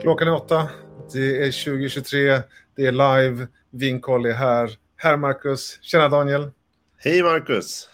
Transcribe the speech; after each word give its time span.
Klockan 0.00 0.28
är 0.28 0.34
åtta. 0.34 0.68
Det 1.12 1.42
är 1.42 1.64
2023. 1.64 2.40
Det 2.76 2.86
är 2.86 2.92
live. 2.92 3.46
Vinkoll 3.70 4.26
är 4.26 4.32
här. 4.32 4.70
Här 4.96 5.16
Marcus. 5.16 5.78
Tjena 5.82 6.08
Daniel. 6.08 6.50
Hej 6.96 7.22
Marcus. 7.22 7.88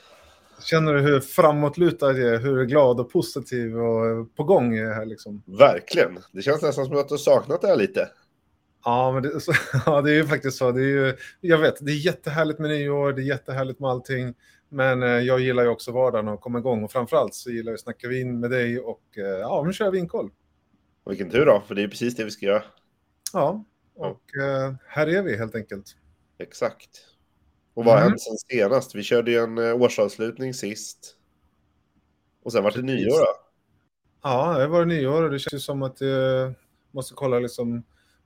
Känner 0.62 0.94
du 0.94 1.00
hur 1.00 1.20
framåtlutad 1.20 2.12
jag 2.12 2.34
är? 2.34 2.38
Hur 2.38 2.64
glad 2.64 3.00
och 3.00 3.12
positiv 3.12 3.76
och 3.78 4.36
på 4.36 4.44
gång 4.44 4.74
jag 4.74 4.90
är 4.90 4.94
här 4.94 5.06
liksom? 5.06 5.42
Verkligen. 5.46 6.18
Det 6.32 6.42
känns 6.42 6.62
nästan 6.62 6.84
som 6.86 6.98
att 6.98 7.08
du 7.08 7.14
har 7.14 7.18
saknat 7.18 7.60
det 7.60 7.68
här 7.68 7.76
lite. 7.76 8.08
Ja, 8.84 9.12
men 9.12 9.22
det, 9.22 9.40
så, 9.40 9.52
ja, 9.86 10.00
det 10.00 10.10
är 10.10 10.14
ju 10.14 10.26
faktiskt 10.26 10.56
så. 10.56 10.70
Det 10.70 10.80
är 10.80 11.06
ju, 11.06 11.16
jag 11.40 11.58
vet, 11.58 11.74
det 11.80 11.92
är 11.92 12.06
jättehärligt 12.06 12.58
med 12.58 12.70
nyår, 12.70 13.12
det 13.12 13.22
är 13.22 13.24
jättehärligt 13.24 13.80
med 13.80 13.90
allting. 13.90 14.34
Men 14.68 15.02
eh, 15.02 15.08
jag 15.08 15.40
gillar 15.40 15.62
ju 15.62 15.68
också 15.68 15.92
vardagen 15.92 16.28
och 16.28 16.40
komma 16.40 16.58
igång. 16.58 16.84
Och 16.84 16.92
framförallt 16.92 17.34
så 17.34 17.50
gillar 17.50 17.72
jag 17.72 17.74
att 17.74 17.80
snacka 17.80 18.08
vin 18.08 18.40
med 18.40 18.50
dig 18.50 18.80
och 18.80 19.02
eh, 19.16 19.24
ja, 19.24 19.62
nu 19.66 19.72
kör 19.72 19.90
vinkoll. 19.90 20.30
Och 21.04 21.12
vilken 21.12 21.30
tur 21.30 21.46
då, 21.46 21.62
för 21.66 21.74
det 21.74 21.82
är 21.82 21.88
precis 21.88 22.16
det 22.16 22.24
vi 22.24 22.30
ska 22.30 22.46
göra. 22.46 22.62
Ja, 23.32 23.64
och 23.94 24.36
eh, 24.42 24.74
här 24.88 25.06
är 25.06 25.22
vi 25.22 25.36
helt 25.36 25.54
enkelt. 25.54 25.96
Exakt. 26.38 26.90
Och 27.74 27.84
vad 27.84 27.94
har 27.94 28.00
Mm. 28.00 28.08
hänt 28.10 28.20
sen 28.22 28.36
senast? 28.36 28.94
Vi 28.94 29.02
körde 29.02 29.30
ju 29.30 29.38
en 29.38 29.58
eh, 29.58 29.74
årsavslutning 29.82 30.54
sist. 30.54 31.16
Och 32.42 32.52
sen 32.52 32.64
var 32.64 32.70
det 32.70 32.74
Precis. 32.82 32.96
nyår 32.96 33.18
då. 33.18 33.26
Ja, 34.22 34.58
det 34.58 34.66
var 34.66 34.84
nyår 34.84 35.22
och 35.22 35.30
det 35.30 35.38
känns 35.38 35.54
ju 35.54 35.58
som 35.58 35.82
att 35.82 36.00
jag 36.00 36.54
måste 36.90 37.14
kolla 37.14 37.38
liksom. 37.38 37.82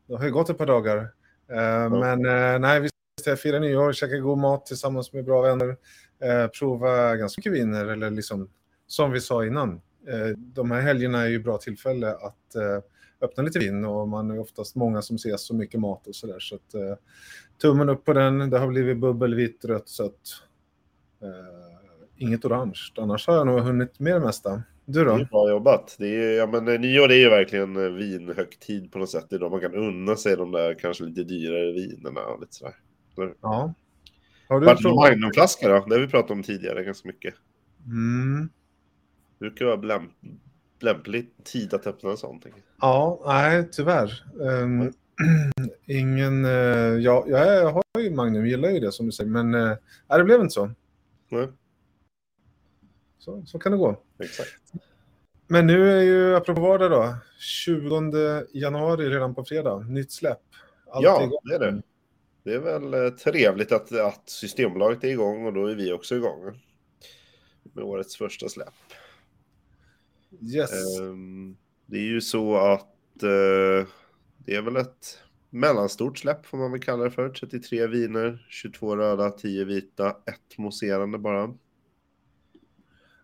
Det 0.06 0.16
har 0.16 0.24
ju 0.24 0.30
gått 0.32 0.51
ett 0.51 0.59
par 0.59 0.66
dagar. 0.66 0.98
Eh, 1.48 1.90
Men 1.90 2.26
eh, 2.26 2.59
nej, 2.59 2.80
vi 2.80 2.88
ska 3.20 3.37
fira 3.37 3.59
nyår, 3.59 3.92
käka 3.92 4.16
god 4.18 4.38
mat 4.38 4.66
tillsammans 4.66 5.12
med 5.12 5.24
bra 5.24 5.42
vänner. 5.42 5.76
Eh, 6.23 6.46
prova 6.59 7.16
ganska 7.16 7.40
mycket 7.40 7.52
viner 7.52 7.87
eller 7.87 8.10
liksom 8.10 8.51
som 8.87 9.10
vi 9.10 9.20
sa 9.20 9.45
innan. 9.46 9.80
Eh, 10.07 10.37
de 10.37 10.70
här 10.70 10.80
helgerna 10.80 11.23
är 11.23 11.29
ju 11.29 11.38
bra 11.38 11.59
tillfälle 11.59 12.10
att 12.13 12.54
eh, 12.54 12.82
öppna 13.21 13.43
lite 13.43 13.59
vin 13.59 13.85
och 13.85 14.09
man 14.09 14.30
är 14.30 14.38
oftast 14.40 14.77
många 14.77 15.02
som 15.02 15.16
ses 15.16 15.46
så 15.46 15.55
mycket 15.55 15.80
mat 15.80 16.07
och 16.07 16.15
sådär. 16.15 16.38
Så 16.38 16.55
att 16.55 16.74
eh, 16.74 16.95
tummen 17.63 17.88
upp 17.88 18.05
på 18.05 18.13
den. 18.13 18.51
Det 18.51 18.59
har 18.59 18.68
blivit 18.68 18.99
bubbel, 18.99 19.35
vitt, 19.35 19.65
rött, 19.65 19.88
sött. 19.88 20.21
Eh, 21.23 21.99
inget 22.16 22.45
orange. 22.45 22.80
Annars 22.96 23.27
har 23.27 23.35
jag 23.35 23.46
nog 23.46 23.60
hunnit 23.60 24.01
med 24.01 24.15
det 24.15 24.21
mesta. 24.21 24.63
Du 24.85 24.99
Det 24.99 25.05
då? 25.05 25.13
är 25.15 25.24
bra 25.24 25.51
jobbat. 25.51 25.96
Det 25.99 26.07
är, 26.09 26.38
ja, 26.38 26.46
men, 26.46 26.80
nyår 26.80 27.10
är 27.10 27.16
ju 27.16 27.29
verkligen 27.29 27.96
vinhögtid 27.96 28.93
på 28.93 28.99
något 28.99 29.10
sätt. 29.10 29.27
Det 29.30 29.37
är 29.37 29.40
då 29.40 29.49
man 29.51 29.60
kan 29.60 29.74
unna 29.74 30.16
sig 30.16 30.37
de 30.37 30.52
där 30.52 30.74
kanske 30.74 31.05
lite 31.05 31.24
dyrare 31.24 31.73
vinerna 31.73 32.21
och 32.21 32.40
lite 32.40 32.55
sådär. 32.55 32.74
Ja. 33.43 33.74
Har 34.49 34.60
du 34.60 34.66
Vart 34.66 34.83
provat? 34.83 35.10
Magnumflaska 35.10 35.68
då? 35.68 35.85
Det 35.88 35.95
har 35.95 36.01
vi 36.01 36.09
pratat 36.09 36.30
om 36.30 36.43
tidigare 36.43 36.85
ganska 36.85 37.09
mycket. 37.09 37.35
Mm. 37.87 38.49
Det 39.38 39.44
brukar 39.44 39.64
vara 39.64 39.76
lämp 39.76 40.12
lämplig 40.80 41.30
tid 41.44 41.74
att 41.74 41.86
öppna 41.86 42.10
en 42.10 42.16
sån. 42.16 42.40
Ja, 42.80 43.22
nej, 43.26 43.68
tyvärr. 43.72 44.24
Ehm, 44.50 44.92
ingen... 45.86 46.44
Uh, 46.44 47.00
ja, 47.00 47.24
jag 47.28 47.72
har 47.72 47.82
ju 47.98 48.10
Magnum, 48.10 48.46
gillar 48.46 48.68
ju 48.70 48.80
det 48.80 48.92
som 48.92 49.06
du 49.06 49.12
säger, 49.12 49.30
men 49.30 49.54
uh, 49.54 49.76
nej, 50.09 50.18
det 50.18 50.24
blev 50.24 50.40
inte 50.40 50.54
så. 50.54 50.70
Nej, 51.28 51.48
så. 53.18 53.44
Så 53.46 53.59
kan 53.59 53.72
det 53.72 53.78
gå. 53.78 54.02
exakt. 54.22 54.50
Men 55.46 55.66
nu 55.66 55.90
är 55.98 56.02
ju, 56.02 56.36
apropå 56.36 56.60
vardag 56.60 56.90
då, 56.90 57.14
20 57.38 58.46
januari 58.52 59.10
redan 59.10 59.34
på 59.34 59.44
fredag, 59.44 59.78
nytt 59.78 60.12
släpp. 60.12 60.40
Allt 60.90 61.04
Ja, 61.04 61.22
igång. 61.22 61.38
det 61.44 61.54
är 61.54 61.59
det. 61.59 61.82
Det 62.42 62.54
är 62.54 62.59
väl 62.59 62.94
eh, 62.94 63.10
trevligt 63.10 63.72
att, 63.72 63.92
att 63.92 64.31
Systembolaget 64.31 65.04
är 65.04 65.09
igång 65.09 65.47
och 65.47 65.53
då 65.53 65.66
är 65.66 65.75
vi 65.75 65.92
också 65.92 66.16
igång. 66.16 66.60
Med 67.72 67.84
årets 67.84 68.16
första 68.16 68.48
släpp. 68.48 68.75
Yes. 70.41 71.00
Ehm, 71.00 71.56
Det 71.87 71.97
är 71.97 72.03
ju 72.03 72.21
så 72.21 72.56
att 72.56 73.22
eh, 73.22 73.88
det 74.38 74.54
är 74.54 74.62
väl 74.62 74.76
ett 74.76 75.19
mellanstort 75.50 76.19
släpp 76.19 76.47
får 76.47 76.59
man 76.59 76.72
väl 76.72 76.81
kalla 76.81 77.05
det 77.05 77.11
för. 77.11 77.28
33 77.28 77.87
viner, 77.87 78.47
22 78.49 78.97
röda, 78.97 79.31
10 79.31 79.65
vita, 79.65 80.11
ett 80.11 80.59
mousserande 80.59 81.19
bara. 81.19 81.55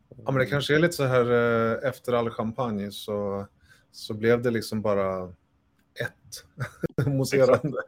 Ja, 0.08 0.30
men 0.32 0.34
det 0.34 0.46
kanske 0.46 0.74
är 0.74 0.78
lite 0.78 0.92
så 0.94 1.04
här 1.04 1.30
eh, 1.32 1.88
efter 1.88 2.12
all 2.12 2.30
champagne 2.30 2.90
så, 2.90 3.46
så 3.92 4.14
blev 4.14 4.42
det 4.42 4.50
liksom 4.50 4.82
bara 4.82 5.34
ett 6.00 6.44
mousserande. 7.06 7.78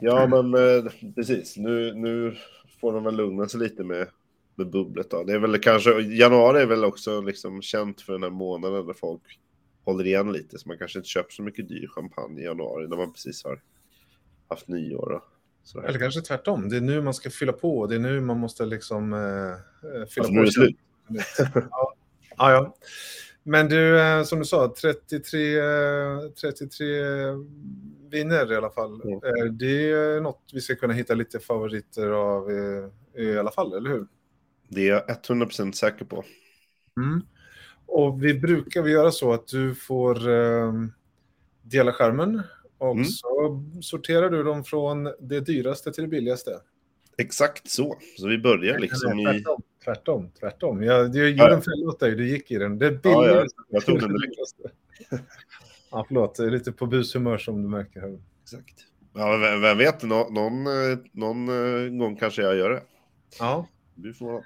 Ja, 0.00 0.26
men 0.26 0.54
eh, 0.54 0.92
precis. 1.14 1.56
Nu, 1.56 1.94
nu 1.94 2.36
får 2.80 2.92
de 2.92 3.04
väl 3.04 3.16
lugna 3.16 3.48
sig 3.48 3.60
lite 3.60 3.84
med, 3.84 4.08
med 4.60 4.70
bubblet. 4.70 5.10
Då. 5.10 5.24
Det 5.24 5.32
är 5.32 5.38
väl 5.38 5.58
kanske, 5.58 5.90
januari 6.00 6.62
är 6.62 6.66
väl 6.66 6.84
också 6.84 7.20
liksom 7.20 7.62
känt 7.62 8.00
för 8.00 8.12
den 8.12 8.22
här 8.22 8.30
månaden 8.30 8.86
där 8.86 8.94
folk 8.94 9.22
håller 9.84 10.06
igen 10.06 10.32
lite. 10.32 10.58
Så 10.58 10.68
man 10.68 10.78
kanske 10.78 10.98
inte 10.98 11.08
köper 11.08 11.30
så 11.32 11.42
mycket 11.42 11.68
dyr 11.68 11.86
champagne 11.94 12.40
i 12.40 12.44
januari 12.44 12.88
när 12.88 12.96
man 12.96 13.12
precis 13.12 13.44
har 13.44 13.60
haft 14.48 14.68
nyår. 14.68 15.12
Och 15.12 15.22
sådär. 15.64 15.88
Eller 15.88 15.98
kanske 15.98 16.20
tvärtom, 16.20 16.68
det 16.68 16.76
är 16.76 16.80
nu 16.80 17.02
man 17.02 17.14
ska 17.14 17.30
fylla 17.30 17.52
på, 17.52 17.86
det 17.86 17.94
är 17.94 17.98
nu 17.98 18.20
man 18.20 18.38
måste 18.38 18.66
liksom 18.66 19.12
eh, 19.12 19.20
eh, 19.20 20.06
fylla 20.08 20.26
Alltså, 20.26 20.28
på. 20.28 20.32
nu 20.32 20.40
är 20.40 20.44
det 20.44 20.52
slut. 20.52 20.76
ja. 21.70 21.94
ja, 22.36 22.52
ja. 22.52 22.74
Men 23.42 23.68
du, 23.68 24.00
eh, 24.00 24.22
som 24.22 24.38
du 24.38 24.44
sa, 24.44 24.74
33, 24.80 25.58
eh, 25.58 26.20
33 26.40 26.86
viner 28.10 28.52
i 28.52 28.56
alla 28.56 28.70
fall. 28.70 29.02
Mm. 29.02 29.14
Eh, 29.14 29.52
Det 29.52 29.90
är 29.90 30.20
något 30.20 30.42
vi 30.52 30.60
ska 30.60 30.74
kunna 30.74 30.92
hitta 30.94 31.14
lite 31.14 31.38
favoriter 31.40 32.08
av 32.10 32.50
i, 32.50 32.88
i 33.22 33.38
alla 33.38 33.50
fall, 33.50 33.72
eller 33.76 33.90
hur? 33.90 34.06
Det 34.70 34.88
är 34.88 34.92
jag 34.92 35.08
100% 35.08 35.72
säker 35.72 36.04
på. 36.04 36.24
Mm. 37.00 37.20
Och 37.86 38.24
vi 38.24 38.34
brukar 38.34 38.82
vi 38.82 38.90
göra 38.90 39.10
så 39.10 39.32
att 39.32 39.46
du 39.46 39.74
får 39.74 40.28
eh, 40.28 40.72
dela 41.62 41.92
skärmen 41.92 42.42
och 42.78 42.92
Mm. 42.92 43.04
så 43.04 43.62
sorterar 43.82 44.30
du 44.30 44.42
dem 44.42 44.64
från 44.64 45.04
det 45.20 45.40
dyraste 45.40 45.92
till 45.92 46.02
det 46.04 46.08
billigaste. 46.08 46.50
Exakt 47.18 47.70
så. 47.70 47.96
Så 48.18 48.28
vi 48.28 48.38
börjar 48.38 48.78
liksom 48.78 49.10
Nej, 49.16 49.36
i... 49.36 49.42
tvärtom, 49.42 49.62
tvärtom, 49.84 50.30
tvärtom. 50.40 50.82
Jag, 50.82 51.16
jag 51.16 51.30
gjorde 51.30 51.54
en 51.54 51.62
fälla 51.62 51.88
åt 51.88 52.00
dig, 52.00 52.14
du 52.14 52.28
gick 52.28 52.50
i 52.50 52.58
den. 52.58 52.78
Det 52.78 52.86
är 52.86 52.90
Ja, 52.92 52.98
ja, 53.02 53.20
billigaste. 53.22 53.56
jag 53.68 53.84
tog 53.84 54.00
den 54.00 54.08
dyraste. 54.12 54.70
Ja, 55.92 56.04
förlåt, 56.08 56.38
jag 56.38 56.46
är 56.46 56.50
lite 56.50 56.72
på 56.72 56.86
bushumör 56.86 57.38
som 57.38 57.62
du 57.62 57.68
märker. 57.68 58.00
Här. 58.00 58.18
Exakt. 58.42 58.74
Ja, 59.14 59.36
vem, 59.36 59.60
vem 59.60 59.78
vet, 59.78 60.02
nå, 60.02 60.28
någon, 60.30 60.66
eh, 60.66 60.98
någon 61.12 61.48
eh, 61.48 61.88
gång 61.98 62.16
kanske 62.16 62.42
jag 62.42 62.56
gör 62.56 62.70
det. 62.70 62.82
Ja. 63.38 63.66
Du 63.94 64.14
får... 64.14 64.44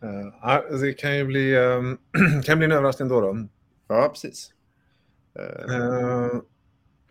Ja, 0.00 0.64
det 0.80 0.92
kan 0.92 1.16
ju 1.16 1.24
bli, 1.24 1.54
eh, 1.54 1.82
kan 2.44 2.58
bli 2.58 2.64
en 2.64 2.72
överraskning 2.72 3.08
då. 3.08 3.20
då. 3.20 3.48
Ja, 3.88 4.08
precis. 4.08 4.52
Eh, 5.34 6.40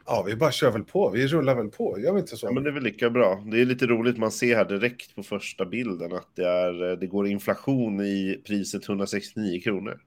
ja, 0.05 0.23
vi 0.27 0.35
bara 0.35 0.51
kör 0.51 0.71
väl 0.71 0.83
på. 0.83 1.09
Vi 1.09 1.27
rullar 1.27 1.55
väl 1.55 1.69
på. 1.69 1.99
Gör 1.99 2.13
vi 2.13 2.19
inte 2.19 2.37
så? 2.37 2.47
Ja, 2.47 2.51
men 2.51 2.63
det 2.63 2.69
är 2.69 2.73
väl 2.73 2.83
lika 2.83 3.09
bra. 3.09 3.43
Det 3.51 3.61
är 3.61 3.65
lite 3.65 3.87
roligt, 3.87 4.17
man 4.17 4.31
ser 4.31 4.55
här 4.55 4.65
direkt 4.65 5.15
på 5.15 5.23
första 5.23 5.65
bilden 5.65 6.13
att 6.13 6.35
det, 6.35 6.47
är, 6.47 6.95
det 6.95 7.07
går 7.07 7.27
inflation 7.27 8.01
i 8.01 8.41
priset 8.47 8.89
169 8.89 9.61
kronor. 9.61 10.01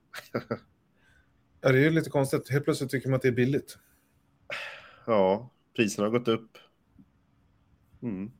Ja, 1.61 1.73
det 1.73 1.79
är 1.79 1.83
ju 1.83 1.91
lite 1.91 2.11
konstigt. 2.11 2.51
Helt 2.51 2.65
plötsligt 2.65 2.91
tycker 2.91 3.09
man 3.09 3.17
att 3.17 3.23
det 3.23 3.29
är 3.29 3.33
billigt. 3.33 3.79
Ja, 5.07 5.51
priserna 5.77 6.07
har 6.07 6.19
gått 6.19 6.29
upp. 6.29 6.59
Mm. 8.03 8.31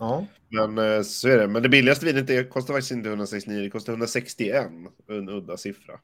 Ja, 0.00 0.26
Men 0.48 0.78
eh, 0.78 1.02
så 1.02 1.28
är 1.28 1.38
det. 1.38 1.48
Men 1.48 1.62
det 1.62 1.68
billigaste 1.68 2.06
vinet 2.06 2.26
det 2.26 2.44
kostar 2.44 2.74
faktiskt 2.74 2.92
inte 2.92 3.08
169, 3.08 3.62
det 3.62 3.70
kostar 3.70 3.92
161. 3.92 4.66
En 5.08 5.28
udda 5.28 5.56
siffra. 5.56 6.00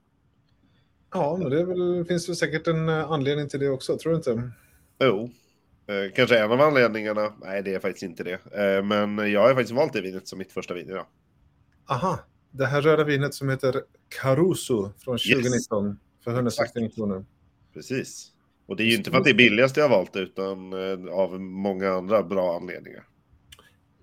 ja 1.12 1.36
men 1.36 1.50
det 1.50 1.60
är 1.60 1.64
väl, 1.64 2.04
finns 2.04 2.28
väl 2.28 2.36
säkert 2.36 2.66
en 2.66 2.88
eh, 2.88 3.10
anledning 3.10 3.48
till 3.48 3.60
det 3.60 3.68
också, 3.68 3.98
tror 3.98 4.12
du 4.12 4.16
inte? 4.16 4.50
Jo. 5.00 5.30
Eh, 5.86 6.12
kanske 6.14 6.38
en 6.38 6.52
av 6.52 6.60
anledningarna. 6.60 7.32
Nej, 7.40 7.62
det 7.62 7.74
är 7.74 7.80
faktiskt 7.80 8.02
inte 8.02 8.24
det. 8.24 8.32
Eh, 8.32 8.84
men 8.84 9.32
jag 9.32 9.40
har 9.40 9.54
faktiskt 9.54 9.72
valt 9.72 9.92
det 9.92 10.00
vinet 10.00 10.28
som 10.28 10.38
mitt 10.38 10.52
första 10.52 10.74
vin 10.74 10.90
idag. 10.90 11.06
Aha, 11.88 12.18
det 12.50 12.66
här 12.66 12.82
röda 12.82 13.04
vinet 13.04 13.34
som 13.34 13.48
heter 13.48 13.82
Caruso 14.20 14.92
från 14.98 15.18
2019 15.18 15.98
för 16.24 16.30
169 16.30 16.90
kronor. 16.94 17.24
Precis. 17.74 18.32
Och 18.66 18.76
det 18.76 18.82
är 18.82 18.86
ju 18.86 18.94
inte 18.94 19.10
för 19.10 19.18
att 19.18 19.24
det 19.24 19.30
är 19.30 19.34
billigast 19.34 19.76
jag 19.76 19.84
har 19.88 19.96
valt 19.96 20.16
utan 20.16 20.72
av 21.10 21.40
många 21.40 21.90
andra 21.90 22.22
bra 22.22 22.56
anledningar. 22.56 23.04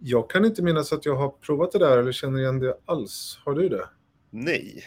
Jag 0.06 0.30
kan 0.30 0.46
inte 0.46 0.64
minnas 0.64 0.94
att 0.94 1.06
jag 1.06 1.16
har 1.16 1.30
provat 1.30 1.72
det 1.72 1.80
där 1.80 1.98
eller 1.98 2.12
känner 2.12 2.40
igen 2.40 2.60
det 2.60 2.78
alls. 2.86 3.40
Har 3.46 3.54
du 3.54 3.70
det? 3.70 3.90
Nej. 4.30 4.84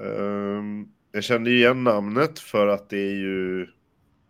Ehm, 0.00 0.88
jag 1.12 1.24
kände 1.24 1.50
igen 1.50 1.84
namnet 1.84 2.38
för 2.38 2.66
att 2.66 2.90
det 2.90 2.98
är 2.98 3.14
ju 3.14 3.66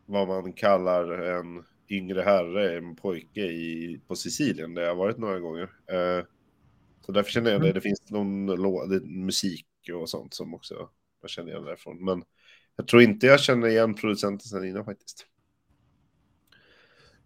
vad 0.06 0.28
man 0.28 0.52
kallar 0.52 1.12
en 1.12 1.64
yngre 1.88 2.22
herre, 2.22 2.78
en 2.78 2.96
pojke 2.96 3.40
i, 3.40 4.00
på 4.08 4.16
Sicilien 4.16 4.74
där 4.74 4.82
jag 4.82 4.94
varit 4.94 5.18
några 5.18 5.40
gånger. 5.40 5.62
Eh, 5.86 6.24
så 7.06 7.12
därför 7.12 7.30
känner 7.30 7.50
jag 7.50 7.60
det. 7.60 7.66
Mm. 7.66 7.74
Det 7.74 7.80
finns 7.80 8.10
någon 8.10 8.50
lå- 8.50 8.86
det 8.86 8.96
är 8.96 9.00
musik 9.00 9.66
och 9.92 10.08
sånt 10.10 10.34
som 10.34 10.54
också 10.54 10.88
jag 11.20 11.30
känner 11.30 11.50
igen 11.50 11.64
därifrån. 11.64 12.04
Men 12.04 12.22
jag 12.76 12.86
tror 12.86 13.02
inte 13.02 13.26
jag 13.26 13.40
känner 13.40 13.68
igen 13.68 13.94
producenten 13.94 14.46
sen 14.48 14.64
innan 14.64 14.84
faktiskt. 14.84 15.26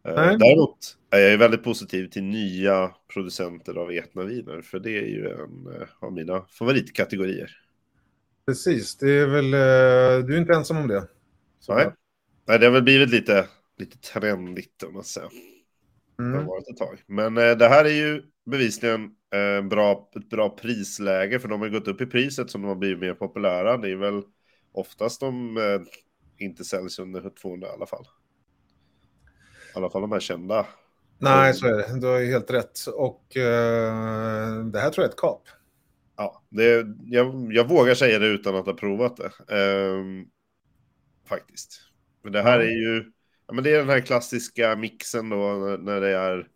Eh, 0.09 0.15
Nej. 0.15 0.37
Däremot 0.39 0.79
är 1.11 1.19
jag 1.19 1.39
väldigt 1.39 1.65
positiv 1.65 2.07
till 2.07 2.23
nya 2.23 2.95
producenter 3.13 3.75
av 3.75 3.93
etnaviner, 3.93 4.63
för 4.63 4.79
det 4.79 4.91
är 4.91 5.07
ju 5.07 5.29
en 5.29 5.81
eh, 5.81 5.89
av 6.01 6.13
mina 6.13 6.45
favoritkategorier. 6.59 7.51
Precis, 8.47 8.97
det 8.97 9.11
är 9.11 9.27
väl, 9.27 9.55
eh, 9.55 10.27
du 10.27 10.35
är 10.35 10.41
inte 10.41 10.53
ensam 10.53 10.77
om 10.77 10.89
det. 10.89 11.09
Nej. 11.69 11.93
Nej, 12.47 12.59
det 12.59 12.67
har 12.67 12.73
väl 12.73 12.83
blivit 12.83 13.11
lite, 13.11 13.47
lite 13.79 13.99
trendigt 13.99 14.83
om 14.83 14.95
man 14.95 15.05
säger. 15.05 15.31
Mm. 16.19 16.33
Det 16.33 16.39
har 16.39 16.45
varit 16.45 16.69
ett 16.69 16.77
tag. 16.77 17.03
Men 17.07 17.35
det 17.35 17.69
här 17.69 17.85
är 17.85 17.95
ju 17.95 18.23
bevisligen 18.47 19.05
eh, 19.35 19.69
bra, 19.69 20.11
ett 20.17 20.31
bra 20.31 20.57
prisläge, 20.57 21.39
för 21.39 21.49
de 21.49 21.61
har 21.61 21.69
gått 21.69 21.89
upp 21.89 22.01
i 22.01 22.07
priset 22.07 22.51
som 22.51 22.63
de 22.63 22.69
har 22.69 22.75
blivit 22.75 22.99
mer 22.99 23.15
populära. 23.15 23.77
Det 23.77 23.91
är 23.91 23.97
väl 23.97 24.23
oftast 24.73 25.21
de 25.21 25.59
inte 26.39 26.65
säljs 26.65 26.99
under 26.99 27.31
200 27.43 27.69
i 27.69 27.71
alla 27.71 27.87
fall. 27.87 28.07
I 29.75 29.79
alla 29.79 29.91
fall 29.91 30.01
de 30.01 30.13
här 30.13 30.21
kända. 30.21 30.67
Nej, 31.19 31.55
så 31.55 31.67
är 31.67 31.73
det. 31.73 32.01
Du 32.01 32.07
har 32.07 32.19
ju 32.19 32.33
helt 32.33 32.51
rätt. 32.51 32.79
Och 32.95 33.37
eh, 33.37 34.65
det 34.65 34.81
här 34.81 34.91
tror 34.91 35.05
jag 35.05 35.09
är 35.09 35.13
ett 35.13 35.21
kap. 35.21 35.43
Ja, 36.17 36.43
det, 36.49 36.87
jag, 37.05 37.53
jag 37.53 37.69
vågar 37.69 37.95
säga 37.95 38.19
det 38.19 38.27
utan 38.27 38.57
att 38.57 38.67
ha 38.67 38.73
provat 38.73 39.17
det. 39.17 39.57
Eh, 39.57 40.05
faktiskt. 41.29 41.81
Men 42.23 42.33
det 42.33 42.43
här 42.43 42.59
är 42.59 42.71
ju, 42.71 43.05
ja, 43.47 43.55
men 43.55 43.65
det 43.65 43.71
är 43.71 43.79
den 43.79 43.89
här 43.89 44.01
klassiska 44.01 44.77
mixen 44.77 45.29
då 45.29 45.37
när 45.81 46.01
det 46.01 46.17
är 46.17 46.49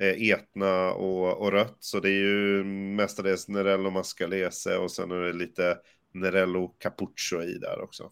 eh, 0.00 0.30
etna 0.30 0.92
och, 0.92 1.42
och 1.42 1.52
rött. 1.52 1.76
Så 1.78 2.00
det 2.00 2.08
är 2.08 2.20
ju 2.20 2.64
mestadels 2.64 3.48
Nerello 3.48 3.90
Mascalese 3.90 4.76
och 4.76 4.90
sen 4.90 5.10
är 5.10 5.20
det 5.20 5.32
lite 5.32 5.78
Nerello 6.14 6.68
Capuccio 6.68 7.42
i 7.42 7.58
där 7.58 7.80
också. 7.80 8.10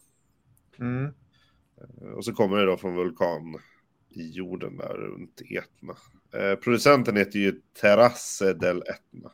Mm. 0.79 1.05
Eh, 1.77 2.07
och 2.07 2.25
så 2.25 2.33
kommer 2.33 2.57
det 2.57 2.65
då 2.65 2.77
från 2.77 2.95
vulkan 2.95 3.57
i 4.11 4.29
jorden 4.29 4.77
där 4.77 4.93
runt 4.93 5.41
Etna. 5.41 5.95
Eh, 6.33 6.55
producenten 6.55 7.17
heter 7.17 7.39
ju 7.39 7.61
Terrasse 7.81 8.53
del 8.53 8.77
Etna. 8.81 9.31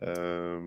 Eh, 0.00 0.60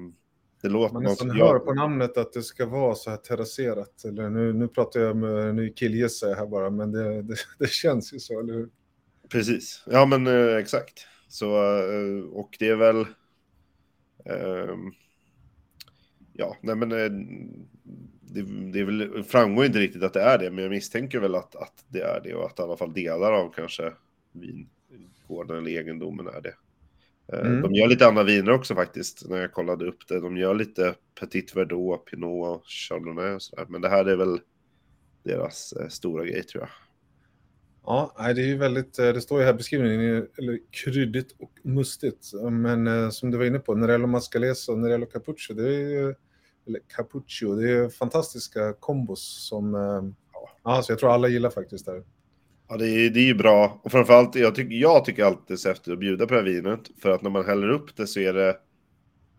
det 0.61 0.69
låter 0.69 0.93
man 0.93 1.03
nästan 1.03 1.29
hör 1.29 1.37
jag... 1.37 1.65
på 1.65 1.73
namnet 1.73 2.17
att 2.17 2.33
det 2.33 2.43
ska 2.43 2.65
vara 2.65 2.95
så 2.95 3.09
här 3.09 3.17
terrasserat. 3.17 4.05
Eller 4.05 4.29
nu, 4.29 4.53
nu 4.53 4.67
pratar 4.67 4.99
jag 4.99 5.17
med 5.17 5.49
en 5.49 5.55
ny 5.55 5.73
killgissa 5.73 6.33
här 6.33 6.47
bara, 6.47 6.69
men 6.69 6.91
det, 6.91 7.21
det, 7.21 7.35
det, 7.59 7.69
känns 7.69 8.13
ju 8.13 8.19
så, 8.19 8.39
eller 8.39 8.53
hur? 8.53 8.69
Precis, 9.29 9.83
ja 9.85 10.05
men 10.05 10.27
eh, 10.27 10.55
exakt. 10.55 11.05
Så, 11.27 11.55
eh, 11.77 12.23
och 12.31 12.55
det 12.59 12.69
är 12.69 12.75
väl... 12.75 12.99
Eh, 14.25 14.75
ja, 16.33 16.57
nej 16.61 16.75
men 16.75 16.91
eh, 16.91 17.11
det, 18.27 18.71
det 18.71 18.79
är 18.79 18.83
väl, 18.83 19.23
framgår 19.23 19.65
inte 19.65 19.79
riktigt 19.79 20.03
att 20.03 20.13
det 20.13 20.21
är 20.21 20.37
det, 20.37 20.51
men 20.51 20.63
jag 20.63 20.71
misstänker 20.71 21.19
väl 21.19 21.35
att, 21.35 21.55
att 21.55 21.85
det 21.87 22.01
är 22.01 22.21
det 22.23 22.33
och 22.33 22.45
att 22.45 22.59
i 22.59 22.61
alla 22.61 22.77
fall 22.77 22.93
delar 22.93 23.33
av 23.33 23.53
kanske 23.55 23.93
vingården 24.31 25.57
eller 25.57 25.71
egendomen 25.71 26.27
är 26.27 26.41
det. 26.41 26.53
Eh, 27.33 27.47
mm. 27.47 27.61
De 27.61 27.73
gör 27.73 27.87
lite 27.87 28.07
andra 28.07 28.23
viner 28.23 28.51
också 28.51 28.75
faktiskt, 28.75 29.29
när 29.29 29.37
jag 29.37 29.53
kollade 29.53 29.85
upp 29.85 30.07
det. 30.07 30.19
De 30.19 30.37
gör 30.37 30.55
lite 30.55 30.95
Petit 31.19 31.55
Verdot, 31.55 32.05
Pinot 32.05 32.47
och 32.47 32.63
Chardonnay 32.65 33.31
och 33.31 33.41
sådär. 33.41 33.65
Men 33.69 33.81
det 33.81 33.89
här 33.89 34.05
är 34.05 34.15
väl 34.15 34.39
deras 35.23 35.73
eh, 35.73 35.87
stora 35.87 36.25
grej 36.25 36.43
tror 36.43 36.63
jag. 36.63 36.69
Ja, 37.85 38.13
det 38.17 38.41
är 38.41 38.45
ju 38.45 38.57
väldigt, 38.57 38.99
eh, 38.99 39.13
det 39.13 39.21
står 39.21 39.39
ju 39.39 39.45
här 39.45 39.53
beskrivningen, 39.53 40.27
eller 40.37 40.59
kryddigt 40.71 41.35
och 41.39 41.51
mustigt. 41.63 42.31
Men 42.51 43.11
som 43.11 43.31
du 43.31 43.37
var 43.37 43.45
inne 43.45 43.59
på, 43.59 43.75
Nerello 43.75 44.07
Mascalese 44.07 44.71
och 44.71 44.79
Nerello 44.79 45.05
Capuccio, 45.05 45.53
det 45.53 45.75
är 45.75 45.89
ju, 45.89 46.15
eller 46.67 46.79
Capuccio, 46.95 47.55
det 47.55 47.71
är 47.71 47.89
fantastiska 47.89 48.73
kombos 48.73 49.47
som, 49.49 49.73
ja, 50.33 50.51
alltså 50.63 50.91
jag 50.91 50.99
tror 50.99 51.13
alla 51.13 51.27
gillar 51.27 51.49
faktiskt 51.49 51.85
det. 51.85 52.03
Ja, 52.69 52.77
det 52.77 52.89
är, 52.89 53.09
det 53.09 53.19
är 53.19 53.25
ju 53.25 53.35
bra. 53.35 53.81
Och 53.83 53.91
framförallt, 53.91 54.35
jag 54.35 54.55
tycker, 54.55 54.75
jag 54.75 55.05
tycker 55.05 55.23
alltid 55.23 55.59
så 55.59 55.69
efter 55.69 55.91
att 55.91 55.99
bjuda 55.99 56.27
på 56.27 56.33
det 56.33 56.39
här 56.39 56.45
vinet. 56.45 56.79
För 57.01 57.09
att 57.09 57.21
när 57.21 57.29
man 57.29 57.45
häller 57.45 57.69
upp 57.69 57.95
det 57.95 58.07
så 58.07 58.19
är 58.19 58.33
det 58.33 58.57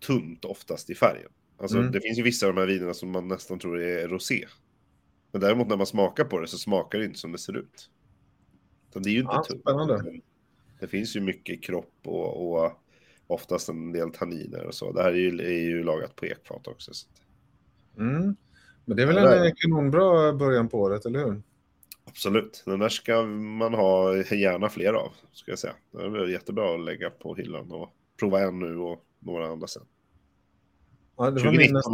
tunt 0.06 0.44
oftast 0.44 0.90
i 0.90 0.94
färgen. 0.94 1.30
Alltså 1.60 1.78
mm. 1.78 1.92
det 1.92 2.00
finns 2.00 2.18
ju 2.18 2.22
vissa 2.22 2.46
av 2.46 2.54
de 2.54 2.60
här 2.60 2.66
vinerna 2.66 2.94
som 2.94 3.10
man 3.10 3.28
nästan 3.28 3.58
tror 3.58 3.80
är 3.82 4.08
rosé. 4.08 4.44
Men 5.32 5.40
däremot 5.40 5.68
när 5.68 5.76
man 5.76 5.86
smakar 5.86 6.24
på 6.24 6.40
det 6.40 6.46
så 6.46 6.58
smakar 6.58 6.98
det 6.98 7.04
inte 7.04 7.18
som 7.18 7.32
det 7.32 7.38
ser 7.38 7.56
ut. 7.56 7.90
Så 8.92 8.98
det 8.98 9.10
är 9.10 9.12
ju 9.12 9.20
inte 9.20 9.32
ja, 9.34 9.42
tunt. 9.42 9.60
Spännande. 9.60 10.20
Det 10.80 10.88
finns 10.88 11.16
ju 11.16 11.20
mycket 11.20 11.62
kropp 11.62 11.94
och, 12.04 12.52
och 12.52 12.72
oftast 13.28 13.68
en 13.68 13.92
del 13.92 14.10
tanniner 14.10 14.66
och 14.66 14.74
så. 14.74 14.92
Det 14.92 15.02
här 15.02 15.12
är 15.12 15.16
ju, 15.16 15.40
är 15.40 15.60
ju 15.60 15.82
lagat 15.82 16.16
på 16.16 16.26
ekfat 16.26 16.66
också. 16.66 16.92
Mm. 17.98 18.36
Men 18.84 18.96
det 18.96 19.02
är 19.02 19.06
väl 19.06 19.16
ja, 19.16 19.44
en 19.44 19.54
kanonbra 19.56 20.32
början 20.32 20.68
på 20.68 20.80
året, 20.80 21.06
eller 21.06 21.18
hur? 21.18 21.42
Absolut, 22.04 22.62
den 22.66 22.78
där 22.78 22.88
ska 22.88 23.22
man 23.22 23.74
ha 23.74 24.16
gärna 24.16 24.68
fler 24.68 24.92
av, 24.92 25.12
ska 25.32 25.52
jag 25.52 25.58
säga. 25.58 25.74
Det 25.92 26.02
är 26.02 26.26
jättebra 26.26 26.74
att 26.74 26.80
lägga 26.80 27.10
på 27.10 27.34
hyllan 27.34 27.72
och 27.72 27.92
prova 28.18 28.40
en 28.40 28.58
nu 28.58 28.76
och 28.76 29.04
några 29.18 29.46
andra 29.46 29.66
sen. 29.66 29.82
Ja, 31.16 31.30
det 31.30 31.44
var, 31.44 31.52
min 31.52 31.72
nästa, 31.72 31.90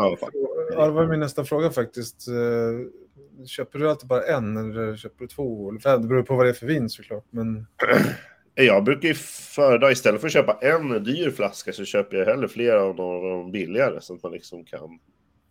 ja, 0.73 0.87
det 0.87 0.93
var 0.93 1.07
min 1.07 1.21
nästa 1.21 1.45
fråga 1.45 1.71
faktiskt. 1.71 2.29
Eh, 2.29 3.47
köper 3.47 3.79
du 3.79 3.91
alltid 3.91 4.09
bara 4.09 4.23
en 4.23 4.57
eller 4.57 4.97
köper 4.97 5.19
du 5.19 5.27
två? 5.27 5.71
Det 5.71 5.99
beror 5.99 6.23
på 6.23 6.37
vad 6.37 6.47
det 6.47 6.51
är 6.51 6.55
för 6.55 6.67
vin 6.67 6.89
såklart. 6.89 7.25
Men... 7.31 7.67
Jag 8.55 8.85
brukar 8.85 9.09
ju 9.09 9.15
föredra, 9.15 9.93
istället 9.93 10.21
för 10.21 10.29
att 10.29 10.33
köpa 10.33 10.59
en 10.61 11.05
dyr 11.05 11.31
flaska 11.31 11.73
så 11.73 11.85
köper 11.85 12.17
jag 12.17 12.27
hellre 12.27 12.49
flera 12.49 12.83
av 12.83 12.97
de 12.97 13.51
billigare 13.51 14.01
så 14.01 14.15
att 14.15 14.23
man 14.23 14.33
liksom 14.33 14.65
kan 14.65 14.99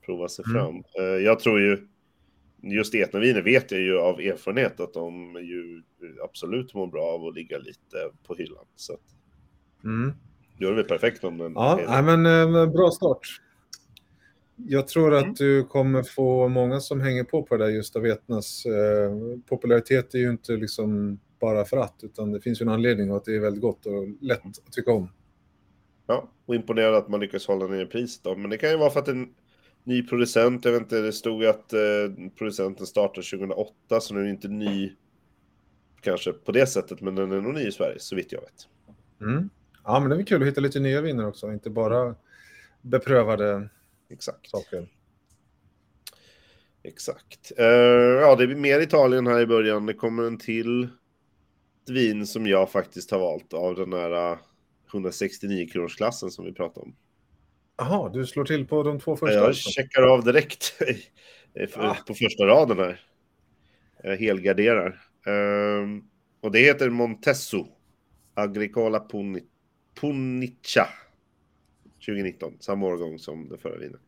prova 0.05 0.27
sig 0.27 0.45
mm. 0.47 0.57
fram. 0.57 0.83
Eh, 0.99 1.23
jag 1.23 1.39
tror 1.39 1.59
ju 1.59 1.87
just 2.61 2.95
etnaviner 2.95 3.41
vet 3.41 3.71
jag 3.71 3.81
ju 3.81 3.99
av 3.99 4.19
erfarenhet 4.19 4.79
att 4.79 4.93
de 4.93 5.35
ju 5.41 5.83
absolut 6.23 6.73
mår 6.73 6.87
bra 6.87 7.03
av 7.03 7.27
att 7.27 7.35
ligga 7.35 7.57
lite 7.57 8.09
på 8.27 8.35
hyllan. 8.35 8.65
Så 8.75 8.97
mm. 9.83 10.13
Då 10.57 10.67
är 10.67 10.71
det 10.71 10.75
väl 10.75 10.85
perfekt 10.85 11.23
om 11.23 11.37
den... 11.37 11.53
Ja, 11.55 11.79
nej, 11.87 12.03
men 12.03 12.55
eh, 12.55 12.71
bra 12.73 12.91
start. 12.91 13.19
Jag 14.55 14.87
tror 14.87 15.13
att 15.13 15.23
mm. 15.23 15.33
du 15.33 15.63
kommer 15.63 16.03
få 16.03 16.47
många 16.47 16.79
som 16.79 17.01
hänger 17.01 17.23
på 17.23 17.43
på 17.43 17.57
det 17.57 17.65
där 17.65 17.71
just 17.71 17.95
av 17.95 18.05
etnas. 18.05 18.65
Eh, 18.65 19.11
popularitet 19.49 20.13
är 20.13 20.19
ju 20.19 20.29
inte 20.29 20.51
liksom 20.51 21.19
bara 21.43 21.65
för 21.65 21.77
att, 21.77 22.03
utan 22.03 22.31
det 22.31 22.41
finns 22.41 22.61
ju 22.61 22.63
en 22.63 22.69
anledning 22.69 23.11
och 23.11 23.17
att 23.17 23.25
det 23.25 23.35
är 23.35 23.39
väldigt 23.39 23.61
gott 23.61 23.85
och 23.85 24.07
lätt 24.21 24.45
att 24.45 24.71
tycka 24.71 24.91
om. 24.91 25.09
Ja, 26.07 26.31
och 26.45 26.55
imponerad 26.55 26.95
att 26.95 27.09
man 27.09 27.19
lyckas 27.19 27.47
hålla 27.47 27.67
ner 27.67 27.85
priset 27.85 28.23
då. 28.23 28.35
Men 28.35 28.49
det 28.49 28.57
kan 28.57 28.69
ju 28.69 28.77
vara 28.77 28.89
för 28.89 28.99
att 28.99 29.05
den 29.05 29.33
ny 29.83 30.07
producent. 30.07 30.65
Jag 30.65 30.71
vet 30.71 30.81
inte, 30.81 31.01
det 31.01 31.13
stod 31.13 31.45
att 31.45 31.73
eh, 31.73 31.79
producenten 32.37 32.85
startade 32.85 33.27
2008, 33.27 33.99
så 34.01 34.13
den 34.13 34.25
är 34.25 34.29
inte 34.29 34.47
ny 34.47 34.93
kanske 36.01 36.33
på 36.33 36.51
det 36.51 36.67
sättet, 36.67 37.01
men 37.01 37.15
den 37.15 37.31
är 37.31 37.41
nog 37.41 37.53
ny 37.53 37.67
i 37.67 37.71
Sverige, 37.71 37.99
så 37.99 38.15
vitt 38.15 38.31
jag 38.31 38.41
vet. 38.41 38.67
Mm. 39.21 39.49
Ja, 39.83 39.99
men 39.99 40.09
det 40.09 40.15
är 40.15 40.25
kul 40.25 40.41
att 40.41 40.47
hitta 40.47 40.61
lite 40.61 40.79
nya 40.79 41.01
viner 41.01 41.27
också, 41.27 41.53
inte 41.53 41.69
bara 41.69 42.15
beprövade 42.81 43.69
Exakt. 44.09 44.49
saker. 44.49 44.87
Exakt. 46.83 47.51
Uh, 47.59 47.65
ja, 47.65 48.35
det 48.35 48.47
blir 48.47 48.57
mer 48.57 48.79
Italien 48.79 49.27
här 49.27 49.39
i 49.39 49.45
början. 49.45 49.85
Det 49.85 49.93
kommer 49.93 50.23
en 50.23 50.37
till 50.37 50.89
vin 51.89 52.27
som 52.27 52.47
jag 52.47 52.71
faktiskt 52.71 53.11
har 53.11 53.19
valt 53.19 53.53
av 53.53 53.75
den 53.75 53.93
här 53.93 54.37
169 54.93 55.67
kronorsklassen 55.71 56.31
som 56.31 56.45
vi 56.45 56.53
pratade 56.53 56.85
om. 56.85 56.95
Jaha, 57.77 58.09
du 58.09 58.25
slår 58.25 58.45
till 58.45 58.67
på 58.67 58.83
de 58.83 58.99
två 58.99 59.15
första? 59.15 59.35
Jag 59.35 59.45
alltså. 59.45 59.69
checkar 59.69 60.01
av 60.01 60.23
direkt 60.23 60.79
ah. 61.75 61.95
på 62.07 62.13
första 62.13 62.45
raden 62.45 62.77
här. 62.77 63.01
Jag 64.03 64.17
helgarderar. 64.17 65.01
Um, 65.25 66.09
och 66.41 66.51
det 66.51 66.59
heter 66.59 66.89
Montesso 66.89 67.67
Agricola 68.33 69.07
Puniccia 70.01 70.87
2019, 72.05 72.57
samma 72.59 72.85
årgång 72.85 73.19
som 73.19 73.49
det 73.49 73.57
förra 73.57 73.77
vinet. 73.77 74.01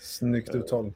Snyggt 0.00 0.54
ehm, 0.54 0.60
uttal. 0.60 0.92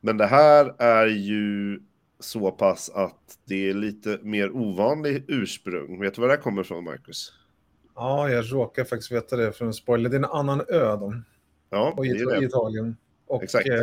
Men 0.00 0.16
det 0.16 0.26
här 0.26 0.74
är 0.78 1.06
ju 1.06 1.80
så 2.20 2.50
pass 2.50 2.90
att 2.90 3.38
det 3.44 3.70
är 3.70 3.74
lite 3.74 4.18
mer 4.22 4.50
ovanlig 4.56 5.24
ursprung. 5.28 6.00
Vet 6.00 6.14
du 6.14 6.20
var 6.20 6.28
det 6.28 6.34
här 6.34 6.42
kommer 6.42 6.62
ifrån, 6.62 6.84
Marcus? 6.84 7.32
Ja, 7.94 8.30
jag 8.30 8.52
råkar 8.52 8.84
faktiskt 8.84 9.12
veta 9.12 9.36
det 9.36 9.52
från 9.52 9.74
spoiler. 9.74 10.10
Det 10.10 10.16
är 10.16 10.18
en 10.18 10.24
annan 10.24 10.62
ö 10.68 10.96
de. 10.96 11.24
Ja, 11.70 11.94
och 11.96 12.06
i, 12.06 12.12
det. 12.12 12.44
Italien. 12.44 12.96
Och 13.26 13.42
Exakt. 13.42 13.68
Eh, 13.68 13.80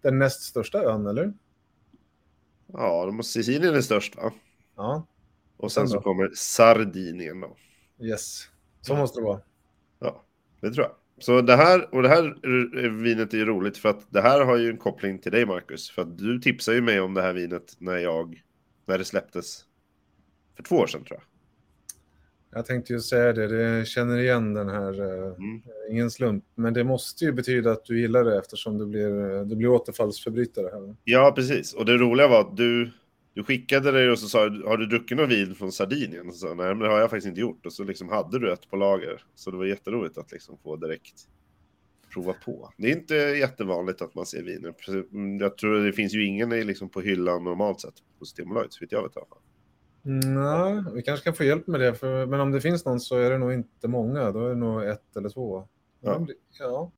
den 0.00 0.18
näst 0.18 0.42
största 0.42 0.82
ön, 0.82 1.06
eller? 1.06 1.32
Ja, 2.66 3.06
de 3.06 3.22
Sicilien 3.22 3.74
är 3.74 3.80
störst, 3.80 4.16
va? 4.16 4.32
Ja. 4.76 5.06
Och 5.56 5.72
sen, 5.72 5.88
sen 5.88 5.98
så 5.98 6.00
kommer 6.00 6.30
Sardinien 6.34 7.40
då. 7.40 7.56
Yes, 8.00 8.48
så 8.80 8.96
måste 8.96 9.20
det 9.20 9.24
vara. 9.24 9.40
Ja, 9.98 10.24
det 10.60 10.70
tror 10.70 10.86
jag. 10.86 10.94
Så 11.18 11.40
det 11.40 11.56
här, 11.56 11.94
och 11.94 12.02
det 12.02 12.08
här 12.08 12.36
vinet 13.02 13.34
är 13.34 13.38
ju 13.38 13.44
roligt 13.44 13.78
för 13.78 13.88
att 13.88 14.06
det 14.10 14.20
här 14.20 14.44
har 14.44 14.56
ju 14.56 14.70
en 14.70 14.76
koppling 14.76 15.18
till 15.18 15.32
dig 15.32 15.46
Marcus. 15.46 15.90
För 15.90 16.02
att 16.02 16.18
du 16.18 16.38
tipsade 16.38 16.76
ju 16.76 16.82
mig 16.82 17.00
om 17.00 17.14
det 17.14 17.22
här 17.22 17.32
vinet 17.32 17.76
när 17.78 17.98
jag, 17.98 18.42
när 18.86 18.98
det 18.98 19.04
släpptes 19.04 19.64
för 20.56 20.62
två 20.62 20.76
år 20.76 20.86
sedan 20.86 21.04
tror 21.04 21.18
jag. 21.20 21.26
Jag 22.58 22.66
tänkte 22.66 22.92
ju 22.92 23.00
säga 23.00 23.32
det, 23.32 23.46
det 23.46 23.86
känner 23.86 24.18
igen 24.18 24.54
den 24.54 24.68
här, 24.68 25.00
eh, 25.00 25.34
mm. 25.36 25.62
ingen 25.90 26.10
slump. 26.10 26.44
Men 26.54 26.74
det 26.74 26.84
måste 26.84 27.24
ju 27.24 27.32
betyda 27.32 27.70
att 27.70 27.84
du 27.84 28.00
gillar 28.00 28.24
det 28.24 28.38
eftersom 28.38 28.78
du 28.78 28.86
blir, 28.86 29.44
du 29.44 29.56
blir 29.56 29.68
återfallsförbrytare 29.68 30.68
här. 30.72 30.96
Ja, 31.04 31.32
precis. 31.36 31.74
Och 31.74 31.86
det 31.86 31.96
roliga 31.96 32.28
var 32.28 32.40
att 32.40 32.56
du, 32.56 32.90
du 33.34 33.44
skickade 33.44 33.90
det 33.90 34.10
och 34.10 34.18
så 34.18 34.28
sa 34.28 34.40
har 34.40 34.76
du 34.76 34.86
druckit 34.86 35.16
någon 35.16 35.28
vin 35.28 35.54
från 35.54 35.72
Sardinien? 35.72 36.28
Och 36.28 36.34
så, 36.34 36.54
Nej, 36.54 36.66
men 36.66 36.78
det 36.78 36.88
har 36.88 37.00
jag 37.00 37.10
faktiskt 37.10 37.28
inte 37.28 37.40
gjort. 37.40 37.66
Och 37.66 37.72
så 37.72 37.84
liksom 37.84 38.08
hade 38.08 38.38
du 38.38 38.52
ett 38.52 38.70
på 38.70 38.76
lager. 38.76 39.24
Så 39.34 39.50
det 39.50 39.56
var 39.56 39.64
jätteroligt 39.64 40.18
att 40.18 40.32
liksom 40.32 40.58
få 40.62 40.76
direkt 40.76 41.28
prova 42.12 42.32
på. 42.32 42.70
Det 42.76 42.90
är 42.90 42.96
inte 42.96 43.14
jättevanligt 43.14 44.02
att 44.02 44.14
man 44.14 44.26
ser 44.26 44.42
viner. 44.42 44.74
Jag 45.40 45.58
tror 45.58 45.84
det 45.84 45.92
finns 45.92 46.14
ju 46.14 46.24
ingen 46.24 46.50
liksom 46.50 46.88
på 46.88 47.00
hyllan 47.00 47.44
normalt 47.44 47.80
sett 47.80 47.94
på 48.18 48.24
Systembolaget, 48.24 48.72
så 48.72 48.78
vitt 48.80 48.92
jag 48.92 49.02
vet. 49.02 49.12
Nej, 50.02 50.84
vi 50.94 51.02
kanske 51.02 51.24
kan 51.24 51.34
få 51.34 51.44
hjälp 51.44 51.66
med 51.66 51.80
det. 51.80 51.94
För, 51.94 52.26
men 52.26 52.40
om 52.40 52.52
det 52.52 52.60
finns 52.60 52.84
någon 52.84 53.00
så 53.00 53.16
är 53.16 53.30
det 53.30 53.38
nog 53.38 53.52
inte 53.52 53.88
många. 53.88 54.32
Då 54.32 54.44
är 54.44 54.48
det 54.48 54.54
nog 54.54 54.84
ett 54.84 55.16
eller 55.16 55.28
två. 55.28 55.68
Ja. 56.00 56.26
ja. 56.58 56.92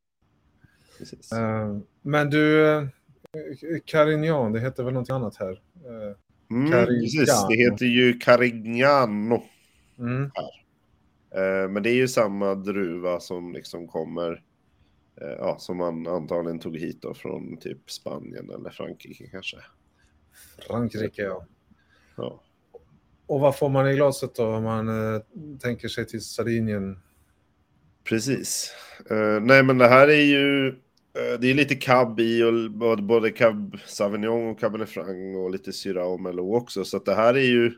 Precis. 0.98 1.32
Uh, 1.32 1.78
men 2.02 2.30
du, 2.30 2.88
Carignan, 3.84 4.52
det 4.52 4.60
heter 4.60 4.84
väl 4.84 4.92
någonting 4.92 5.14
annat 5.14 5.36
här? 5.36 5.60
Mm, 6.50 6.70
precis, 6.70 7.46
det 7.48 7.56
heter 7.56 7.86
ju 7.86 8.18
Carignano. 8.18 9.42
Mm. 9.98 10.30
Här. 10.34 10.66
Uh, 11.36 11.70
men 11.70 11.82
det 11.82 11.90
är 11.90 11.94
ju 11.94 12.08
samma 12.08 12.54
druva 12.54 13.20
som 13.20 13.52
liksom 13.52 13.88
kommer, 13.88 14.42
ja, 15.38 15.56
som 15.58 15.76
man 15.76 16.06
antagligen 16.06 16.58
tog 16.58 16.76
hit 16.76 17.02
då 17.02 17.14
från 17.14 17.56
typ 17.56 17.90
Spanien 17.90 18.50
eller 18.50 18.70
Frankrike 18.70 19.26
kanske. 19.26 19.56
Frankrike, 20.66 21.22
ja. 21.22 21.46
ja. 22.16 22.42
Och 23.26 23.40
vad 23.40 23.58
får 23.58 23.68
man 23.68 23.90
i 23.90 23.94
glaset 23.94 24.34
då 24.34 24.46
om 24.46 24.64
man 24.64 24.88
eh, 24.88 25.20
tänker 25.60 25.88
sig 25.88 26.06
till 26.06 26.20
Sardinien? 26.20 26.98
Precis. 28.04 28.72
Uh, 29.10 29.40
nej, 29.40 29.62
men 29.62 29.78
det 29.78 29.88
här 29.88 30.08
är 30.08 30.24
ju... 30.24 30.74
Uh, 31.16 31.40
det 31.40 31.50
är 31.50 31.54
lite 31.54 31.74
cab 31.74 32.20
i 32.20 32.42
och 32.42 32.70
både, 32.70 33.02
både 33.02 33.30
cab 33.30 33.78
sauvignon 33.86 34.48
och 34.48 34.60
cabernet 34.60 34.88
franc 34.88 35.36
och 35.36 35.50
lite 35.50 35.72
syra 35.72 36.06
och 36.06 36.20
merlot 36.20 36.62
också. 36.62 36.84
Så 36.84 36.98
det 36.98 37.14
här 37.14 37.34
är 37.34 37.48
ju 37.48 37.72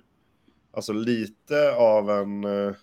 alltså 0.73 0.92
lite 0.92 1.73
av 1.75 2.11
en... 2.11 2.45
Uh, 2.45 2.75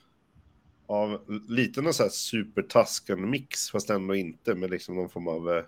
av 0.88 1.21
lite 1.50 1.81
någon 1.81 1.93
sån 1.93 2.03
här 2.03 2.12
supertasken 2.12 3.29
mix 3.29 3.71
fast 3.71 3.89
ändå 3.89 4.15
inte 4.15 4.55
med 4.55 4.69
liksom 4.69 4.95
någon 4.95 5.09
form 5.09 5.27
av 5.27 5.63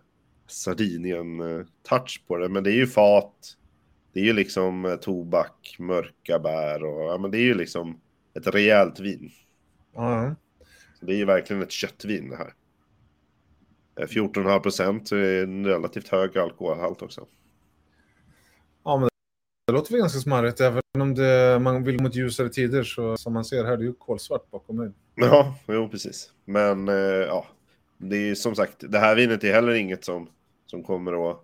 Sardinien-touch 0.48 2.22
på 2.28 2.38
det. 2.38 2.50
Men 2.50 2.64
det 2.64 2.72
är 2.72 2.76
ju 2.76 2.88
fat 2.88 3.58
det 4.18 4.22
är 4.22 4.26
ju 4.26 4.34
liksom 4.34 4.86
eh, 4.86 4.96
tobak, 4.96 5.76
mörka 5.80 6.40
bär 6.40 6.84
och 6.84 7.02
ja, 7.02 7.18
men 7.18 7.32
det 7.32 7.38
är 7.38 7.42
ju 7.42 7.54
liksom 7.54 8.02
ett 8.34 8.48
rejält 8.48 9.00
vin. 9.00 9.32
Mm. 9.98 10.36
Så 11.00 11.06
det 11.06 11.14
är 11.14 11.18
ju 11.18 11.26
verkligen 11.26 11.62
ett 11.62 11.72
köttvin 11.72 12.30
det 12.30 12.36
här. 12.36 12.54
14,5 13.98 14.50
eh, 14.50 14.60
procent 14.60 15.12
är 15.12 15.44
en 15.44 15.66
relativt 15.66 16.08
hög 16.08 16.38
alkoholhalt 16.38 17.02
också. 17.02 17.28
Ja, 18.84 18.98
men 18.98 19.10
det 19.68 19.74
låter 19.74 19.92
väl 19.92 20.00
ganska 20.00 20.20
smarrigt. 20.20 20.62
Även 20.62 20.82
om 21.00 21.16
det, 21.16 21.60
man 21.62 21.84
vill 21.84 22.02
mot 22.02 22.16
ljusare 22.16 22.50
tider 22.50 22.84
så 22.84 23.18
som 23.18 23.34
man 23.34 23.46
ser 23.46 23.66
här, 23.66 23.78
det 23.78 23.84
är 23.84 23.88
ju 23.88 23.94
kolsvart 23.94 24.52
bakom 24.52 24.78
mig. 24.78 24.92
Ja, 25.16 25.56
jo 25.68 25.90
precis. 25.90 26.32
Men 26.46 26.88
eh, 26.88 26.96
ja, 26.96 27.46
det 27.98 28.30
är 28.30 28.36
som 28.36 28.56
sagt, 28.56 28.76
det 28.80 29.00
här 29.00 29.16
vinet 29.16 29.44
är 29.44 29.54
heller 29.54 29.74
inget 29.74 30.06
som, 30.06 30.30
som 30.66 30.84
kommer 30.84 31.32
att 31.32 31.44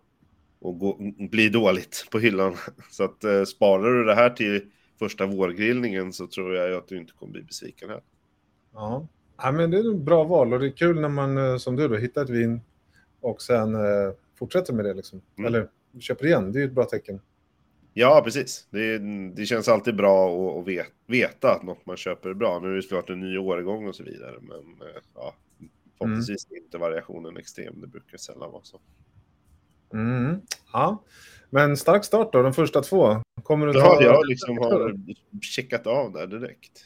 och 0.63 0.79
gå, 0.79 0.98
bli 1.31 1.50
dåligt 1.50 2.07
på 2.12 2.19
hyllan. 2.19 2.57
Så 2.89 3.03
att 3.03 3.24
eh, 3.24 3.43
sparar 3.43 3.93
du 3.93 4.03
det 4.03 4.15
här 4.15 4.29
till 4.29 4.62
första 5.00 5.25
vårgrillningen 5.25 6.13
så 6.13 6.27
tror 6.27 6.55
jag 6.55 6.77
att 6.77 6.88
du 6.88 6.98
inte 6.98 7.13
kommer 7.13 7.31
bli 7.31 7.41
besviken 7.41 7.89
här. 7.89 8.01
Ja, 8.74 9.07
ja 9.37 9.51
men 9.51 9.71
det 9.71 9.77
är 9.77 9.93
ett 9.95 10.01
bra 10.01 10.23
val 10.23 10.53
och 10.53 10.59
det 10.59 10.67
är 10.67 10.71
kul 10.71 11.01
när 11.01 11.09
man 11.09 11.37
eh, 11.37 11.57
som 11.57 11.75
du 11.75 11.87
då 11.87 11.95
hittar 11.95 12.23
ett 12.23 12.29
vin 12.29 12.61
och 13.21 13.41
sen 13.41 13.75
eh, 13.75 14.13
fortsätter 14.39 14.73
med 14.73 14.85
det 14.85 14.93
liksom. 14.93 15.21
Mm. 15.37 15.47
Eller 15.47 15.67
köper 15.99 16.25
igen, 16.25 16.51
det 16.51 16.61
är 16.61 16.65
ett 16.65 16.71
bra 16.71 16.85
tecken. 16.85 17.21
Ja, 17.93 18.21
precis. 18.23 18.67
Det, 18.69 18.97
det 19.35 19.45
känns 19.45 19.67
alltid 19.67 19.95
bra 19.95 20.29
att, 20.29 20.61
att 20.61 20.67
vet, 20.67 20.87
veta 21.07 21.51
att 21.51 21.63
något 21.63 21.85
man 21.85 21.97
köper 21.97 22.29
är 22.29 22.33
bra. 22.33 22.59
Nu 22.59 22.71
är 22.71 22.75
det 22.75 22.81
såklart 22.81 23.09
en 23.09 23.19
ny 23.19 23.37
årgång 23.37 23.87
och 23.87 23.95
så 23.95 24.03
vidare, 24.03 24.35
men 24.41 24.87
eh, 24.87 25.01
ja, 25.15 25.35
förhoppningsvis 25.97 26.47
mm. 26.49 26.63
inte 26.63 26.77
variationen 26.77 27.37
extrem. 27.37 27.81
Det 27.81 27.87
brukar 27.87 28.17
sällan 28.17 28.51
vara 28.51 28.63
så. 28.63 28.79
Mm. 29.93 30.41
Ja, 30.73 31.03
men 31.49 31.77
stark 31.77 32.05
start 32.05 32.33
då, 32.33 32.41
de 32.41 32.53
första 32.53 32.81
två. 32.81 33.21
Kommer 33.43 33.67
du 33.67 33.73
ta... 33.73 33.79
Ja, 33.79 34.01
jag 34.01 34.27
liksom 34.27 34.57
har 34.57 34.95
checkat 35.41 35.87
av 35.87 36.11
där 36.11 36.27
direkt. 36.27 36.85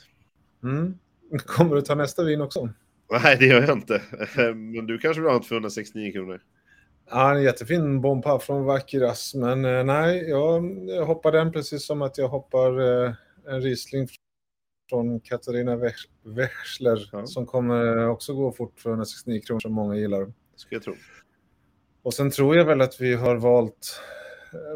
Mm. 0.64 0.98
Kommer 1.46 1.76
du 1.76 1.82
ta 1.82 1.96
nästa 1.96 2.24
vin 2.24 2.42
också? 2.42 2.70
Nej, 3.12 3.38
det 3.40 3.46
gör 3.46 3.62
jag 3.62 3.78
inte. 3.78 4.02
Men 4.54 4.88
du 4.88 4.98
kanske 4.98 5.22
vill 5.22 5.32
ha 5.32 5.40
ett 5.40 5.46
för 5.46 5.56
169 5.56 6.12
kronor? 6.12 6.42
Ja, 7.10 7.36
en 7.36 7.44
jättefin 7.44 8.02
bomba 8.02 8.40
från 8.40 8.64
Vakiras, 8.66 9.36
men 9.36 9.66
eh, 9.66 9.84
nej, 9.84 10.30
jag 10.30 10.62
hoppar 11.06 11.32
den 11.32 11.52
precis 11.52 11.86
som 11.86 12.02
att 12.02 12.18
jag 12.18 12.28
hoppar 12.28 12.80
eh, 13.06 13.14
en 13.48 13.62
Riesling 13.62 14.08
från 14.90 15.20
Katarina 15.20 15.76
Wechsler 16.24 17.10
ja. 17.12 17.26
som 17.26 17.46
kommer 17.46 18.08
också 18.08 18.34
gå 18.34 18.52
fort 18.52 18.80
för 18.80 18.90
169 18.90 19.42
kronor 19.42 19.60
som 19.60 19.74
många 19.74 19.96
gillar. 19.96 20.34
Ska 20.56 20.76
jag 20.76 20.84
tro. 20.84 20.96
Och 22.04 22.14
sen 22.14 22.32
tror 22.32 22.56
jag 22.56 22.66
väl 22.66 22.82
att 22.82 23.02
vi 23.02 23.14
har 23.14 23.36
valt 23.36 24.02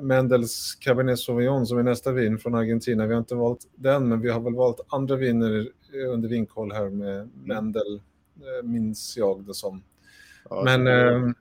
Mendels 0.02 0.76
Cabernet 0.76 1.20
Sauvignon 1.20 1.66
som 1.66 1.78
är 1.78 1.84
nästa 1.84 2.12
vin 2.12 2.38
från 2.38 2.56
Argentina. 2.56 3.06
Vi 3.06 3.14
har 3.14 3.20
inte 3.20 3.36
valt 3.36 3.68
den, 3.76 4.10
men 4.10 4.22
vi 4.22 4.30
har 4.30 4.40
väl 4.40 4.56
valt 4.56 4.80
andra 4.88 5.16
viner 5.16 5.68
under 6.08 6.30
vinkoll 6.30 6.72
här 6.72 6.90
med 6.90 7.16
mm. 7.16 7.30
Mendel, 7.44 7.96
eh, 8.36 8.68
minns 8.68 9.18
jag 9.18 9.44
det 9.44 9.54
som. 9.54 9.84
Ja, 10.50 10.62
men 10.66 10.88
eh, 10.88 11.34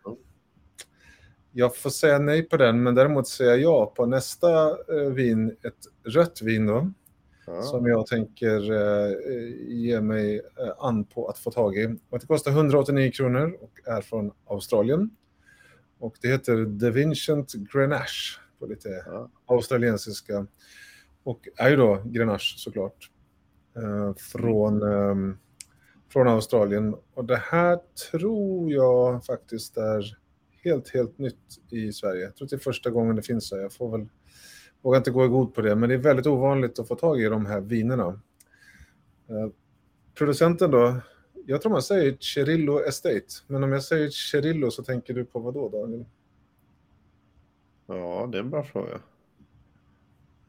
jag 1.52 1.76
får 1.76 1.90
säga 1.90 2.18
nej 2.18 2.42
på 2.42 2.56
den, 2.56 2.82
men 2.82 2.94
däremot 2.94 3.28
säger 3.28 3.50
jag 3.50 3.60
ja 3.60 3.92
på 3.96 4.06
nästa 4.06 4.68
eh, 4.68 5.10
vin, 5.12 5.50
ett 5.50 6.12
rött 6.14 6.42
vin 6.42 6.66
då. 6.66 6.92
Ja. 7.46 7.62
Som 7.62 7.87
jag 7.87 8.06
tänker 8.06 8.72
eh, 8.72 9.16
ge 9.68 10.00
mig 10.00 10.37
eh, 10.37 10.72
an 10.78 11.04
på 11.04 11.28
att 11.28 11.38
få 11.38 11.50
tag 11.50 11.76
i. 11.76 11.96
Och 12.10 12.18
det 12.18 12.26
kostar 12.26 12.50
189 12.50 13.10
kronor 13.14 13.56
och 13.60 13.88
är 13.88 14.00
från 14.00 14.32
Australien. 14.46 15.10
Och 16.00 16.16
det 16.21 16.28
heter 16.28 16.78
The 16.80 16.90
Vincent 16.90 17.52
Grenache 17.52 18.40
på 18.59 18.66
lite 18.66 18.88
ja. 19.07 19.30
australiensiska. 19.47 20.47
Och 21.23 21.49
är 21.57 21.71
ju 21.71 21.76
då 21.76 22.02
Grenache 22.07 22.54
såklart. 22.57 23.11
Eh, 23.76 24.14
från, 24.14 24.83
eh, 24.83 25.37
från 26.12 26.28
Australien. 26.28 26.95
Och 27.14 27.25
det 27.25 27.42
här 27.50 27.78
tror 28.11 28.73
jag 28.73 29.25
faktiskt 29.25 29.76
är 29.76 30.19
helt, 30.64 30.95
helt 30.95 31.19
nytt 31.19 31.59
i 31.71 31.92
Sverige. 31.92 32.23
Jag 32.23 32.37
tror 32.37 32.47
att 32.47 32.50
det 32.50 32.57
är 32.57 32.61
första 32.61 32.90
gången 32.90 33.16
det 33.16 33.23
finns 33.23 33.52
här. 33.52 33.59
Jag 33.59 33.73
får 33.73 33.99
väl, 33.99 34.09
vågar 34.83 34.99
inte 34.99 35.11
gå 35.11 35.25
i 35.25 35.28
god 35.28 35.54
på 35.54 35.61
det, 35.61 35.76
men 35.76 35.88
det 35.88 35.95
är 35.95 35.99
väldigt 35.99 36.26
ovanligt 36.26 36.78
att 36.78 36.88
få 36.88 36.95
tag 36.95 37.21
i 37.21 37.25
de 37.25 37.47
här 37.47 37.61
vinerna. 37.61 38.21
Eh, 39.28 39.49
producenten 40.14 40.71
då, 40.71 41.00
jag 41.47 41.62
tror 41.62 41.73
man 41.73 41.82
säger 41.82 42.16
Cherillo 42.20 42.80
Estate. 42.80 43.26
Men 43.47 43.64
om 43.64 43.73
jag 43.73 43.82
säger 43.82 44.11
Cherillo 44.11 44.70
så 44.70 44.82
tänker 44.82 45.14
du 45.14 45.25
på 45.25 45.38
vad 45.38 45.54
då, 45.54 45.68
Daniel? 45.68 46.04
Ja, 47.87 48.28
det 48.32 48.38
är 48.38 48.42
en 48.42 48.50
bra 48.50 48.62
fråga. 48.62 49.00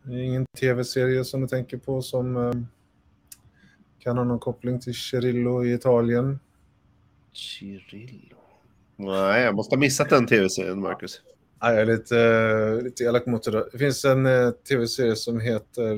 Det 0.04 0.14
är 0.14 0.20
ingen 0.20 0.46
tv-serie 0.60 1.26
som 1.26 1.42
du 1.42 1.48
tänker 1.48 1.78
på 1.78 2.02
som 2.02 2.38
um, 2.38 2.68
kan 4.00 4.18
ha 4.18 4.24
någon 4.24 4.40
koppling 4.40 4.80
till 4.80 4.94
Cherillo 4.94 5.66
i 5.66 5.74
Italien? 5.74 6.40
Cirillo? 7.34 8.38
Nej, 8.96 9.44
jag 9.44 9.56
måste 9.56 9.76
ha 9.76 9.80
missat 9.80 10.10
den 10.10 10.28
tv-serien, 10.28 10.80
Marcus. 10.80 11.22
Nej, 11.62 11.74
jag 11.74 11.82
är 11.82 11.86
lite, 11.86 12.16
uh, 12.16 12.84
lite 12.84 13.04
elak 13.04 13.26
mot 13.26 13.44
det. 13.44 13.70
Det 13.72 13.78
finns 13.78 14.06
en 14.06 14.26
uh, 14.26 14.52
tv-serie 14.52 15.16
som 15.16 15.40
heter... 15.40 15.94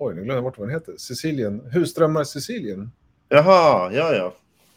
Oj, 0.00 0.14
nu 0.14 0.24
glömde 0.24 0.34
jag 0.34 0.42
bort 0.42 0.58
vad 0.58 0.68
den 0.68 0.74
heter. 0.74 0.94
Sicilien. 0.96 1.60
Husdrömmar 1.72 2.24
Sicilien. 2.24 2.90
Jaha, 3.28 3.92
ja, 3.92 4.14
ja. 4.14 4.34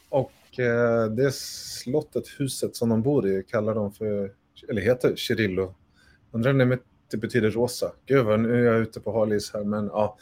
Och 0.10 0.60
eh, 0.60 1.06
det 1.06 1.36
slottet, 1.36 2.24
huset 2.40 2.76
som 2.76 2.90
de 2.90 3.02
bor 3.02 3.28
i, 3.28 3.44
kallar 3.44 3.76
de 3.76 3.94
för, 3.94 4.32
eller 4.70 4.82
heter 4.82 5.16
Cirillo. 5.16 5.76
Undrar 6.32 6.62
om 6.62 6.78
det 7.12 7.18
betyder 7.18 7.52
rosa. 7.52 7.92
Gud 8.06 8.26
vad 8.26 8.40
nu 8.40 8.68
är 8.68 8.74
jag 8.74 8.82
ute 8.82 9.00
på 9.00 9.20
halis 9.20 9.54
här, 9.54 9.64
men 9.64 9.86
ja. 9.86 10.18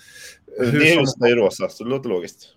Hur 0.60 0.80
det 0.80 0.94
är 0.94 1.00
just 1.00 1.20
det 1.20 1.36
rosa, 1.36 1.70
så 1.70 1.84
det 1.84 1.90
låter 1.90 2.10
logiskt. 2.10 2.48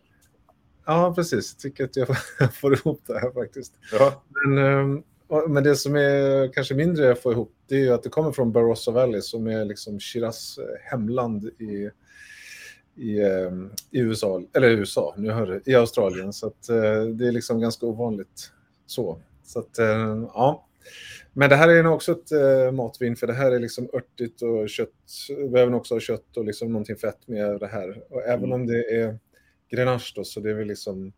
Ja, 0.87 1.13
precis. 1.15 1.55
Jag 1.55 1.61
tycker 1.63 1.85
att 1.85 1.97
jag 1.97 2.55
får 2.55 2.75
ihop 2.75 3.03
det 3.07 3.19
här 3.19 3.31
faktiskt. 3.31 3.73
Ja. 3.93 4.25
Men, 4.29 4.59
ehm, 4.59 5.03
men 5.49 5.65
det 5.65 5.77
som 5.77 5.97
är 5.97 6.53
kanske 6.53 6.75
mindre 6.75 7.13
att 7.13 7.23
få 7.23 7.33
ihop, 7.33 7.53
det 7.69 7.75
är 7.75 7.81
ju 7.81 7.93
att 7.93 8.03
det 8.03 8.09
kommer 8.09 8.33
från 8.33 8.53
Barossa 8.53 8.91
Valley 8.91 9.21
som 9.21 9.47
är 9.47 9.65
liksom 9.65 10.01
Shiraz 10.01 10.59
eh, 10.59 10.91
hemland 10.91 11.45
i 11.45 11.91
i, 12.97 13.23
ehm, 13.23 13.71
i 13.91 14.01
USA, 14.01 14.43
eller 14.53 14.69
USA, 14.69 15.15
nu 15.17 15.31
hör 15.31 15.47
du, 15.47 15.73
i 15.73 15.75
Australien. 15.75 16.33
Så 16.33 16.47
att, 16.47 16.69
eh, 16.69 17.05
det 17.05 17.29
är 17.29 17.33
liksom 17.33 17.61
ganska 17.61 17.87
ovanligt 17.87 18.53
så. 18.87 19.19
Så 19.45 19.59
att, 19.59 19.79
eh, 19.79 20.27
ja. 20.35 20.67
Men 21.33 21.51
det 21.51 21.57
här 21.57 21.69
är 21.69 21.83
nog 21.83 21.95
också 21.95 22.13
ett 22.13 22.33
eh, 22.33 22.73
matvin, 22.73 23.17
för 23.17 23.27
det 23.27 23.33
här 23.33 23.53
är 23.53 23.61
liksom 23.61 23.89
örtigt 23.93 24.43
och 24.43 24.69
kött. 24.69 24.89
Vi 25.39 25.49
behöver 25.49 25.75
också 25.75 25.95
ha 25.95 26.01
kött 26.01 26.37
och 26.37 26.45
liksom 26.45 26.73
någonting 26.73 26.97
fett 26.97 27.29
med 27.29 27.61
det 27.61 27.67
här. 27.67 28.03
Och 28.11 28.23
även 28.23 28.45
mm. 28.45 28.53
om 28.53 28.67
det 28.67 29.01
är 29.01 29.19
grenache 29.71 30.13
då, 30.15 30.25
så 30.25 30.41
det 30.41 30.51
är 30.51 30.55
väl 30.55 30.69
liksom, 30.69 31.13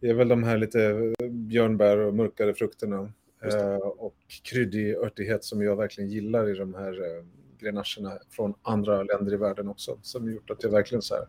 det 0.00 0.08
är 0.08 0.14
väl 0.14 0.28
de 0.28 0.42
här 0.42 0.58
lite 0.58 1.12
björnbär 1.30 1.98
och 1.98 2.14
mörkare 2.14 2.54
frukterna. 2.54 3.12
Eh, 3.44 3.76
och 3.76 4.16
kryddig 4.42 4.94
örtighet 4.94 5.44
som 5.44 5.62
jag 5.62 5.76
verkligen 5.76 6.10
gillar 6.10 6.50
i 6.50 6.58
de 6.58 6.74
här 6.74 7.24
grenacherna 7.60 8.18
från 8.30 8.54
andra 8.62 9.02
länder 9.02 9.32
i 9.32 9.36
världen 9.36 9.68
också 9.68 9.98
som 10.02 10.32
gjort 10.32 10.50
att 10.50 10.62
jag 10.62 10.70
verkligen 10.70 11.02
så 11.02 11.14
här, 11.14 11.24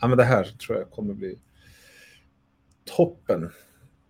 ja 0.00 0.08
men 0.08 0.18
det 0.18 0.24
här 0.24 0.44
tror 0.44 0.78
jag 0.78 0.90
kommer 0.90 1.14
bli 1.14 1.38
toppen. 2.96 3.50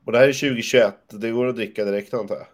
Och 0.04 0.12
det 0.12 0.18
här 0.18 0.28
är 0.28 0.32
2021. 0.32 0.94
Det 1.10 1.30
går 1.30 1.46
att 1.46 1.56
dricka 1.56 1.84
direkt 1.84 2.14
antar 2.14 2.34
jag? 2.34 2.46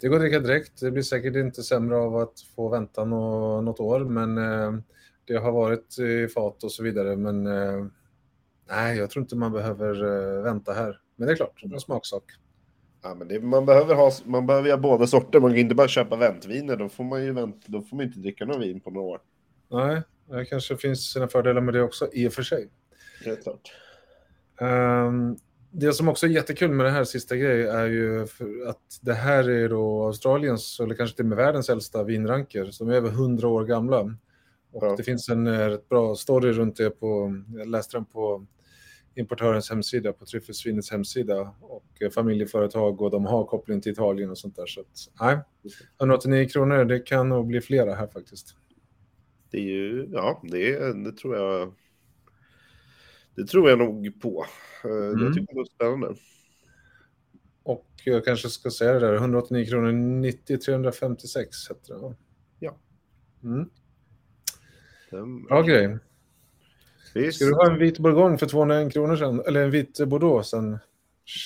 Det 0.00 0.08
går 0.08 0.16
att 0.16 0.22
dricka 0.22 0.40
direkt. 0.40 0.80
Det 0.80 0.90
blir 0.90 1.02
säkert 1.02 1.36
inte 1.36 1.62
sämre 1.62 1.96
av 1.96 2.16
att 2.16 2.40
få 2.56 2.68
vänta 2.68 3.04
nå, 3.04 3.60
något 3.60 3.80
år, 3.80 4.00
men 4.00 4.38
eh, 4.38 4.72
det 5.24 5.36
har 5.36 5.52
varit 5.52 5.98
i 5.98 6.28
fat 6.28 6.64
och 6.64 6.72
så 6.72 6.82
vidare. 6.82 7.16
Men 7.16 7.46
eh, 7.46 7.86
nej, 8.68 8.98
jag 8.98 9.10
tror 9.10 9.22
inte 9.22 9.36
man 9.36 9.52
behöver 9.52 10.04
eh, 10.04 10.42
vänta 10.42 10.72
här. 10.72 11.00
Men 11.16 11.26
det 11.26 11.32
är 11.32 11.36
klart, 11.36 11.60
det 11.62 11.68
är 11.68 11.74
en 11.74 11.80
smaksak. 11.80 12.24
Ja, 13.02 13.14
men 13.14 13.28
det, 13.28 13.40
man 13.40 13.66
behöver 13.66 13.94
ha 13.94 14.12
man 14.24 14.46
behöver 14.46 14.70
ha 14.70 14.76
båda 14.76 15.06
sorter. 15.06 15.40
Man 15.40 15.50
kan 15.50 15.58
inte 15.58 15.74
bara 15.74 15.88
köpa 15.88 16.16
väntviner. 16.16 16.76
Då 16.76 16.88
får 16.88 17.04
man 17.04 17.24
ju 17.24 17.32
vänta, 17.32 17.60
då 17.66 17.82
får 17.82 17.96
man 17.96 18.06
inte 18.06 18.18
dricka 18.18 18.44
någon 18.44 18.60
vin 18.60 18.80
på 18.80 18.90
några 18.90 19.06
år. 19.06 19.20
Nej, 19.70 20.02
det 20.30 20.44
kanske 20.44 20.76
finns 20.76 21.12
sina 21.12 21.28
fördelar 21.28 21.60
med 21.60 21.74
det 21.74 21.82
också, 21.82 22.08
i 22.12 22.28
och 22.28 22.32
för 22.32 22.42
sig. 22.42 22.68
Helt 23.24 23.42
klart. 23.42 23.72
Um, 24.60 25.36
det 25.70 25.92
som 25.92 26.08
också 26.08 26.26
är 26.26 26.30
jättekul 26.30 26.70
med 26.70 26.86
den 26.86 26.94
här 26.94 27.04
sista 27.04 27.36
grejen 27.36 27.76
är 27.76 27.86
ju 27.86 28.22
att 28.68 28.98
det 29.00 29.14
här 29.14 29.50
är 29.50 29.68
då 29.68 30.04
Australiens, 30.04 30.80
eller 30.80 30.94
kanske 30.94 31.16
till 31.16 31.24
och 31.24 31.28
med 31.28 31.38
världens 31.38 31.68
äldsta 31.68 32.04
vinranker, 32.04 32.70
som 32.70 32.88
är 32.88 32.94
över 32.94 33.08
100 33.08 33.48
år 33.48 33.64
gamla. 33.64 34.00
Och 34.72 34.86
ja. 34.86 34.94
det 34.96 35.02
finns 35.02 35.28
en 35.28 35.46
eh, 35.46 35.68
rätt 35.68 35.88
bra 35.88 36.14
story 36.14 36.52
runt 36.52 36.76
det 36.76 36.90
på, 36.90 37.42
jag 37.56 37.68
läste 37.68 37.96
den 37.96 38.04
på 38.04 38.46
importörens 39.14 39.70
hemsida, 39.70 40.12
på 40.12 40.26
Tryffelsvinets 40.26 40.90
hemsida 40.90 41.54
och 41.60 42.02
eh, 42.02 42.10
familjeföretag 42.10 43.02
och 43.02 43.10
de 43.10 43.26
har 43.26 43.44
koppling 43.44 43.80
till 43.80 43.92
Italien 43.92 44.30
och 44.30 44.38
sånt 44.38 44.56
där. 44.56 44.66
Så 44.66 44.80
att, 44.80 45.08
nej, 45.20 45.38
189 46.00 46.48
kronor, 46.48 46.84
det 46.84 47.00
kan 47.00 47.28
nog 47.28 47.46
bli 47.46 47.60
flera 47.60 47.94
här 47.94 48.06
faktiskt. 48.06 48.56
Det 49.50 49.58
är 49.58 49.62
ju, 49.62 50.08
ja, 50.12 50.42
det, 50.44 50.92
det 51.04 51.12
tror 51.12 51.36
jag. 51.36 51.74
Det 53.34 53.46
tror 53.46 53.70
jag 53.70 53.78
nog 53.78 54.20
på. 54.22 54.46
Eh, 54.84 54.90
mm. 54.90 55.24
Jag 55.24 55.34
tycker 55.34 55.54
det 55.54 55.60
är 55.60 55.64
spännande. 55.64 56.14
Och 57.62 57.86
jag 58.04 58.24
kanske 58.24 58.48
ska 58.48 58.70
säga 58.70 58.92
det 58.92 58.98
där, 58.98 59.14
189 59.14 59.66
kronor 59.66 59.92
90 59.92 60.58
356 60.58 61.70
heter 61.70 61.94
det. 61.94 62.16
Ja. 62.58 62.78
Mm. 63.42 63.70
Bra 65.48 65.62
grej. 65.62 65.98
Visst. 67.14 67.36
Ska 67.36 67.44
du 67.44 67.54
ha 67.54 67.70
en 67.70 67.78
vit 67.78 67.98
bourgogne 67.98 68.38
för 68.38 68.46
201 68.46 68.92
kronor 68.92 69.16
sen? 69.16 69.40
Eller 69.46 69.64
en 69.64 69.70
vit 69.70 70.00
bordeaux 70.06 70.48
sen? 70.48 70.78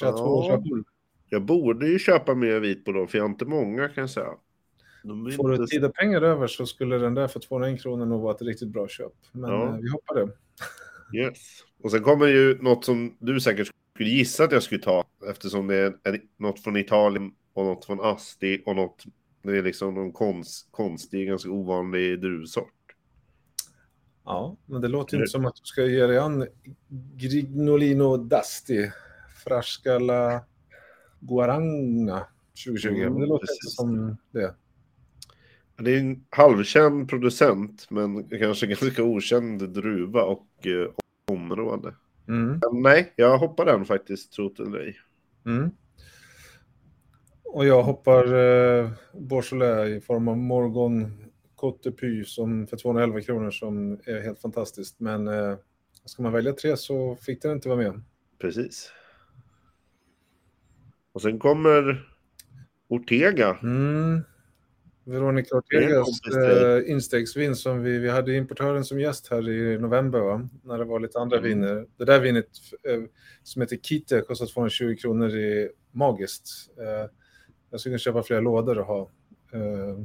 Ja. 0.00 0.62
Jag 1.28 1.42
borde 1.42 1.88
ju 1.88 1.99
köpa 1.99 2.35
mer 2.35 2.61
vit 2.61 2.85
bordeaux, 2.85 3.11
för 3.11 3.18
jag 3.18 3.25
har 3.25 3.30
inte 3.30 3.44
många 3.44 3.88
kan 3.88 4.02
jag 4.02 4.11
säga. 4.11 4.30
Får 5.37 5.49
du 5.49 5.66
tid 5.66 5.85
och 5.85 5.94
pengar 5.94 6.23
över 6.23 6.46
så 6.46 6.66
skulle 6.66 6.99
den 6.99 7.14
där 7.14 7.28
för 7.28 7.40
201 7.40 7.82
kronor 7.82 8.06
nog 8.06 8.23
vara 8.23 8.35
ett 8.35 8.42
riktigt 8.42 8.68
bra 8.68 8.88
köp. 8.88 9.12
Men 9.32 9.50
ja. 9.50 9.66
Eh, 9.66 9.76
vi 9.76 9.90
hoppar 9.90 10.14
det. 10.14 10.28
Yes. 11.12 11.38
Och 11.82 11.90
sen 11.90 12.02
kommer 12.02 12.26
ju 12.26 12.62
något 12.62 12.85
som 12.85 13.16
du 13.18 13.40
säkert 13.40 13.70
skulle 13.94 14.11
gissa 14.11 14.44
att 14.44 14.52
jag 14.52 14.62
skulle 14.62 14.80
ta 14.80 15.04
eftersom 15.30 15.66
det 15.66 15.76
är 15.76 16.20
något 16.37 16.61
från 16.61 16.76
Italien 16.76 17.32
och 17.52 17.64
något 17.64 17.85
från 17.85 18.00
Asti 18.00 18.62
och 18.66 18.76
något, 18.76 19.04
det 19.42 19.58
är 19.58 19.62
liksom 19.62 19.94
någon 19.94 20.12
konst, 20.12 20.68
konstig, 20.70 21.28
ganska 21.28 21.50
ovanlig 21.50 22.20
druvsort. 22.20 22.73
Ja, 24.26 24.56
men 24.66 24.80
det 24.80 24.88
låter 24.88 25.16
inte 25.16 25.30
som 25.30 25.47
att 25.47 25.54
du 25.54 25.64
ska 25.64 25.85
ge 25.85 26.06
dig 26.06 26.18
an 26.18 26.47
Grignolino 27.16 28.16
d'Asti, 28.16 28.90
Frascala 29.45 30.45
Guaranga 31.21 32.26
2020. 32.64 32.88
Mm, 32.88 33.12
men 33.12 33.21
det 33.21 33.26
låter 33.26 33.47
precis. 33.47 33.64
inte 33.64 33.71
som 33.71 34.16
det. 34.30 34.54
Det 35.78 35.97
är 35.97 36.00
en 36.00 36.25
halvkänd 36.30 37.09
producent, 37.09 37.87
men 37.90 38.28
kanske 38.28 38.66
ganska 38.66 39.02
okänd 39.02 39.68
druva 39.71 40.23
och 40.23 40.66
eh, 40.66 40.90
område. 41.30 41.95
Mm. 42.28 42.61
nej, 42.73 43.12
jag 43.16 43.38
hoppar 43.38 43.64
den 43.64 43.85
faktiskt, 43.85 44.33
tro 44.33 44.49
det 44.49 44.62
eller 44.62 44.78
ej. 44.78 44.97
Mm. 45.47 45.71
Och 47.45 47.66
jag 47.66 47.83
hoppar 47.83 48.25
eh, 48.25 48.90
Beaujolais 49.12 50.02
i 50.02 50.06
form 50.06 50.28
av 50.28 50.39
Morgon 50.39 51.26
Cote 51.56 51.92
Py 51.92 52.25
som 52.25 52.66
för 52.66 52.76
211 52.76 53.21
kronor 53.21 53.50
som 53.50 54.00
är 54.04 54.21
helt 54.21 54.40
fantastiskt. 54.40 55.00
Men 55.00 55.28
eh, 55.28 55.56
ska 56.04 56.23
man 56.23 56.32
välja 56.32 56.52
tre 56.52 56.76
så 56.76 57.16
fick 57.16 57.42
den 57.42 57.52
inte 57.52 57.69
vara 57.69 57.78
med. 57.78 58.02
Precis. 58.38 58.92
Och 61.12 61.23
sen 61.23 61.38
kommer 61.38 62.08
Ortega. 62.88 63.58
Mm. 63.62 64.23
Veronica 65.04 65.56
Ortegas 65.56 66.21
eh, 66.36 66.90
instegsvin 66.90 67.56
som 67.56 67.82
vi, 67.82 67.99
vi 67.99 68.08
hade 68.08 68.34
importören 68.34 68.84
som 68.84 69.00
gäst 69.00 69.28
här 69.30 69.49
i 69.49 69.78
november, 69.78 70.21
va? 70.21 70.49
när 70.62 70.78
det 70.78 70.84
var 70.84 71.00
lite 71.00 71.19
andra 71.19 71.38
mm. 71.38 71.49
viner. 71.49 71.86
Det 71.97 72.04
där 72.04 72.21
vinet 72.21 72.49
eh, 72.88 73.02
som 73.42 73.62
heter 73.62 73.76
Kite 73.76 74.21
kostar 74.21 74.47
220 74.47 74.97
kronor 74.97 75.30
i 75.30 75.71
magiskt. 75.92 76.49
Eh, 76.78 77.10
jag 77.71 77.80
skulle 77.80 77.99
köpa 77.99 78.23
flera 78.23 78.40
lådor 78.40 78.78
och 78.78 78.86
ha. 78.86 79.10
Eh, 79.52 79.99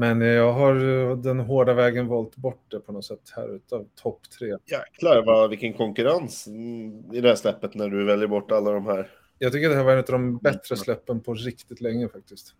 men 0.00 0.20
jag 0.20 0.52
har 0.52 0.74
den 1.16 1.40
hårda 1.40 1.74
vägen 1.74 2.06
valt 2.06 2.36
bort 2.36 2.64
det 2.68 2.80
på 2.80 2.92
något 2.92 3.04
sätt 3.04 3.32
här 3.36 3.54
utav 3.54 3.88
topp 3.94 4.20
tre. 4.38 4.56
Jäklar 4.66 5.22
vad, 5.26 5.50
vilken 5.50 5.72
konkurrens 5.72 6.48
i 7.12 7.20
det 7.20 7.28
här 7.28 7.34
släppet 7.34 7.74
när 7.74 7.88
du 7.88 8.04
väljer 8.04 8.28
bort 8.28 8.50
alla 8.50 8.70
de 8.70 8.86
här. 8.86 9.10
Jag 9.38 9.52
tycker 9.52 9.68
det 9.68 9.74
här 9.74 9.84
var 9.84 9.92
en 9.92 9.98
av 9.98 10.04
de 10.04 10.38
bättre 10.38 10.76
släppen 10.76 11.20
på 11.20 11.34
riktigt 11.34 11.80
länge 11.80 12.08
faktiskt. 12.08 12.54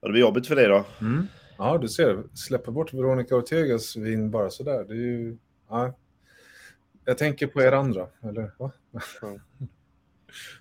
Ja, 0.00 0.08
det 0.08 0.12
blir 0.12 0.20
jobbigt 0.20 0.46
för 0.46 0.56
dig 0.56 0.68
då. 0.68 0.84
Mm. 1.00 1.26
Ja, 1.58 1.78
du 1.78 1.88
ser. 1.88 2.22
Släppa 2.34 2.70
bort 2.70 2.94
Veronica 2.94 3.36
Ortegas 3.36 3.96
vin 3.96 4.30
bara 4.30 4.50
sådär. 4.50 4.84
Det 4.84 4.92
är 4.92 4.96
ju... 4.96 5.36
Ja. 5.68 5.94
Jag 7.04 7.18
tänker 7.18 7.46
på 7.46 7.62
er 7.62 7.72
andra, 7.72 8.06
eller? 8.22 8.52
Va? 8.58 8.72
Ja. 9.20 9.38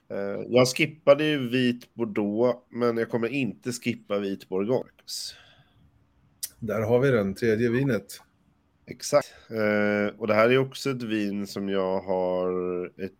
Eh, 0.09 0.45
jag 0.47 0.67
skippade 0.67 1.23
ju 1.23 1.49
vit 1.49 1.93
Bordeaux, 1.93 2.59
men 2.69 2.97
jag 2.97 3.09
kommer 3.09 3.27
inte 3.27 3.71
skippa 3.71 4.19
vit 4.19 4.49
Bourgogne. 4.49 4.89
Där 6.59 6.81
har 6.81 6.99
vi 6.99 7.11
den, 7.11 7.35
tredje 7.35 7.69
vinet. 7.69 8.21
Exakt. 8.85 9.33
Eh, 9.49 10.19
och 10.19 10.27
det 10.27 10.33
här 10.33 10.49
är 10.49 10.57
också 10.57 10.89
ett 10.89 11.03
vin 11.03 11.47
som 11.47 11.69
jag 11.69 12.01
har 12.01 12.85
ett 13.01 13.13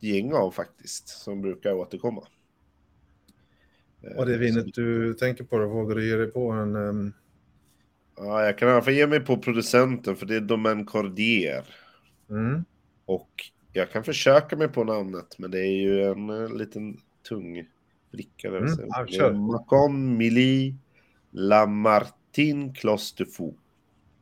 gäng 0.00 0.32
av 0.32 0.50
faktiskt, 0.50 1.08
som 1.08 1.42
brukar 1.42 1.72
återkomma. 1.72 2.26
Och 4.16 4.26
det 4.26 4.38
vinet 4.38 4.74
du 4.74 5.14
tänker 5.14 5.44
på 5.44 5.58
då, 5.58 5.68
vågar 5.68 5.96
du 5.96 6.08
ge 6.08 6.16
dig 6.16 6.30
på 6.30 6.50
en... 6.50 6.76
Um... 6.76 7.12
Ja, 8.16 8.44
jag 8.44 8.58
kan 8.58 8.68
i 8.68 8.72
alla 8.72 8.82
fall 8.82 8.94
ge 8.94 9.06
mig 9.06 9.20
på 9.20 9.36
producenten, 9.36 10.16
för 10.16 10.26
det 10.26 10.36
är 10.36 10.40
Domaine 10.40 10.84
Cordier. 10.84 11.64
Mm. 12.30 12.64
Och 13.04 13.30
jag 13.72 13.90
kan 13.90 14.04
försöka 14.04 14.56
mig 14.56 14.68
på 14.68 14.84
namnet, 14.84 15.38
men 15.38 15.50
det 15.50 15.58
är 15.58 15.80
ju 15.80 16.04
en, 16.04 16.30
eh, 16.30 16.56
liten 16.56 17.00
tung 17.28 17.68
bricka. 18.10 18.48
Mm. 18.48 18.68
Ja, 19.08 19.32
Macon 19.32 20.16
Mili 20.16 20.74
Lamartine 21.30 22.72
Clos 22.74 23.12
de 23.12 23.26
Fou. 23.26 23.54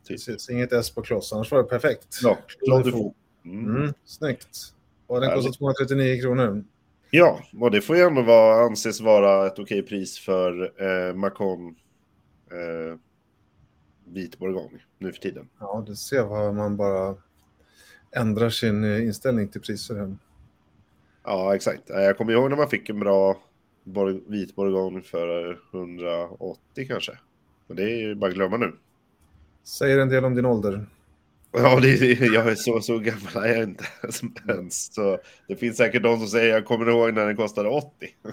Precis, 0.09 0.51
inget 0.51 0.73
S 0.73 0.91
på 0.91 1.03
Kloss, 1.03 1.33
annars 1.33 1.51
var 1.51 1.59
det 1.59 1.69
perfekt. 1.69 2.19
Ja, 2.23 2.39
Clos 2.65 2.85
de 2.85 2.93
Fou. 2.93 3.15
Mm. 3.45 3.77
Mm, 3.77 3.93
snyggt. 4.05 4.75
Och 5.07 5.21
den 5.21 5.35
kostar 5.35 5.53
239 5.53 6.21
kronor. 6.21 6.65
Ja, 7.11 7.41
och 7.61 7.71
det 7.71 7.81
får 7.81 7.97
ju 7.97 8.03
ändå 8.03 8.23
vara, 8.23 8.65
anses 8.65 9.01
vara 9.01 9.47
ett 9.47 9.59
okej 9.59 9.83
pris 9.83 10.19
för 10.19 10.73
eh, 10.83 11.15
Macon 11.15 11.77
eh, 12.51 12.99
vit 14.05 14.39
bourgogne 14.39 14.79
nu 14.99 15.13
för 15.13 15.21
tiden. 15.21 15.49
Ja, 15.61 15.85
det 15.87 15.97
ser 15.97 16.23
vad 16.23 16.55
man 16.55 16.77
bara 16.77 17.17
ändrar 18.17 18.51
sin 18.51 18.85
eh, 18.85 19.05
inställning 19.05 19.49
till 19.49 19.61
priser. 19.61 20.17
Ja, 21.25 21.55
exakt. 21.55 21.83
Jag 21.87 22.19
kommer 22.19 22.33
ihåg 22.33 22.51
när 22.51 22.57
man 22.57 22.69
fick 22.69 22.89
en 22.89 23.01
bra 23.01 23.43
vit 24.27 24.55
bourgogne 24.55 25.03
för 25.03 25.59
180 25.73 26.87
kanske. 26.89 27.19
Men 27.67 27.77
det 27.77 27.83
är 27.83 27.97
ju 27.97 28.15
bara 28.15 28.31
att 28.31 28.35
glömma 28.37 28.57
nu. 28.57 28.73
Säger 29.65 29.99
en 29.99 30.09
del 30.09 30.25
om 30.25 30.35
din 30.35 30.47
ålder. 30.47 30.87
Ja, 31.53 31.81
det, 31.81 31.97
jag 32.21 32.49
är 32.49 32.55
så, 32.55 32.81
så 32.81 32.99
gammal 32.99 33.45
är 33.45 33.55
jag 33.55 33.63
inte 33.63 33.85
ens. 34.49 34.95
Så 34.95 35.19
det 35.49 35.57
finns 35.57 35.77
säkert 35.77 36.03
de 36.03 36.19
som 36.19 36.29
säger 36.29 36.55
jag 36.55 36.65
kommer 36.65 36.91
ihåg 36.91 37.15
när 37.15 37.27
den 37.27 37.37
kostade 37.37 37.69
80. 37.69 37.89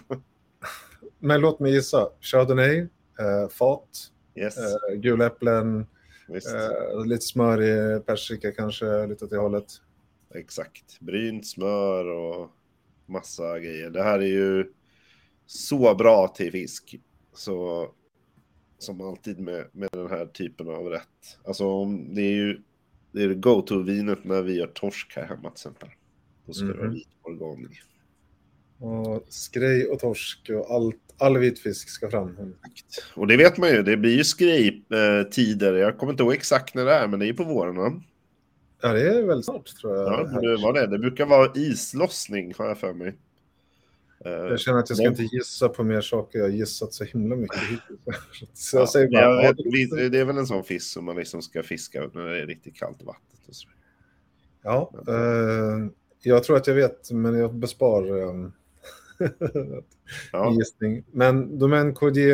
Men 1.20 1.42
låt 1.42 1.60
mig 1.60 1.72
gissa. 1.72 2.10
Chardonnay, 2.22 2.80
eh, 3.20 3.50
fat, 3.52 3.88
yes. 4.36 4.58
eh, 4.58 4.96
gula 4.96 5.26
äpplen, 5.26 5.88
eh, 6.30 7.06
lite 7.06 7.26
smör 7.26 7.62
i 7.62 8.00
persika 8.00 8.52
kanske, 8.52 9.08
lite 9.08 9.26
åt 9.26 9.32
det 9.32 9.38
hållet. 9.38 9.68
Exakt. 10.36 11.00
Brynt 11.00 11.48
smör 11.48 12.06
och 12.06 12.52
massa 13.06 13.60
grejer. 13.60 13.90
Det 13.90 14.04
här 14.04 14.20
är 14.20 14.28
ju 14.28 14.74
så 15.46 15.96
bra 15.96 16.28
till 16.28 16.52
fisk. 16.52 16.96
Så 17.34 17.90
som 18.78 19.02
alltid 19.02 19.40
med, 19.40 19.68
med 19.72 19.90
den 19.92 20.10
här 20.10 20.26
typen 20.26 20.70
av 20.70 20.86
rätt. 20.86 21.40
Alltså 21.44 21.86
det 21.86 22.22
är 22.22 22.36
ju 22.36 22.62
det 23.12 23.24
är 23.24 23.34
go-to-vinet 23.34 24.24
när 24.24 24.42
vi 24.42 24.56
gör 24.56 24.68
torsk 24.68 25.14
här 25.16 25.26
hemma 25.26 25.50
till 25.50 25.52
exempel. 25.52 25.90
Då 26.46 26.54
ska 26.54 26.66
mm. 26.66 26.78
det 26.78 26.84
vara 26.84 26.92
vit 26.92 27.08
bourgogne. 27.24 27.70
Och 28.80 29.26
skrej 29.30 29.88
och 29.88 30.00
torsk 30.00 30.50
och 30.50 30.72
allt, 30.76 30.96
all 31.18 31.38
vit 31.38 31.60
fisk 31.60 31.90
ska 31.90 32.10
fram. 32.10 32.54
Och 33.16 33.28
det 33.28 33.38
vet 33.38 33.58
man 33.58 33.70
ju, 33.70 33.84
det 33.84 33.98
blir 33.98 34.18
ju 34.18 34.24
skrejtider. 34.24 35.74
Jag 35.74 35.98
kommer 35.98 36.14
inte 36.14 36.24
ihåg 36.24 36.34
exakt 36.34 36.76
när 36.76 36.86
det 36.86 36.94
är, 36.94 37.08
men 37.08 37.20
det 37.20 37.28
är 37.28 37.34
på 37.34 37.44
våren. 37.44 37.76
Va? 37.76 38.02
Ja, 38.82 38.94
det 38.94 39.02
är 39.02 39.24
väldigt 39.24 39.46
snart 39.46 39.66
tror 39.82 39.96
jag. 39.96 40.06
Ja, 40.06 40.42
det 40.42 40.58
var 40.58 40.74
det. 40.74 40.88
Det 40.88 41.00
brukar 41.00 41.26
vara 41.26 41.52
islossning 41.56 42.54
har 42.58 42.68
jag 42.68 42.78
för 42.78 42.94
mig. 42.94 43.16
Eh, 44.26 44.32
jag 44.32 44.60
känner 44.60 44.80
att 44.80 44.90
jag 44.90 44.98
ska 44.98 45.10
det... 45.10 45.22
inte 45.22 45.36
gissa 45.36 45.70
på 45.70 45.84
mer 45.84 46.02
saker. 46.02 46.40
Jag 46.40 46.46
har 46.46 46.52
gissat 46.52 46.94
så 46.94 47.04
himla 47.04 47.36
mycket 47.36 47.60
hittills. 47.70 48.72
Ja, 48.74 49.54
det, 49.96 50.10
det 50.10 50.20
är 50.20 50.26
väl 50.26 50.38
en 50.38 50.48
sån 50.48 50.64
fisk 50.64 50.92
som 50.92 51.06
man 51.06 51.16
liksom 51.16 51.42
ska 51.42 51.64
fiska 51.64 52.10
när 52.14 52.26
det 52.26 52.42
är 52.42 52.48
riktigt 52.48 52.76
kallt 52.76 53.04
vatten. 53.04 53.24
Ja, 54.64 54.92
eh, 55.08 55.88
jag 56.22 56.44
tror 56.44 56.58
att 56.58 56.68
jag 56.68 56.76
vet, 56.76 57.12
men 57.12 57.36
jag 57.36 57.56
bespar 57.56 58.18
eh, 58.20 58.50
ja. 60.32 60.54
gissning. 60.54 61.04
Men 61.12 61.60
Domän 61.60 61.94
KD 61.94 62.34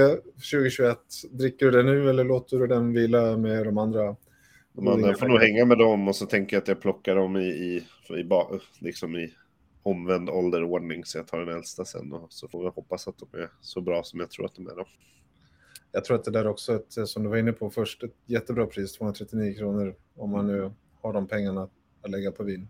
2021, 0.52 0.98
dricker 1.32 1.66
du 1.66 1.72
den 1.72 1.86
nu 1.86 2.10
eller 2.10 2.24
låter 2.24 2.58
du 2.58 2.68
den 2.68 2.94
vila 2.94 3.38
med 3.38 3.66
de 3.66 3.78
andra? 3.78 4.16
De 4.74 4.88
andra 4.88 5.14
får 5.14 5.28
nog 5.28 5.40
hänga 5.40 5.66
med 5.66 5.78
dem 5.78 6.08
och 6.08 6.16
så 6.16 6.26
tänker 6.26 6.56
jag 6.56 6.62
att 6.62 6.68
jag 6.68 6.82
plockar 6.82 7.16
dem 7.16 7.38
i, 7.38 7.48
i, 7.48 7.76
i, 8.10 8.30
liksom 8.80 9.16
i 9.16 9.34
omvänd 9.84 10.30
ålderordning 10.30 11.06
så 11.06 11.18
jag 11.18 11.28
tar 11.28 11.40
den 11.40 11.56
äldsta 11.56 11.86
sen 11.86 12.14
och 12.14 12.34
så 12.34 12.48
får 12.48 12.64
vi 12.64 12.70
hoppas 12.70 13.08
att 13.08 13.18
de 13.18 13.40
är 13.40 13.50
så 13.62 13.82
bra 13.82 14.04
som 14.04 14.20
jag 14.20 14.30
tror 14.30 14.46
att 14.46 14.56
de 14.56 14.68
är 14.68 14.76
då. 14.76 14.86
Jag 15.92 16.06
tror 16.06 16.18
att 16.18 16.24
det 16.24 16.32
där 16.32 16.48
också, 16.48 16.76
ett, 16.76 17.08
som 17.08 17.24
du 17.24 17.30
var 17.30 17.38
inne 17.38 17.54
på 17.54 17.70
först, 17.70 18.04
ett 18.04 18.16
jättebra 18.26 18.66
pris, 18.66 18.94
239 18.94 19.54
kronor 19.54 19.96
om 20.16 20.30
man 20.30 20.48
nu 20.48 20.72
har 21.02 21.14
de 21.14 21.28
pengarna 21.28 21.70
att 22.02 22.12
lägga 22.12 22.32
på 22.32 22.44
vin. 22.44 22.68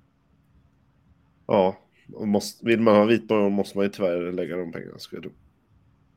Ja, 1.47 1.77
och 2.13 2.27
måste, 2.27 2.65
vill 2.65 2.81
man 2.81 2.95
ha 2.95 3.05
vitborg 3.05 3.51
måste 3.51 3.77
man 3.77 3.85
ju 3.85 3.91
tyvärr 3.91 4.31
lägga 4.31 4.57
de 4.57 4.71
pengarna. 4.71 4.99
Ska 4.99 5.15
jag 5.15 5.25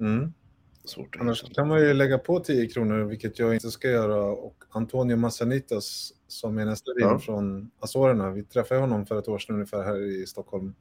mm. 0.00 0.32
Svårt 0.84 1.16
Annars 1.20 1.54
kan 1.54 1.68
man 1.68 1.80
ju 1.80 1.94
lägga 1.94 2.18
på 2.18 2.40
10 2.40 2.68
kronor, 2.68 3.04
vilket 3.04 3.38
jag 3.38 3.54
inte 3.54 3.70
ska 3.70 3.88
göra. 3.90 4.22
Och 4.22 4.64
Antonio 4.70 5.16
Massanitas, 5.16 6.12
som 6.26 6.58
är 6.58 6.64
nästa 6.64 6.94
vin 6.94 7.06
ja. 7.06 7.18
från 7.18 7.70
Azorerna, 7.80 8.30
vi 8.30 8.44
träffade 8.44 8.80
honom 8.80 9.06
för 9.06 9.18
ett 9.18 9.28
år 9.28 9.38
sedan 9.38 9.54
ungefär 9.54 9.82
här 9.82 10.22
i 10.22 10.26
Stockholm. 10.26 10.74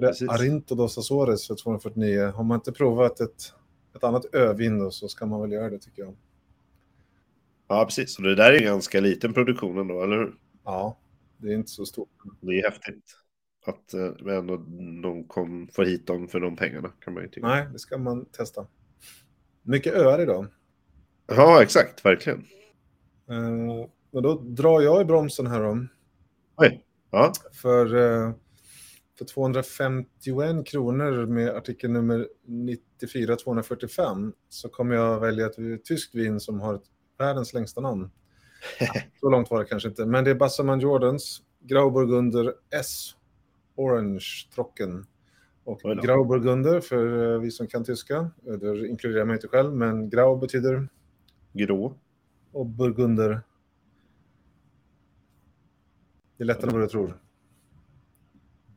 Det 0.00 0.28
Arinto 0.28 0.74
dos 0.74 0.98
Azores 0.98 1.46
för 1.46 1.54
249. 1.54 2.32
Har 2.34 2.44
man 2.44 2.54
inte 2.54 2.72
provat 2.72 3.20
ett, 3.20 3.52
ett 3.96 4.04
annat 4.04 4.24
övin 4.24 4.78
då 4.78 4.90
så 4.90 5.08
ska 5.08 5.26
man 5.26 5.40
väl 5.40 5.52
göra 5.52 5.70
det 5.70 5.78
tycker 5.78 6.02
jag. 6.02 6.16
Ja, 7.68 7.84
precis. 7.84 8.18
Och 8.18 8.24
det 8.24 8.34
där 8.34 8.52
är 8.52 8.60
ganska 8.60 9.00
liten 9.00 9.32
produktion 9.32 9.78
ändå, 9.78 10.02
eller 10.02 10.16
hur? 10.16 10.34
Ja, 10.64 10.98
det 11.36 11.48
är 11.48 11.54
inte 11.54 11.70
så 11.70 11.86
stort. 11.86 12.08
Det 12.40 12.60
är 12.60 12.62
häftigt 12.62 13.16
att 13.68 13.94
eh, 13.94 14.36
ändå 14.36 14.56
de 15.02 15.24
kom, 15.24 15.68
får 15.72 15.84
hit 15.84 16.06
dem 16.06 16.28
för 16.28 16.40
de 16.40 16.56
pengarna 16.56 16.92
kan 17.00 17.14
man 17.14 17.22
ju 17.22 17.28
tycka. 17.28 17.46
Nej, 17.46 17.66
det 17.72 17.78
ska 17.78 17.98
man 17.98 18.24
testa. 18.24 18.66
Mycket 19.62 19.94
öar 19.94 20.22
idag. 20.22 20.46
Ja, 21.26 21.62
exakt, 21.62 22.04
verkligen. 22.04 22.38
Uh, 23.30 23.86
men 24.10 24.22
då 24.22 24.34
drar 24.34 24.80
jag 24.80 25.00
i 25.00 25.04
bromsen 25.04 25.46
här 25.46 25.62
då. 25.62 25.86
Oj, 26.56 26.84
ja. 27.10 27.32
För, 27.52 27.94
uh, 27.94 28.32
för 29.18 29.24
251 29.24 30.66
kronor 30.66 31.26
med 31.26 31.48
artikel 31.48 31.90
nummer 31.90 32.28
94-245 33.02 34.32
så 34.48 34.68
kommer 34.68 34.94
jag 34.94 35.20
välja 35.20 35.46
ett 35.46 35.84
tyskt 35.84 36.14
vin 36.14 36.40
som 36.40 36.60
har 36.60 36.80
världens 37.18 37.54
längsta 37.54 37.80
namn. 37.80 38.10
så 39.20 39.30
långt 39.30 39.50
var 39.50 39.58
det 39.58 39.64
kanske 39.64 39.88
inte, 39.88 40.06
men 40.06 40.24
det 40.24 40.30
är 40.30 40.34
Bassaman 40.34 40.80
Jordans 40.80 41.42
Grauburgunder 41.60 42.54
S 42.70 43.14
Orange 43.76 44.24
Trocken. 44.54 45.06
Och 45.64 45.80
Grauburgunder 45.80 46.80
för 46.80 47.34
eh, 47.34 47.40
vi 47.40 47.50
som 47.50 47.66
kan 47.66 47.84
tyska. 47.84 48.30
Det 48.60 48.88
inkluderar 48.88 49.24
mig 49.24 49.34
inte 49.34 49.48
själv, 49.48 49.74
men 49.74 50.10
Grau 50.10 50.36
betyder? 50.36 50.88
Grå. 51.52 51.94
Och 52.52 52.66
Burgunder? 52.66 53.40
Det 56.36 56.44
är 56.44 56.46
lättare 56.46 56.66
än 56.66 56.72
vad 56.72 56.82
du 56.82 56.88
tror. 56.88 57.18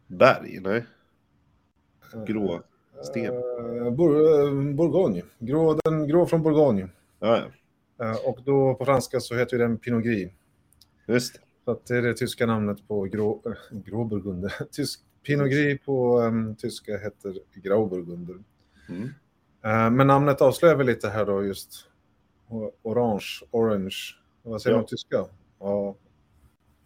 Berg? 0.07 0.59
Nej. 0.59 0.85
Grå? 2.27 2.61
Sten? 3.03 3.25
Uh, 3.25 3.91
Bourgogne. 4.75 5.23
Grå, 5.39 5.79
den 5.83 6.07
grå 6.07 6.25
från 6.25 6.43
Bourgogne. 6.43 6.89
Ja, 7.19 7.49
ja. 7.97 8.05
Uh, 8.05 8.29
och 8.29 8.39
då 8.45 8.75
på 8.75 8.85
franska 8.85 9.19
så 9.19 9.35
heter 9.35 9.57
den 9.57 9.77
Pinot 9.77 10.03
Gris. 10.03 10.31
Just 11.07 11.33
det. 11.33 11.39
Så 11.69 11.73
att 11.73 11.85
det 11.85 11.97
är 11.97 12.01
det 12.01 12.13
tyska 12.13 12.45
namnet 12.45 12.87
på 12.87 13.03
grå, 13.03 13.41
äh, 13.45 13.79
gråburgunder. 13.79 14.53
Tysk, 14.71 14.99
Pinot 15.25 15.49
Gris 15.49 15.79
på 15.85 16.19
um, 16.21 16.55
tyska 16.55 16.97
heter 16.97 17.39
Grauburgunder. 17.53 18.35
Mm. 18.89 19.03
Uh, 19.03 19.91
men 19.97 20.07
namnet 20.07 20.41
avslöjar 20.41 20.75
väl 20.75 20.87
lite 20.87 21.09
här 21.09 21.25
då 21.25 21.45
just 21.45 21.87
orange, 22.81 23.25
orange. 23.51 23.95
Vad 24.43 24.61
säger 24.61 24.73
ja. 24.73 24.77
man 24.77 24.85
på 24.85 24.89
tyska? 24.89 25.25
Ja. 25.59 25.95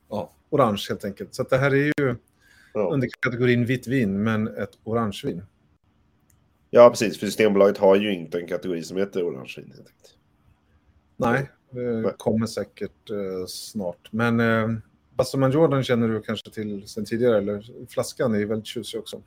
ja, 0.09 0.33
orange 0.49 0.85
helt 0.89 1.05
enkelt. 1.05 1.35
Så 1.35 1.43
det 1.43 1.57
här 1.57 1.71
är 1.71 1.85
ju 1.99 2.15
ja. 2.73 2.89
under 2.93 3.09
kategorin 3.19 3.65
vitt 3.65 3.87
vin, 3.87 4.23
men 4.23 4.47
ett 4.47 4.79
orangevin. 4.83 5.43
Ja, 6.69 6.89
precis. 6.89 7.19
För 7.19 7.25
Systembolaget 7.25 7.77
har 7.77 7.95
ju 7.95 8.13
inte 8.13 8.39
en 8.39 8.47
kategori 8.47 8.83
som 8.83 8.97
heter 8.97 9.23
orangevin. 9.23 9.71
Helt 9.75 9.87
enkelt. 9.87 10.17
Nej, 11.17 11.49
kommer 12.17 12.45
säkert 12.45 13.09
eh, 13.09 13.45
snart. 13.47 14.07
Men 14.11 14.39
eh, 14.39 14.69
Bassaman 15.15 15.51
Jordan 15.51 15.83
känner 15.83 16.07
du 16.07 16.21
kanske 16.21 16.51
till 16.51 16.87
sen 16.87 17.05
tidigare, 17.05 17.37
eller 17.37 17.63
flaskan 17.89 18.35
är 18.35 18.39
ju 18.39 18.45
väldigt 18.45 18.67
tjusig 18.67 18.99
också. 18.99 19.21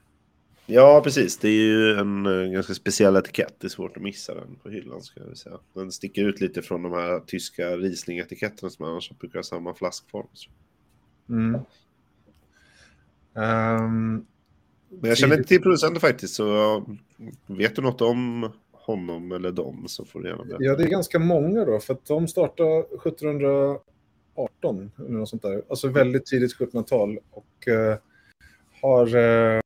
Ja, 0.66 1.00
precis. 1.04 1.38
Det 1.38 1.48
är 1.48 1.52
ju 1.52 1.98
en 1.98 2.26
uh, 2.26 2.52
ganska 2.52 2.74
speciell 2.74 3.16
etikett. 3.16 3.54
Det 3.58 3.66
är 3.66 3.68
svårt 3.68 3.96
att 3.96 4.02
missa 4.02 4.34
den 4.34 4.56
på 4.62 4.68
hyllan, 4.68 5.02
ska 5.02 5.20
jag 5.20 5.36
säga. 5.36 5.58
Den 5.74 5.92
sticker 5.92 6.24
ut 6.24 6.40
lite 6.40 6.62
från 6.62 6.82
de 6.82 6.92
här 6.92 7.20
tyska 7.20 7.76
Riesling-etiketterna 7.76 8.70
som 8.70 8.84
annars 8.84 9.10
brukar 9.18 9.38
ha 9.38 9.42
samma 9.42 9.74
flaskform. 9.74 10.26
Mm. 11.28 11.54
Um, 13.34 14.26
Men 14.88 15.08
jag 15.08 15.18
känner 15.18 15.36
inte 15.36 15.48
till 15.48 15.62
producenten 15.62 16.00
faktiskt, 16.00 16.34
så 16.34 16.84
vet 17.46 17.76
du 17.76 17.82
något 17.82 18.00
om 18.00 18.52
honom 18.86 19.32
eller 19.32 19.52
dem 19.52 19.84
så 19.88 20.04
får 20.04 20.20
du 20.20 20.28
gärna 20.28 20.44
berätta. 20.44 20.64
Ja, 20.64 20.76
det 20.76 20.84
är 20.84 20.88
ganska 20.88 21.18
många 21.18 21.64
då, 21.64 21.78
för 21.78 21.94
att 21.94 22.04
de 22.04 22.28
startade 22.28 22.78
1718, 22.78 23.80
eller 24.98 25.08
något 25.08 25.28
sånt 25.28 25.42
där. 25.42 25.62
Alltså 25.68 25.88
väldigt 25.88 26.26
tidigt 26.26 26.56
1700-tal 26.56 27.18
och 27.30 27.68
eh, 27.68 27.96
har 28.82 29.16
eh, 29.16 29.60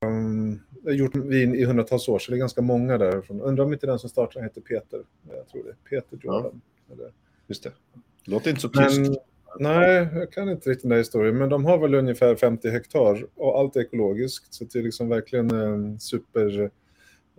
gjort 0.95 1.17
vin 1.17 1.55
i 1.55 1.65
hundratals 1.65 2.09
år, 2.09 2.19
så 2.19 2.31
det 2.31 2.37
är 2.37 2.39
ganska 2.39 2.63
många 2.63 2.99
därifrån. 2.99 3.41
Undrar 3.41 3.65
om 3.65 3.73
inte 3.73 3.87
den 3.87 3.99
som 3.99 4.11
startade 4.11 4.45
heter 4.45 4.61
Peter. 4.61 5.01
Jag 5.29 5.49
tror 5.49 5.65
det. 5.65 5.75
Peter 5.91 6.19
Jordan. 6.23 6.61
Ja. 6.89 6.95
Eller... 6.95 7.13
Just 7.47 7.63
det. 7.63 7.73
Det 8.25 8.31
låter 8.31 8.51
inte 8.51 8.63
så 8.63 8.69
tyskt. 8.69 9.21
Nej, 9.59 10.09
jag 10.15 10.33
kan 10.33 10.49
inte 10.49 10.71
riktigt 10.71 10.83
den 10.83 10.91
där 10.91 10.99
historien, 10.99 11.39
men 11.39 11.49
de 11.49 11.65
har 11.65 11.79
väl 11.79 11.95
ungefär 11.95 12.37
50 12.37 12.71
hektar 12.71 13.27
och 13.35 13.59
allt 13.59 13.77
är 13.77 13.81
ekologiskt. 13.81 14.55
Så 14.55 14.65
det 14.65 14.79
är 14.79 14.83
liksom 14.83 15.09
verkligen 15.09 15.51
en 15.51 16.01
super 16.01 16.61
eh, 16.61 16.69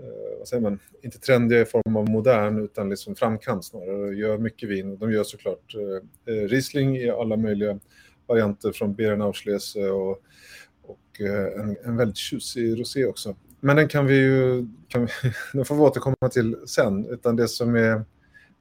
Eh, 0.02 0.38
vad 0.40 0.48
säger 0.48 0.62
man, 0.62 0.80
inte 1.02 1.20
trendiga 1.20 1.62
i 1.62 1.66
form 1.66 1.96
av 1.96 2.10
modern 2.10 2.64
utan 2.64 2.90
liksom 2.90 3.16
framkant 3.16 3.66
snarare. 3.66 4.06
De 4.06 4.18
Gör 4.18 4.38
mycket 4.38 4.70
vin. 4.70 4.98
De 4.98 5.12
gör 5.12 5.24
såklart 5.24 5.76
eh, 5.76 6.36
eh, 6.36 6.48
Riesling 6.48 6.98
i 6.98 7.10
alla 7.10 7.38
möjliga 7.38 7.80
varianter 8.28 8.72
från 8.72 8.94
Beerenauslese 8.94 9.90
och, 9.90 10.22
och 10.82 11.22
eh, 11.22 11.62
en, 11.62 11.78
en 11.84 11.98
väldigt 11.98 12.18
tjusig 12.18 12.80
rosé 12.80 13.06
också. 13.06 13.36
Men 13.60 13.76
den 13.76 13.88
kan 13.88 14.06
vi 14.06 14.16
ju, 14.16 14.68
kan 14.88 15.02
vi, 15.02 15.12
den 15.54 15.66
får 15.66 15.76
vi 15.76 15.82
återkomma 15.82 16.30
till 16.32 16.58
sen, 16.68 17.06
utan 17.06 17.36
det 17.36 17.48
som 17.48 17.76
är 17.76 18.04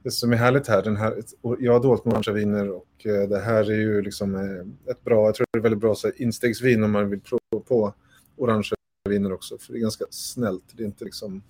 det 0.03 0.11
som 0.11 0.33
är 0.33 0.37
härligt 0.37 0.67
här, 0.67 0.83
den 0.83 0.97
här, 0.97 1.23
jag 1.59 1.73
har 1.73 1.79
dolt 1.79 2.05
med 2.05 2.13
orangea 2.13 2.33
viner 2.33 2.69
och 2.69 3.05
eh, 3.05 3.29
det 3.29 3.39
här 3.39 3.71
är 3.71 3.75
ju 3.75 4.01
liksom 4.01 4.35
eh, 4.35 4.91
ett 4.91 5.03
bra, 5.03 5.25
jag 5.25 5.35
tror 5.35 5.47
det 5.53 5.59
är 5.59 5.61
väldigt 5.61 5.81
bra 5.81 5.95
så 5.95 6.07
här, 6.07 6.21
instegsvin 6.21 6.83
om 6.83 6.91
man 6.91 7.09
vill 7.09 7.19
prova 7.19 7.63
på 7.67 7.93
orangea 8.37 8.75
viner 9.09 9.33
också, 9.33 9.57
för 9.57 9.73
det 9.73 9.79
är 9.79 9.81
ganska 9.81 10.05
snällt. 10.09 10.63
Det 10.71 10.83
är 10.83 10.87
inte 10.87 11.05
liksom 11.05 11.43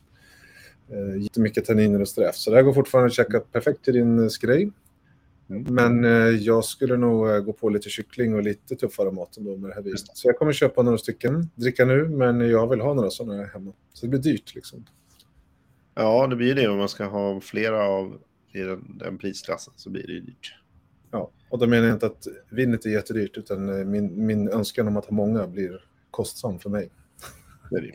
eh, 0.90 1.22
jättemycket 1.22 1.66
tanniner 1.66 2.02
och 2.02 2.08
sträv. 2.08 2.32
Så 2.32 2.50
det 2.50 2.56
här 2.56 2.64
går 2.64 2.74
fortfarande 2.74 3.08
att 3.08 3.14
checka 3.14 3.40
perfekt 3.40 3.86
till 3.86 3.94
din 3.94 4.20
eh, 4.20 4.28
skrej. 4.28 4.72
Mm. 5.50 5.64
Men 5.76 6.06
eh, 6.06 6.30
jag 6.30 6.66
skulle 6.66 6.98
nog 6.98 7.30
eh, 7.30 7.40
gå 7.40 7.54
på 7.54 7.70
lite 7.70 7.90
kyckling 7.90 8.36
och 8.36 8.44
lite 8.44 8.76
tuffare 8.76 9.12
mat 9.12 9.38
ändå 9.38 9.58
med 9.58 9.70
det 9.70 9.74
här 9.74 9.82
vinet. 9.82 10.00
Så 10.14 10.28
jag 10.28 10.38
kommer 10.38 10.54
köpa 10.54 10.82
några 10.82 10.98
stycken, 10.98 11.50
dricka 11.56 11.86
nu, 11.86 12.08
men 12.08 12.40
jag 12.40 12.70
vill 12.70 12.82
ha 12.82 12.94
några 12.94 13.10
sådana 13.10 13.46
hemma. 13.46 13.74
Så 13.94 14.06
det 14.06 14.10
blir 14.10 14.20
dyrt 14.20 14.56
liksom. 14.56 14.86
Ja, 15.96 16.28
det 16.28 16.36
blir 16.36 16.56
det 16.56 16.68
om 16.68 16.78
man 16.78 16.90
ska 16.90 17.06
ha 17.06 17.42
flera 17.42 17.84
av 17.86 18.18
i 18.54 18.60
den, 18.60 18.98
den 18.98 19.18
prisklassen 19.18 19.74
så 19.78 19.90
blir 19.90 20.08
det 20.08 20.20
dyrt. 20.20 20.56
Ja, 21.12 21.32
och 21.50 21.60
då 21.60 21.68
menar 21.68 21.88
jag 21.88 21.96
inte 21.96 22.06
att 22.06 22.28
vinet 22.50 22.86
är 22.86 22.90
jättedyrt 22.90 23.38
utan 23.38 23.80
eh, 23.80 23.86
min, 23.86 24.26
min 24.26 24.50
önskan 24.50 24.88
om 24.88 24.98
att 24.98 25.06
ha 25.06 25.16
många 25.16 25.48
blir 25.48 25.84
kostsam 26.12 26.60
för 26.60 26.70
mig. 26.70 26.90
Så 27.72 27.78
är 27.78 27.82
det, 27.82 27.94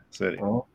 så 0.10 0.24
är 0.24 0.30
det. 0.30 0.36
Ja. 0.36 0.66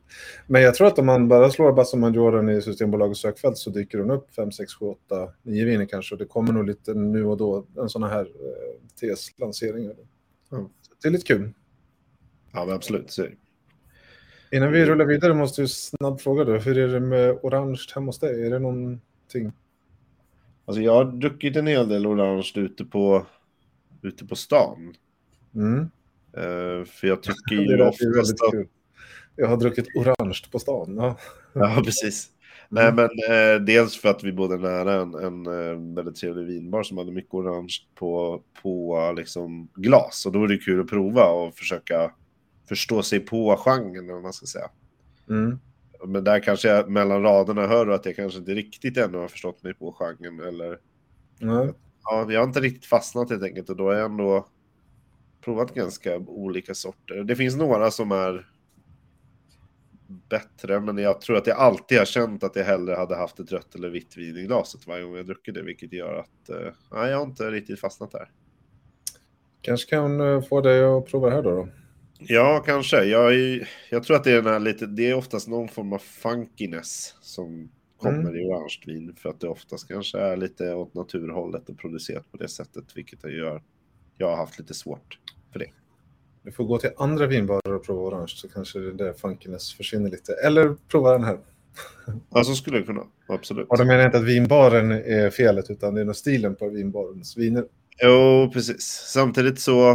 Men 0.46 0.62
jag 0.62 0.74
tror 0.74 0.86
att 0.86 0.98
om 0.98 1.06
man 1.06 1.28
bara 1.28 1.50
slår 1.50 1.72
Bassa 1.72 1.96
Majoren 1.96 2.48
i 2.48 2.62
Systembolagets 2.62 3.20
sökfält 3.20 3.58
så 3.58 3.70
dyker 3.70 3.98
hon 3.98 4.10
upp 4.10 4.34
5, 4.34 4.52
6, 4.52 4.74
7, 4.74 4.86
8, 4.86 5.32
9 5.42 5.64
viner 5.64 5.86
kanske. 5.86 6.14
Och 6.14 6.18
det 6.18 6.24
kommer 6.24 6.52
nog 6.52 6.66
lite 6.66 6.94
nu 6.94 7.24
och 7.24 7.36
då 7.36 7.66
en 7.76 7.88
sån 7.88 8.02
här 8.02 8.20
eh, 8.20 8.86
TS-lanseringar. 9.00 9.94
Mm. 10.52 10.68
Det 11.02 11.08
är 11.08 11.12
lite 11.12 11.26
kul. 11.26 11.52
Ja, 12.52 12.64
men 12.64 12.74
absolut. 12.74 13.10
Så 13.10 13.22
är 13.22 13.26
det. 13.26 13.36
Innan 14.56 14.72
vi 14.72 14.84
rullar 14.84 15.04
vidare 15.04 15.34
måste 15.34 15.60
jag 15.60 15.70
snabbt 15.70 16.22
fråga 16.22 16.44
då. 16.44 16.56
Hur 16.56 16.78
är 16.78 16.88
det 16.88 17.00
med 17.00 17.38
orange 17.42 17.86
hemma 17.94 18.06
hos 18.06 18.18
dig? 18.18 18.46
Är 18.46 18.50
det 18.50 18.58
någonting? 18.58 19.52
Alltså 20.64 20.82
jag 20.82 20.92
har 20.92 21.04
druckit 21.04 21.56
en 21.56 21.66
hel 21.66 21.88
del 21.88 22.06
orange 22.06 22.52
ute 22.54 22.84
på 22.84 23.26
ute 24.02 24.26
på 24.26 24.36
stan. 24.36 24.94
Mm. 25.54 25.90
Eh, 26.38 26.84
för 26.84 27.06
jag 27.06 27.22
tycker 27.22 27.54
ju 27.76 27.82
oftast 27.82 28.32
att... 28.32 28.54
Jag 29.36 29.48
har 29.48 29.56
druckit 29.56 29.86
orange 29.94 30.40
på 30.52 30.58
stan. 30.58 30.96
Ja. 30.96 31.18
Ja, 31.52 31.82
precis. 31.84 32.30
Nej, 32.68 32.92
men 32.92 33.04
eh, 33.04 33.60
dels 33.60 33.96
för 34.00 34.08
att 34.08 34.24
vi 34.24 34.32
bodde 34.32 34.56
nära 34.56 34.94
en, 34.94 35.14
en 35.14 35.46
eh, 35.46 35.94
väldigt 35.94 36.16
trevlig 36.16 36.46
vinbar 36.46 36.82
som 36.82 36.98
hade 36.98 37.12
mycket 37.12 37.34
orange 37.34 37.74
på, 37.94 38.42
på 38.62 38.98
liksom, 39.16 39.68
glas. 39.74 40.26
Och 40.26 40.32
då 40.32 40.44
är 40.44 40.48
det 40.48 40.58
kul 40.58 40.80
att 40.80 40.88
prova 40.88 41.24
och 41.24 41.54
försöka 41.54 42.12
förstå 42.68 43.02
sig 43.02 43.20
på 43.20 43.56
genren, 43.56 44.04
eller 44.04 44.12
vad 44.12 44.22
man 44.22 44.32
ska 44.32 44.46
säga. 44.46 44.70
Mm. 45.28 45.58
Men 46.06 46.24
där 46.24 46.40
kanske 46.40 46.68
jag 46.68 46.90
mellan 46.90 47.22
raderna 47.22 47.66
hör 47.66 47.86
att 47.86 48.06
jag 48.06 48.16
kanske 48.16 48.38
inte 48.38 48.54
riktigt 48.54 48.96
ännu 48.96 49.18
har 49.18 49.28
förstått 49.28 49.62
mig 49.62 49.74
på 49.74 49.92
genren. 49.92 50.40
Eller, 50.40 50.78
Nej. 51.38 51.72
ja, 52.04 52.32
jag 52.32 52.40
har 52.40 52.46
inte 52.46 52.60
riktigt 52.60 52.86
fastnat 52.86 53.30
helt 53.30 53.42
enkelt 53.42 53.70
och 53.70 53.76
då 53.76 53.84
har 53.84 53.94
jag 53.94 54.04
ändå 54.04 54.46
provat 55.40 55.74
ganska 55.74 56.16
olika 56.16 56.74
sorter. 56.74 57.24
Det 57.24 57.36
finns 57.36 57.56
några 57.56 57.90
som 57.90 58.12
är 58.12 58.46
bättre, 60.28 60.80
men 60.80 60.98
jag 60.98 61.20
tror 61.20 61.36
att 61.36 61.46
jag 61.46 61.56
alltid 61.56 61.98
har 61.98 62.04
känt 62.04 62.44
att 62.44 62.56
jag 62.56 62.64
hellre 62.64 62.94
hade 62.94 63.16
haft 63.16 63.40
ett 63.40 63.52
rött 63.52 63.74
eller 63.74 63.88
vitt 63.88 64.16
vin 64.16 64.36
i 64.36 64.42
glaset 64.42 64.86
varje 64.86 65.04
gång 65.04 65.16
jag 65.16 65.26
druckit 65.26 65.54
det, 65.54 65.62
vilket 65.62 65.92
gör 65.92 66.14
att 66.14 66.48
eh, 66.48 66.72
nej, 66.92 67.10
jag 67.10 67.18
har 67.18 67.26
inte 67.26 67.50
riktigt 67.50 67.80
fastnat 67.80 68.10
där. 68.12 68.30
Kanske 69.62 69.90
kan 69.90 70.20
eh, 70.20 70.42
få 70.42 70.60
dig 70.60 70.84
att 70.84 71.06
prova 71.06 71.28
det 71.28 71.34
här 71.34 71.42
då. 71.42 71.50
då. 71.50 71.68
Ja, 72.18 72.62
kanske. 72.66 73.04
Jag, 73.04 73.34
är, 73.34 73.68
jag 73.90 74.02
tror 74.04 74.16
att 74.16 74.24
det 74.24 74.32
är, 74.32 74.42
den 74.42 74.52
här 74.52 74.60
lite, 74.60 74.86
det 74.86 75.10
är 75.10 75.14
oftast 75.14 75.48
någon 75.48 75.68
form 75.68 75.92
av 75.92 75.98
funkiness 75.98 77.14
som 77.20 77.70
kommer 77.96 78.20
Mm. 78.20 78.36
i 78.36 78.44
orange 78.44 78.78
vin, 78.86 79.14
för 79.16 79.28
att 79.28 79.40
det 79.40 79.48
oftast 79.48 79.88
kanske 79.88 80.18
är 80.18 80.36
lite 80.36 80.74
åt 80.74 80.94
naturhållet 80.94 81.68
och 81.68 81.78
producerat 81.78 82.30
på 82.30 82.36
det 82.36 82.48
sättet, 82.48 82.84
vilket 82.96 83.22
jag 83.22 83.32
gör. 83.32 83.62
Jag 84.16 84.30
har 84.30 84.36
haft 84.36 84.58
lite 84.58 84.74
svårt 84.74 85.18
för 85.52 85.58
det. 85.58 85.70
Du 86.42 86.52
får 86.52 86.64
gå 86.64 86.78
till 86.78 86.90
andra 86.96 87.26
vinbarer 87.26 87.74
och 87.74 87.84
prova 87.86 88.02
orange 88.02 88.28
så 88.36 88.48
kanske 88.48 88.78
det 88.78 88.92
där 88.92 89.12
funkiness 89.12 89.74
försvinner 89.74 90.10
lite. 90.10 90.32
Eller 90.32 90.76
prova 90.88 91.12
den 91.12 91.24
här. 91.24 91.38
Ja, 92.30 92.44
så 92.44 92.54
skulle 92.54 92.78
det 92.78 92.84
kunna. 92.84 93.02
Absolut. 93.28 93.68
Och 93.68 93.78
då 93.78 93.84
menar 93.84 93.98
jag 93.98 94.08
inte 94.08 94.18
att 94.18 94.24
vinbaren 94.24 94.90
är 94.90 95.30
felet 95.30 95.70
utan 95.70 95.94
det 95.94 96.00
är 96.00 96.04
nog 96.04 96.16
stilen 96.16 96.56
på 96.56 96.68
vinbarens 96.68 97.36
viner. 97.36 97.64
Jo, 98.02 98.50
precis. 98.52 98.82
Samtidigt 99.12 99.60
så... 99.60 99.90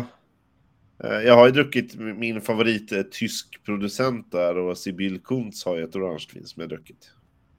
eh, 1.03 1.11
Jag 1.25 1.35
har 1.35 1.45
ju 1.45 1.51
druckit 1.51 1.95
min 1.99 2.41
favorit 2.41 2.91
eh, 2.91 3.01
tysk 3.01 3.63
producent 3.65 4.31
där 4.31 4.57
och 4.57 4.77
Sibyl 4.77 5.19
Kuntz 5.19 5.65
har 5.65 5.75
ju 5.77 5.83
ett 5.83 5.95
orange 5.95 6.25
vin 6.33 6.45
som 6.45 6.61
jag 6.61 6.69
druckit. 6.69 7.11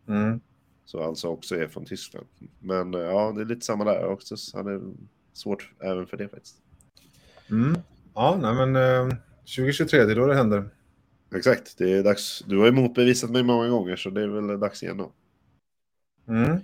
Mm. 0.09 0.41
Så 0.85 1.03
alltså 1.03 1.29
också 1.29 1.57
är 1.57 1.67
från 1.69 1.85
Tyskland. 1.85 2.27
Men 2.61 2.95
eh, 2.95 3.01
ja, 3.01 3.33
det 3.37 3.41
är 3.41 3.45
lite 3.47 3.67
samma 3.67 3.85
där 3.85 4.05
också. 4.07 4.37
Så 4.37 4.63
det 4.63 4.73
är 4.73 4.81
svårt 5.33 5.71
även 5.83 6.07
för 6.07 6.17
det 6.17 6.29
faktiskt. 6.29 6.57
Mm. 7.51 7.75
Ja, 8.15 8.39
nej 8.43 8.55
men 8.67 8.77
eh, 8.77 9.17
2023, 9.57 10.05
det 10.05 10.13
är 10.13 10.17
då 10.17 10.27
det 10.27 10.35
händer. 10.35 10.69
Exakt, 11.37 11.79
det 11.79 11.93
är 11.93 12.03
dags. 12.03 12.45
Du 12.47 12.59
har 12.59 12.67
ju 12.67 12.73
motbevisat 12.73 13.31
mig 13.31 13.43
många 13.43 13.69
gånger 13.69 13.97
så 13.97 14.11
det 14.11 14.23
är 14.23 14.27
väl 14.29 14.61
dags 14.61 14.83
igen 14.83 14.97
då. 14.97 15.13
Mm. 16.29 16.59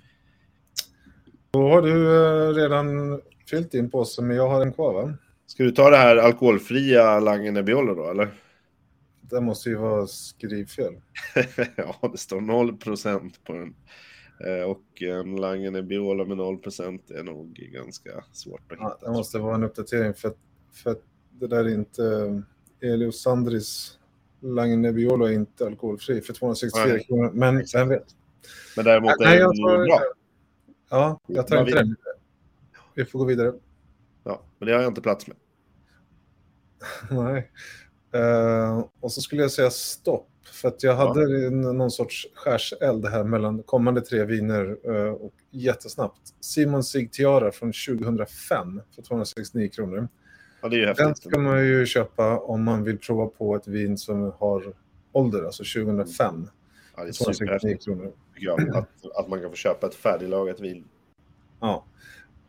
Då 1.50 1.68
har 1.68 1.82
du 1.82 2.16
eh, 2.16 2.54
redan 2.54 3.20
fyllt 3.50 3.72
din 3.72 3.90
påse, 3.90 4.22
men 4.22 4.36
jag 4.36 4.48
har 4.48 4.62
en 4.62 4.72
kvar 4.72 4.92
va? 4.92 5.14
Ska 5.46 5.62
du 5.64 5.70
ta 5.70 5.90
det 5.90 5.96
här 5.96 6.16
alkoholfria 6.16 7.20
Langen 7.20 7.54
Nebbiolo 7.54 7.94
då 7.94 8.10
eller? 8.10 8.28
Det 9.20 9.40
måste 9.40 9.68
ju 9.68 9.76
vara 9.76 10.06
skrivfel. 10.06 10.94
ja, 11.76 12.08
det 12.12 12.18
står 12.18 12.40
0% 12.40 13.30
på 13.44 13.52
den. 13.52 13.74
Eh, 14.46 14.62
Och 14.64 15.02
en 15.02 15.36
Langen 15.36 15.72
Nebbiolo 15.72 16.24
med 16.24 16.36
0% 16.38 17.18
är 17.18 17.22
nog 17.22 17.54
ganska 17.54 18.10
svårt 18.32 18.72
att 18.72 18.78
hitta. 18.78 18.96
Ja, 19.00 19.06
det 19.06 19.10
måste 19.12 19.38
vara 19.38 19.54
en 19.54 19.64
uppdatering 19.64 20.14
för, 20.14 20.28
att- 20.28 20.36
för 20.72 20.90
att 20.90 21.02
det 21.30 21.46
där 21.46 21.64
är 21.64 21.74
inte... 21.74 22.42
Elios 22.82 23.22
Sandris 23.22 23.98
Lange 24.40 24.76
Nebbiolo 24.76 25.24
är 25.24 25.32
inte 25.32 25.66
alkoholfri 25.66 26.20
för 26.20 26.32
264 26.32 26.84
Nej. 26.86 27.04
kronor. 27.04 27.30
Men 27.34 27.64
vem 27.74 27.88
vet? 27.88 28.06
Men 28.76 28.84
däremot 28.84 29.10
är 29.10 29.24
Nej, 29.24 29.38
den 29.38 29.52
ju 29.52 29.62
tar- 29.62 29.84
bra. 29.84 30.00
Ja, 30.90 31.20
jag 31.26 31.46
tar 31.46 31.60
inte 31.60 31.74
den. 31.74 31.96
Vi 32.94 33.04
får 33.04 33.18
gå 33.18 33.24
vidare. 33.24 33.52
Ja, 34.24 34.42
men 34.58 34.66
det 34.68 34.74
har 34.74 34.80
jag 34.80 34.90
inte 34.90 35.00
plats 35.00 35.26
med. 35.26 35.36
Nej. 37.10 37.50
Eh, 38.14 38.84
och 39.00 39.12
så 39.12 39.20
skulle 39.20 39.42
jag 39.42 39.50
säga 39.50 39.70
stopp. 39.70 40.26
För 40.52 40.68
att 40.68 40.82
jag 40.82 40.96
hade 40.96 41.46
en, 41.46 41.60
någon 41.60 41.90
sorts 41.90 42.26
skärseld 42.34 43.06
här 43.06 43.24
mellan 43.24 43.62
kommande 43.62 44.00
tre 44.00 44.24
viner 44.24 44.78
eh, 44.84 45.12
och 45.12 45.34
jättesnabbt. 45.50 46.20
Simon 46.40 46.84
Sig 46.84 47.08
Tiara 47.08 47.52
från 47.52 47.72
2005 47.72 48.80
för 48.94 49.02
269 49.02 49.68
kronor. 49.68 50.08
Ja, 50.62 50.68
det 50.68 50.76
är 50.76 50.78
ju 50.78 50.86
Den 50.86 50.96
häftigt. 51.08 51.30
ska 51.30 51.38
man 51.40 51.66
ju 51.66 51.86
köpa 51.86 52.38
om 52.38 52.64
man 52.64 52.84
vill 52.84 52.98
prova 52.98 53.26
på 53.26 53.56
ett 53.56 53.68
vin 53.68 53.98
som 53.98 54.32
har 54.38 54.72
ålder, 55.12 55.44
alltså 55.44 55.62
2005. 55.84 56.48
Ja, 56.96 57.02
det 57.04 57.08
är 57.08 57.12
269 57.24 57.32
superhäftigt 57.32 57.86
jag. 58.36 58.76
Att, 58.76 58.88
att 59.16 59.28
man 59.28 59.40
kan 59.40 59.50
få 59.50 59.56
köpa 59.56 59.86
ett 59.86 59.94
färdiglagat 59.94 60.60
vin. 60.60 60.84
Ja. 61.60 61.84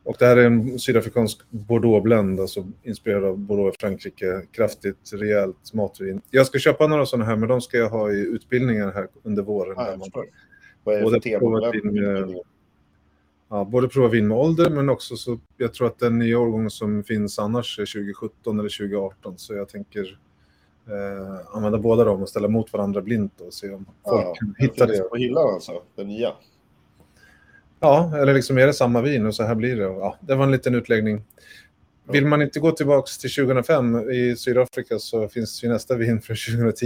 Och 0.03 0.15
det 0.19 0.25
här 0.25 0.37
är 0.37 0.45
en 0.45 0.79
sydafrikansk 0.79 1.39
Bordeaux-blend, 1.49 2.39
alltså 2.39 2.67
inspirerad 2.83 3.23
av 3.23 3.37
Bordeaux 3.37 3.77
i 3.77 3.79
Frankrike. 3.79 4.41
Kraftigt, 4.51 5.13
rejält 5.13 5.73
matvin. 5.73 6.21
Jag 6.29 6.47
ska 6.47 6.59
köpa 6.59 6.87
några 6.87 7.05
sådana 7.05 7.25
här, 7.25 7.35
men 7.35 7.49
de 7.49 7.61
ska 7.61 7.77
jag 7.77 7.89
ha 7.89 8.11
i 8.11 8.19
utbildningar 8.19 8.91
här 8.91 9.07
under 9.23 9.43
våren. 9.43 9.73
Ja, 9.77 9.89
jag 9.91 9.99
förstår. 9.99 10.25
Vad 10.83 10.95
är 10.95 11.01
det 11.01 11.09
för 11.11 11.19
tema? 11.19 11.39
provat 11.39 11.73
Vem- 11.83 11.97
in, 11.97 12.05
eh, 12.15 12.25
ja, 13.51 13.65
både 13.65 13.87
prova 13.87 14.07
vin 14.07 14.27
med 14.27 14.37
ålder, 14.37 14.69
men 14.69 14.89
också 14.89 15.15
så 15.15 15.39
jag 15.57 15.73
tror 15.73 15.87
att 15.87 15.99
den 15.99 16.19
nya 16.19 16.39
årgången 16.39 16.69
som 16.69 17.03
finns 17.03 17.39
annars 17.39 17.79
är 17.79 17.85
2017 17.85 18.59
eller 18.59 18.69
2018. 18.69 19.37
Så 19.37 19.53
jag 19.53 19.69
tänker 19.69 20.19
eh, 20.87 21.55
använda 21.55 21.77
båda 21.77 22.03
dem 22.03 22.21
och 22.21 22.29
ställa 22.29 22.47
mot 22.47 22.73
varandra 22.73 23.01
blint 23.01 23.41
och 23.41 23.53
se 23.53 23.69
om 23.69 23.85
folk 23.85 24.25
Ja, 24.25 24.33
kan 24.39 24.55
hitta 24.57 24.85
det. 24.85 25.09
På 25.09 25.15
hyllan 25.15 25.53
alltså, 25.53 25.81
den 25.95 26.07
nya. 26.07 26.33
Ja, 27.79 28.17
eller 28.17 28.33
liksom 28.33 28.57
är 28.57 28.67
det 28.67 28.73
samma 28.73 29.01
vin 29.01 29.25
och 29.25 29.35
så 29.35 29.43
här 29.43 29.55
blir 29.55 29.75
det. 29.75 29.83
Ja, 29.83 30.17
det 30.21 30.35
var 30.35 30.43
en 30.43 30.51
liten 30.51 30.75
utläggning. 30.75 31.23
Vill 32.11 32.25
man 32.25 32.41
inte 32.41 32.59
gå 32.59 32.71
tillbaka 32.71 33.07
till 33.21 33.45
2005 33.45 34.11
i 34.11 34.35
Sydafrika 34.35 34.99
så 34.99 35.27
finns 35.27 35.63
ju 35.63 35.69
nästa 35.69 35.95
vin 35.95 36.21
från 36.21 36.35
2010 36.35 36.85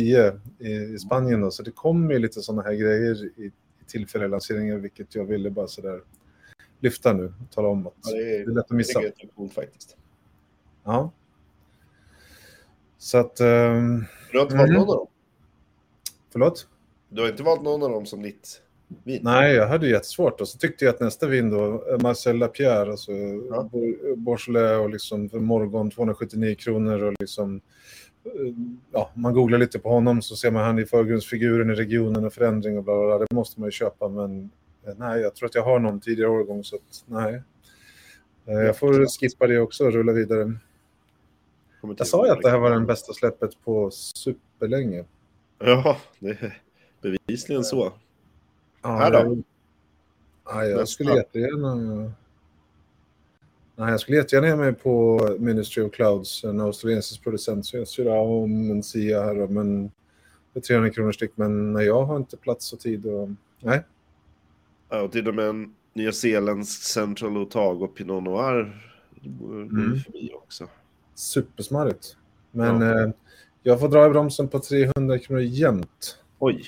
i, 0.59 0.71
i 0.71 0.99
Spanien. 0.99 1.41
Då, 1.41 1.51
så 1.51 1.63
det 1.63 1.71
kommer 1.71 2.13
ju 2.13 2.19
lite 2.19 2.41
sådana 2.41 2.61
här 2.61 2.73
grejer 2.73 3.25
i, 3.25 3.45
i 3.45 3.51
tillfälliga 3.87 4.27
lanseringar, 4.27 4.77
vilket 4.77 5.15
jag 5.15 5.25
ville 5.25 5.49
bara 5.49 5.67
sådär 5.67 6.01
lyfta 6.85 7.13
nu. 7.13 7.33
Tala 7.55 7.67
om 7.67 7.87
att 7.87 7.93
Ja, 8.03 8.11
det 8.17 8.23
det 8.23 8.35
är, 8.35 8.45
lätt 8.45 8.65
att 8.65 8.71
missa. 8.71 8.99
det 8.99 9.05
är 9.07 9.27
coolt 9.35 9.53
faktiskt. 9.53 9.97
Ja. 10.83 11.11
Så 12.97 13.17
att, 13.17 13.39
ehm, 13.39 14.05
Du 14.31 14.37
har 14.37 14.43
inte 14.45 14.55
valt 14.55 14.69
Mm. 14.69 14.79
någon 14.81 14.89
av 14.89 14.95
dem? 14.95 15.07
förlåt? 16.31 16.67
Du 17.09 17.21
har 17.21 17.29
inte 17.29 17.43
valt 17.43 17.61
någon 17.63 17.83
av 17.83 17.89
dem 17.89 18.05
som 18.05 18.21
ditt 18.21 18.61
vin? 19.03 19.19
Nej, 19.23 19.55
jag 19.55 19.67
hade 19.67 19.87
jättesvårt. 19.87 20.41
Och 20.41 20.47
så 20.47 20.57
tyckte 20.57 20.85
jag 20.85 20.93
att 20.95 20.99
nästa 21.01 21.27
vin 21.27 21.49
då, 21.49 21.83
Marcel 22.01 22.37
Lapierre, 22.37 22.91
alltså 22.91 23.11
Ja. 23.11 23.69
Beaujolais 24.17 24.79
och 24.83 24.89
liksom 24.89 25.29
för 25.29 25.39
Morgon 25.39 25.91
279 25.91 26.55
kronor 26.55 27.03
och 27.03 27.13
liksom 27.19 27.61
eh, 28.25 28.31
Ja, 28.91 29.09
man 29.13 29.33
googlar 29.33 29.57
lite 29.57 29.79
på 29.79 29.89
honom 29.89 30.21
så 30.21 30.35
ser 30.35 30.51
man 30.51 30.63
han 30.63 30.79
i 30.79 30.85
förgrundsfiguren 30.85 31.69
i 31.69 31.73
regionen 31.73 32.25
och 32.25 32.33
förändring 32.33 32.77
och 32.77 32.83
bla 32.83 32.95
bla 32.97 33.05
bla. 33.05 33.17
Det 33.29 33.35
måste 33.35 33.59
man 33.59 33.67
ju 33.67 33.71
köpa 33.71 34.07
men 34.09 34.49
nej, 34.97 35.21
jag 35.21 35.35
tror 35.35 35.49
att 35.49 35.55
jag 35.55 35.63
har 35.63 35.79
någon 35.79 35.99
tidigare 35.99 36.29
årgång 36.29 36.63
så 36.63 36.75
att 36.75 37.03
nej. 37.05 37.41
Eh, 38.45 38.53
Jag 38.53 38.77
får 38.77 39.19
skippa 39.19 39.47
det 39.47 39.59
också 39.59 39.85
och 39.85 39.93
rulla 39.93 40.11
vidare. 40.11 40.53
Jag 41.97 42.07
sa 42.07 42.25
ju 42.25 42.31
att 42.31 42.41
det 42.41 42.49
här 42.49 42.57
var 42.57 42.69
den 42.71 42.85
bästa 42.85 43.13
släppet 43.13 43.63
på 43.63 43.91
superlänge. 43.91 45.05
Ja, 45.59 45.97
det 46.19 46.29
är 46.29 46.61
bevisligen 47.01 47.63
så. 47.63 47.93
Ja, 48.81 48.89
Här 48.97 49.11
då? 49.11 49.37
Ja, 50.45 50.63
jag 50.65 50.69
Nästa. 50.77 50.85
skulle 50.85 51.15
jättegärna... 51.15 51.75
Nej, 53.77 53.91
jag 53.91 53.99
skulle 53.99 54.17
jättegärna 54.17 54.47
ge 54.47 54.55
mig 54.55 54.73
på 54.73 55.19
Ministry 55.39 55.83
of 55.83 55.91
Clouds, 55.91 56.43
en 56.43 56.61
australiensisk 56.61 57.23
producent. 57.23 57.65
Så 57.65 57.77
jag 57.77 57.87
ser 57.87 58.07
om 58.07 58.71
en 58.71 58.83
Sia 58.83 59.23
här, 59.23 59.47
men 59.47 59.91
det 60.53 60.59
är 60.59 60.61
300 60.61 60.89
kronor 60.89 61.11
styck. 61.11 61.31
Men 61.35 61.75
jag 61.75 62.03
har 62.05 62.17
inte 62.17 62.37
plats 62.37 62.73
och 62.73 62.79
tid. 62.79 63.05
Och... 63.05 63.29
Nej, 63.59 63.83
Ja, 64.89 65.01
och 65.01 65.11
till 65.11 65.27
och 65.27 65.35
med 65.35 65.45
en 65.45 65.73
nyzeeländsk 65.93 66.83
Central 66.83 67.37
Otago 67.37 67.87
Pinot 67.87 68.23
Noir 68.23 68.81
Mm. 69.25 69.99
förbi 69.99 70.31
också. 70.35 70.67
supersmarrigt. 71.15 72.17
Men 72.51 72.81
Ja. 72.81 73.01
eh, 73.05 73.09
jag 73.63 73.79
får 73.79 73.87
dra 73.89 74.05
i 74.05 74.09
bromsen 74.09 74.47
på 74.47 74.59
300 74.59 75.19
kronor 75.19 75.41
jämt. 75.41 76.17
Oj, 76.39 76.63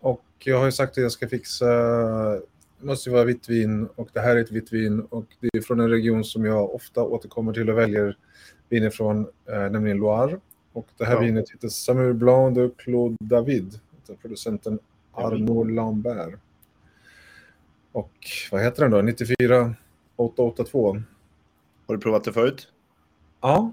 Och 0.00 0.22
jag 0.44 0.58
har 0.58 0.64
ju 0.64 0.72
sagt 0.72 0.90
att 0.90 1.02
jag 1.02 1.12
ska 1.12 1.28
fixa, 1.28 1.66
det 1.66 2.40
måste 2.86 3.08
ju 3.10 3.14
vara 3.14 3.24
vitt 3.24 3.48
vin 3.48 3.86
och 3.96 4.08
det 4.12 4.20
här 4.20 4.36
är 4.36 4.40
ett 4.40 4.50
vitt 4.52 4.72
vin 4.72 5.00
och 5.00 5.24
det 5.40 5.48
är 5.58 5.60
från 5.60 5.80
en 5.80 5.90
region 5.90 6.24
som 6.24 6.44
jag 6.44 6.74
ofta 6.74 7.02
återkommer 7.02 7.52
till 7.52 7.70
och 7.70 7.78
väljer 7.78 8.16
vin 8.68 8.84
ifrån, 8.84 9.26
eh, 9.52 9.70
nämligen 9.70 9.96
Loire. 9.98 10.40
Och 10.72 10.86
det 10.96 11.04
här 11.04 11.14
Ja. 11.14 11.20
vinet 11.20 11.50
heter 11.50 11.68
Samuel 11.68 12.14
Blanc 12.14 12.54
de 12.56 12.70
Claude 12.76 13.16
David, 13.20 13.80
av 14.10 14.14
producenten. 14.14 14.78
Arnaud 15.12 15.70
Lambert. 15.70 16.34
Och 17.96 18.12
vad 18.50 18.62
heter 18.62 18.82
den 18.82 18.90
då? 18.90 19.02
94 19.02 19.74
882. 20.16 20.96
har 21.86 21.94
du 21.94 22.00
provat 22.00 22.24
det 22.24 22.32
förut? 22.32 22.68
Ja, 23.40 23.72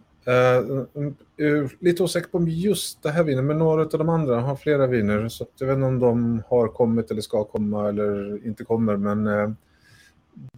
uh, 1.38 1.67
lite 1.79 2.03
osäker 2.03 2.29
på 2.29 2.43
just 2.47 3.03
det 3.03 3.12
här 3.12 3.23
vinet, 3.23 3.43
men 3.43 3.57
några 3.57 3.81
av 3.81 3.89
de 3.89 4.09
andra 4.09 4.41
har 4.41 4.55
flera 4.55 4.88
viner. 4.88 5.29
Så 5.29 5.45
jag 5.57 5.67
vet 5.67 5.75
inte 5.75 5.86
om 5.86 5.99
de 5.99 6.43
har 6.47 6.67
kommit 6.67 7.12
eller 7.12 7.21
ska 7.21 7.43
komma 7.43 7.89
eller 7.89 8.45
inte 8.47 8.63
kommer. 8.65 8.97
Men 8.97 9.27
uh, 9.27 9.51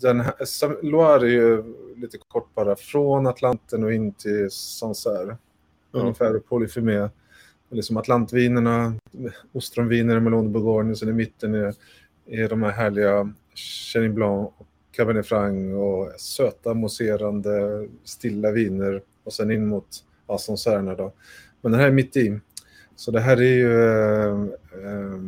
den 0.01 0.19
här, 0.21 0.83
Loire 0.83 1.27
är 1.27 1.31
ju 1.31 1.63
lite 1.95 2.17
kort 2.27 2.55
bara 2.55 2.75
från 2.75 3.27
Atlanten 3.27 3.83
och 3.83 3.93
in 3.93 4.11
till 4.11 4.51
Sancerre. 4.51 5.37
Ja. 5.91 5.99
Ungefär 5.99 6.39
Polyfemé. 6.39 7.09
Liksom 7.69 7.97
Atlantvinerna, 7.97 8.93
ostronviner, 9.51 10.19
Melon 10.19 10.43
de 10.43 10.51
Bourgogne 10.51 10.91
och 10.91 10.97
sen 10.97 11.09
i 11.09 11.13
mitten 11.13 11.55
är, 11.55 11.75
är 12.25 12.49
de 12.49 12.63
här 12.63 12.71
härliga 12.71 13.33
Chenin 13.55 14.15
Blanc 14.15 14.49
Cabernet 14.95 15.27
Franc 15.27 15.73
och 15.73 16.19
söta, 16.19 16.73
mousserande, 16.73 17.87
stilla 18.03 18.51
viner 18.51 19.01
och 19.23 19.33
sen 19.33 19.51
in 19.51 19.67
mot 19.67 19.87
ja, 20.27 20.37
Sancerre 20.37 20.95
då. 20.95 21.13
Men 21.61 21.71
den 21.71 21.81
här 21.81 21.87
är 21.87 21.91
mitt 21.91 22.17
i. 22.17 22.39
Så 22.95 23.11
det 23.11 23.19
här 23.19 23.37
är 23.37 23.41
ju 23.41 23.83
eh, 23.83 24.31
eh, 24.85 25.19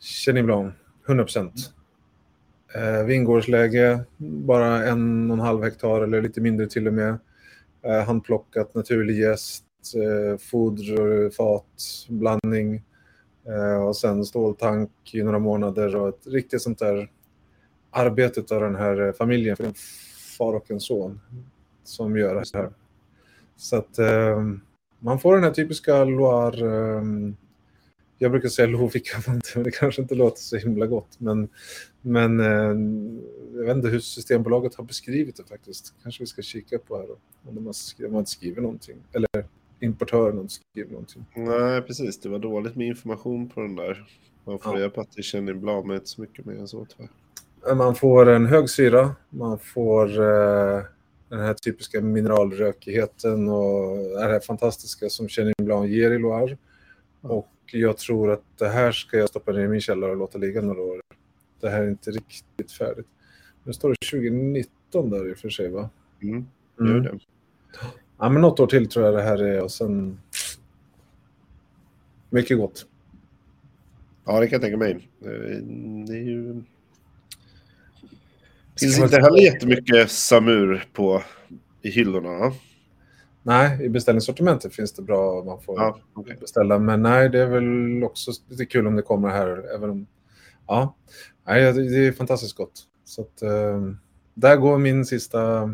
Chenin 0.00 0.46
Blanc, 0.46 0.74
100 1.06 1.24
procent. 1.24 1.54
Eh, 2.74 3.04
vingårdsläge, 3.04 4.00
bara 4.16 4.86
en 4.86 5.30
och 5.30 5.36
en 5.36 5.40
halv 5.40 5.62
hektar 5.62 6.00
eller 6.00 6.22
lite 6.22 6.40
mindre 6.40 6.66
till 6.66 6.86
och 6.86 6.94
med. 6.94 7.18
Eh, 7.82 8.04
handplockat, 8.04 8.74
naturlig 8.74 9.18
gäst, 9.18 9.64
eh, 9.94 10.38
foder, 10.38 11.30
fat, 11.30 12.06
blandning 12.08 12.82
Eh, 13.50 13.82
och 13.82 13.96
sen 13.96 14.24
ståltank 14.24 14.90
i 15.12 15.22
några 15.22 15.38
månader 15.38 15.96
och 15.96 16.08
ett 16.08 16.26
riktigt 16.26 16.62
sånt 16.62 16.78
där 16.78 17.10
arbetet 17.90 18.52
av 18.52 18.60
den 18.60 18.74
här 18.74 19.06
eh, 19.06 19.12
familjen, 19.12 19.56
för 19.56 19.64
en 19.64 19.74
far 20.38 20.54
och 20.54 20.70
en 20.70 20.80
son 20.80 21.20
som 21.84 22.16
gör 22.16 22.34
det 22.34 22.58
här. 22.58 22.70
Så 23.56 23.76
att 23.76 23.98
eh, 23.98 24.42
man 24.98 25.20
får 25.20 25.34
den 25.34 25.44
här 25.44 25.50
typiska 25.50 26.04
Loire 26.04 26.96
eh, 26.96 27.02
jag 28.22 28.30
brukar 28.30 28.48
säga 28.48 28.68
Lovikkavanti, 28.68 29.50
men 29.54 29.62
det 29.64 29.70
kanske 29.70 30.02
inte 30.02 30.14
låter 30.14 30.40
så 30.40 30.56
himla 30.56 30.86
gott. 30.86 31.20
Men, 31.20 31.48
men 32.00 32.40
eh, 32.40 32.76
jag 33.58 33.64
vet 33.66 33.76
inte 33.76 33.88
hur 33.88 34.00
Systembolaget 34.00 34.74
har 34.74 34.84
beskrivit 34.84 35.36
det 35.36 35.44
faktiskt. 35.44 35.94
kanske 36.02 36.22
vi 36.22 36.26
ska 36.26 36.42
kika 36.42 36.78
på 36.78 36.96
här 36.96 37.06
då. 37.06 37.16
Om 37.48 37.54
de 37.54 37.66
har 37.66 37.72
skrivit, 37.72 38.14
inte 38.14 38.30
skriver 38.30 38.62
någonting. 38.62 38.96
Eller 39.12 39.44
importören 39.80 40.38
inte 40.38 40.54
skrivit 40.54 40.90
någonting. 40.90 41.26
Nej, 41.34 41.82
precis. 41.82 42.20
Det 42.20 42.28
var 42.28 42.38
dåligt 42.38 42.76
med 42.76 42.86
information 42.86 43.48
på 43.48 43.60
den 43.60 43.76
där. 43.76 44.06
Man 44.44 44.58
får 44.58 44.74
reda 44.74 44.90
på 44.90 45.00
att 45.00 45.12
det 45.16 45.22
känner 45.22 45.54
blad 45.54 45.86
med 45.86 45.94
inte 45.94 46.08
så 46.08 46.20
mycket 46.20 46.44
mer 46.44 46.54
än 46.54 46.68
så 46.68 46.86
tyvärr. 46.86 47.10
Man 47.74 47.94
får 47.94 48.28
en 48.28 48.46
hög 48.46 48.70
syra. 48.70 49.14
Man 49.30 49.58
får 49.58 50.20
eh, 50.20 50.82
den 51.28 51.40
här 51.40 51.54
typiska 51.54 52.00
mineralrökigheten 52.00 53.48
och 53.48 53.96
det 53.96 54.20
här 54.20 54.40
fantastiska 54.40 55.08
som 55.08 55.28
Chenin 55.28 55.54
Blanc 55.62 55.90
ger 55.90 56.10
i 56.10 56.18
Loire. 56.18 56.56
Och 57.20 57.50
jag 57.72 57.98
tror 57.98 58.30
att 58.30 58.42
det 58.58 58.68
här 58.68 58.92
ska 58.92 59.16
jag 59.16 59.28
stoppa 59.28 59.52
ner 59.52 59.60
i 59.60 59.68
min 59.68 59.80
källare 59.80 60.10
och 60.10 60.16
låta 60.16 60.38
ligga 60.38 60.60
några 60.60 60.82
år. 60.82 61.00
Det 61.60 61.68
här 61.68 61.82
är 61.82 61.88
inte 61.88 62.10
riktigt 62.10 62.72
färdigt. 62.72 63.06
Nu 63.64 63.72
står 63.72 63.88
det 63.88 64.10
2019 64.10 65.10
där 65.10 65.30
i 65.30 65.34
och 65.34 65.38
för 65.38 65.50
sig 65.50 65.68
va? 65.68 65.90
Mm, 66.22 66.46
mm. 66.80 67.02
det. 67.02 67.18
Ja, 68.20 68.28
men 68.28 68.42
något 68.42 68.60
år 68.60 68.66
till 68.66 68.88
tror 68.88 69.04
jag 69.04 69.14
det 69.14 69.22
här 69.22 69.42
är 69.42 69.62
och 69.62 69.70
sen... 69.70 70.20
Mycket 72.30 72.58
gott. 72.58 72.86
Ja, 74.24 74.40
det 74.40 74.46
kan 74.46 74.52
jag 74.52 74.62
tänka 74.62 74.76
mig. 74.76 75.08
Det 76.06 76.12
är 76.12 76.22
ju... 76.22 76.52
Det 78.74 78.80
finns 78.80 78.98
inte 78.98 79.16
heller 79.16 79.42
jättemycket 79.42 80.10
Samur 80.10 80.84
på 80.92 81.22
i 81.82 81.90
hyllorna. 81.90 82.52
Nej, 83.42 83.84
i 83.84 83.88
beställningssortimentet 83.88 84.74
finns 84.74 84.92
det 84.92 85.02
bra 85.02 85.44
man 85.44 85.60
får 85.60 85.80
ja, 85.80 85.98
okay. 86.14 86.36
beställa. 86.36 86.78
Men 86.78 87.02
nej, 87.02 87.28
det 87.28 87.40
är 87.40 87.46
väl 87.46 88.04
också 88.04 88.32
lite 88.48 88.66
kul 88.66 88.86
om 88.86 88.96
det 88.96 89.02
kommer 89.02 89.28
här. 89.28 89.74
Även 89.74 89.90
om, 89.90 90.06
ja, 90.66 90.96
nej, 91.46 91.72
det 91.72 92.06
är 92.06 92.12
fantastiskt 92.12 92.56
gott. 92.56 92.82
Så 93.04 93.22
att, 93.22 93.42
eh, 93.42 93.82
där 94.34 94.56
går 94.56 94.78
min 94.78 95.06
sista 95.06 95.70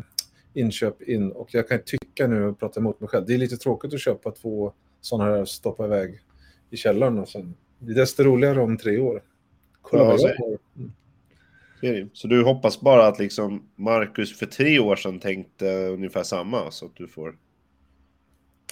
inköp 0.57 1.03
in. 1.03 1.33
Och 1.33 1.49
jag 1.55 1.69
kan 1.69 1.79
tycka 1.85 2.27
nu, 2.27 2.45
och 2.45 2.59
prata 2.59 2.81
emot 2.81 3.01
mig 3.01 3.09
själv, 3.09 3.27
det 3.27 3.35
är 3.35 3.39
lite 3.39 3.57
tråkigt 3.57 3.95
att 3.95 4.01
köpa 4.01 4.31
två 4.31 4.73
sådana 5.01 5.31
här 5.31 5.41
och 5.41 5.49
stoppa 5.49 5.85
iväg 5.85 6.21
i 6.71 6.77
källaren. 6.77 7.19
Och 7.19 7.29
sen, 7.29 7.55
det 7.79 7.93
är 7.93 7.97
desto 7.97 8.23
roligare 8.23 8.61
om 8.61 8.79
tre 8.79 8.99
år. 8.99 9.23
Kolla 9.83 10.03
ja, 10.03 10.09
vad 10.09 10.21
jag 10.21 10.37
har. 10.37 10.59
Mm. 11.83 12.11
Så 12.13 12.29
du 12.29 12.45
hoppas 12.45 12.81
bara 12.81 13.07
att 13.07 13.19
liksom 13.19 13.69
Marcus 13.77 14.39
för 14.39 14.47
tre 14.47 14.79
år 14.79 14.97
sedan 14.97 15.21
tänkte 15.21 15.89
ungefär 15.89 16.23
samma 16.23 16.71
så 16.71 16.87
att 16.87 16.97
du 16.97 17.09
får 17.09 17.39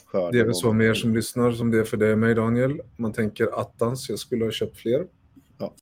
skörda. 0.07 0.31
Det 0.31 0.40
är 0.40 0.44
väl 0.44 0.55
så 0.55 0.73
mer 0.73 0.94
som 0.94 1.14
lyssnar 1.14 1.53
som 1.53 1.70
det 1.70 1.79
är 1.79 1.85
för 1.85 1.97
dig 1.97 2.12
och 2.12 2.18
mig 2.18 2.35
Daniel. 2.35 2.81
Man 2.97 3.12
tänker 3.12 3.61
attans, 3.61 4.09
jag 4.09 4.18
skulle 4.18 4.44
ha 4.44 4.53
köpt 4.53 4.77
fler. 4.77 5.07
Ja. 5.59 5.75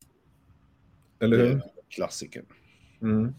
Eller 1.21 1.39
hur? 1.39 1.61
Klassiker. 1.89 2.45
Mm. 3.03 3.35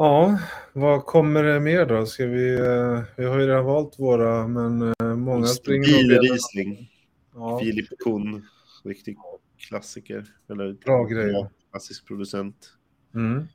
Ja. 0.00 0.30
ja, 0.30 0.38
vad 0.72 1.06
kommer 1.06 1.42
det 1.42 1.60
mer 1.60 1.86
då? 1.86 2.06
Ska 2.06 2.26
vi, 2.26 2.56
uh, 2.56 3.00
vi 3.16 3.24
har 3.24 3.38
ju 3.38 3.46
redan 3.46 3.64
valt 3.64 3.98
våra, 3.98 4.48
men 4.48 4.82
uh, 4.82 5.16
många 5.16 5.46
springer... 5.46 6.08
Bilrisling. 6.08 6.90
Ja. 7.34 7.60
Filip 7.60 7.88
Kuhn, 7.98 8.46
riktig 8.84 9.16
klassiker. 9.58 10.26
Eller 10.50 10.72
Bra 10.72 11.04
grej. 11.04 11.46
Klassisk 11.70 12.06
producent. 12.06 12.72
Mm. 13.14 13.48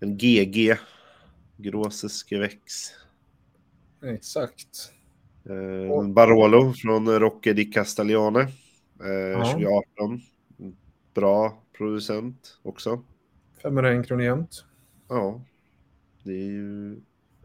En 0.00 0.18
GG, 0.18 0.76
Grosses 1.56 2.32
Geväx. 2.32 2.62
Exakt. 4.04 4.92
Eh, 5.44 6.08
Barolo 6.08 6.72
från 6.72 7.18
Rocche 7.18 7.52
di 7.52 7.64
Castaglione. 7.64 8.40
Eh, 8.40 9.52
2018. 9.52 10.20
Bra 11.14 11.62
producent 11.78 12.58
också. 12.62 13.04
501 13.62 14.06
kronor 14.06 14.24
jämt. 14.24 14.64
Ja. 15.08 15.40
Det 16.22 16.32
är 16.32 16.50
ju 16.50 16.92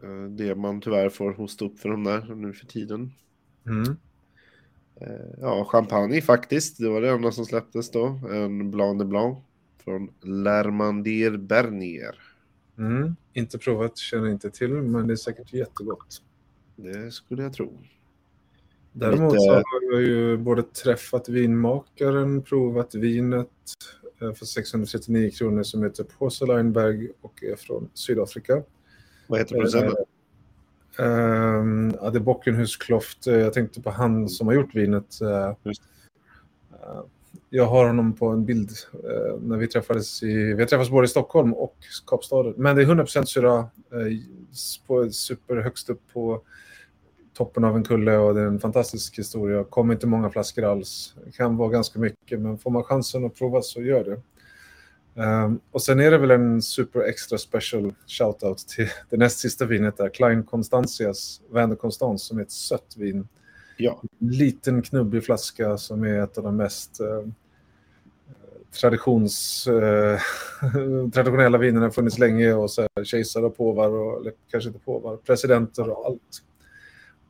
eh, 0.02 0.30
det 0.30 0.54
man 0.54 0.80
tyvärr 0.80 1.08
får 1.08 1.32
hosta 1.32 1.64
upp 1.64 1.78
för 1.78 1.88
de 1.88 2.04
där 2.04 2.34
nu 2.34 2.52
för 2.52 2.66
tiden. 2.66 3.12
Mm. 3.66 3.96
Eh, 5.00 5.38
ja, 5.40 5.64
champagne 5.64 6.22
faktiskt. 6.22 6.78
Det 6.78 6.88
var 6.88 7.00
det 7.00 7.10
enda 7.10 7.32
som 7.32 7.44
släpptes 7.44 7.90
då. 7.90 8.20
En 8.32 8.70
Blanc 8.70 8.98
de 8.98 9.08
Blanc 9.08 9.38
från 9.84 10.10
Lermandir 10.22 11.36
Bernier. 11.36 12.18
Mm. 12.78 13.16
Inte 13.32 13.58
provat, 13.58 13.98
känner 13.98 14.28
inte 14.28 14.50
till, 14.50 14.72
men 14.72 15.06
det 15.06 15.14
är 15.14 15.16
säkert 15.16 15.52
jättegott. 15.52 16.22
Det 16.76 17.10
skulle 17.12 17.42
jag 17.42 17.52
tro. 17.52 17.78
Däremot 18.92 19.32
Lite... 19.32 19.40
så 19.40 19.52
har 19.52 19.92
jag 19.92 20.02
ju 20.02 20.36
både 20.36 20.62
träffat 20.62 21.28
vinmakaren, 21.28 22.42
provat 22.42 22.94
vinet 22.94 23.48
för 24.32 24.44
639 24.44 25.30
kronor 25.30 25.62
som 25.62 25.82
heter 25.82 26.04
Porcelainberg 26.04 27.08
och 27.20 27.44
är 27.44 27.56
från 27.56 27.88
Sydafrika. 27.94 28.62
Vad 29.26 29.38
heter 29.38 29.54
producenten? 29.54 30.04
Uh, 31.00 31.06
uh, 31.06 31.94
ja, 32.00 32.10
det 32.10 32.18
är 32.18 32.20
Bockenhus 32.20 32.76
Kloft. 32.76 33.26
Jag 33.26 33.52
tänkte 33.52 33.82
på 33.82 33.90
han 33.90 34.28
som 34.28 34.46
har 34.46 34.54
gjort 34.54 34.74
vinet. 34.74 35.18
Uh, 35.22 35.72
jag 37.50 37.66
har 37.66 37.86
honom 37.86 38.12
på 38.12 38.28
en 38.28 38.44
bild 38.44 38.70
när 39.40 39.56
vi 39.56 39.66
träffades 39.66 40.22
i, 40.22 40.54
vi 40.54 40.66
träffats 40.66 40.90
både 40.90 41.04
i 41.04 41.08
Stockholm 41.08 41.54
och 41.54 41.76
Kapstaden. 42.06 42.54
Men 42.56 42.76
det 42.76 42.82
är 42.82 42.86
100% 42.86 43.24
syra, 43.24 43.68
på, 44.86 45.10
superhögst 45.10 45.90
upp 45.90 46.00
på 46.12 46.42
toppen 47.34 47.64
av 47.64 47.76
en 47.76 47.84
kulle 47.84 48.16
och 48.16 48.34
det 48.34 48.40
är 48.40 48.46
en 48.46 48.60
fantastisk 48.60 49.18
historia. 49.18 49.64
Kommer 49.64 49.94
inte 49.94 50.06
många 50.06 50.30
flaskor 50.30 50.64
alls. 50.64 51.14
Det 51.24 51.32
kan 51.32 51.56
vara 51.56 51.68
ganska 51.68 51.98
mycket, 51.98 52.40
men 52.40 52.58
får 52.58 52.70
man 52.70 52.84
chansen 52.84 53.24
att 53.24 53.34
prova 53.34 53.62
så 53.62 53.82
gör 53.82 54.04
det. 54.04 54.20
Um, 55.16 55.60
och 55.70 55.82
sen 55.82 56.00
är 56.00 56.10
det 56.10 56.18
väl 56.18 56.30
en 56.30 56.62
super 56.62 57.00
extra 57.00 57.38
special 57.38 57.94
shoutout 58.06 58.58
till 58.68 58.88
det 59.10 59.16
näst 59.16 59.38
sista 59.38 59.64
vinet 59.64 59.96
där, 59.96 60.08
Klein 60.08 60.42
Constantias 60.42 61.40
Vänner 61.50 61.76
Constance 61.76 62.26
som 62.26 62.38
är 62.38 62.42
ett 62.42 62.50
sött 62.50 62.94
vin. 62.96 63.28
Ja. 63.76 64.02
Liten 64.18 64.82
knubbig 64.82 65.24
flaska 65.24 65.78
som 65.78 66.04
är 66.04 66.22
ett 66.22 66.38
av 66.38 66.44
de 66.44 66.56
mest 66.56 67.00
uh, 67.00 67.30
traditions, 68.80 69.66
uh, 69.68 70.18
traditionella 71.14 71.58
vinerna 71.58 71.90
funnits 71.90 72.18
länge 72.18 72.52
och 72.52 72.70
så 72.70 72.82
här, 72.82 73.04
kejsare 73.04 73.44
och 73.44 73.56
påvar 73.56 73.90
och 73.90 74.20
eller, 74.20 74.32
kanske 74.50 74.68
inte 74.68 74.80
påvar, 74.80 75.16
presidenter 75.16 75.90
och 75.90 76.06
allt 76.06 76.42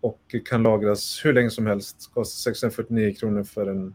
och 0.04 0.34
kan 0.44 0.62
lagras 0.62 1.20
hur 1.24 1.32
länge 1.32 1.50
som 1.50 1.66
helst. 1.66 2.10
Kostar 2.14 2.52
649 2.52 3.14
kronor 3.14 3.44
för 3.44 3.66
en, 3.66 3.94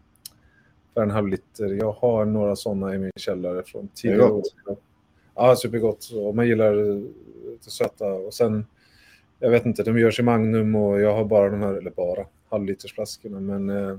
för 0.94 1.02
en 1.02 1.10
halv 1.10 1.28
liter. 1.28 1.68
Jag 1.68 1.92
har 1.92 2.24
några 2.24 2.56
sådana 2.56 2.94
i 2.94 2.98
min 2.98 3.10
källare 3.16 3.62
från 3.62 3.88
tidigare 3.88 4.30
år. 4.30 4.42
Ja, 5.34 5.56
supergott. 5.56 6.10
Om 6.14 6.36
man 6.36 6.48
gillar 6.48 6.74
det 7.64 7.70
söta. 7.70 8.12
Och 8.12 8.34
sen, 8.34 8.66
jag 9.38 9.50
vet 9.50 9.66
inte, 9.66 9.82
de 9.82 9.98
görs 9.98 10.20
i 10.20 10.22
Magnum 10.22 10.74
och 10.74 11.00
jag 11.00 11.14
har 11.14 11.24
bara 11.24 11.50
de 11.50 11.60
här, 11.60 11.74
eller 11.74 11.90
bara, 11.90 12.26
halvlitersflaskorna. 12.48 13.40
Men 13.40 13.70
eh, 13.70 13.98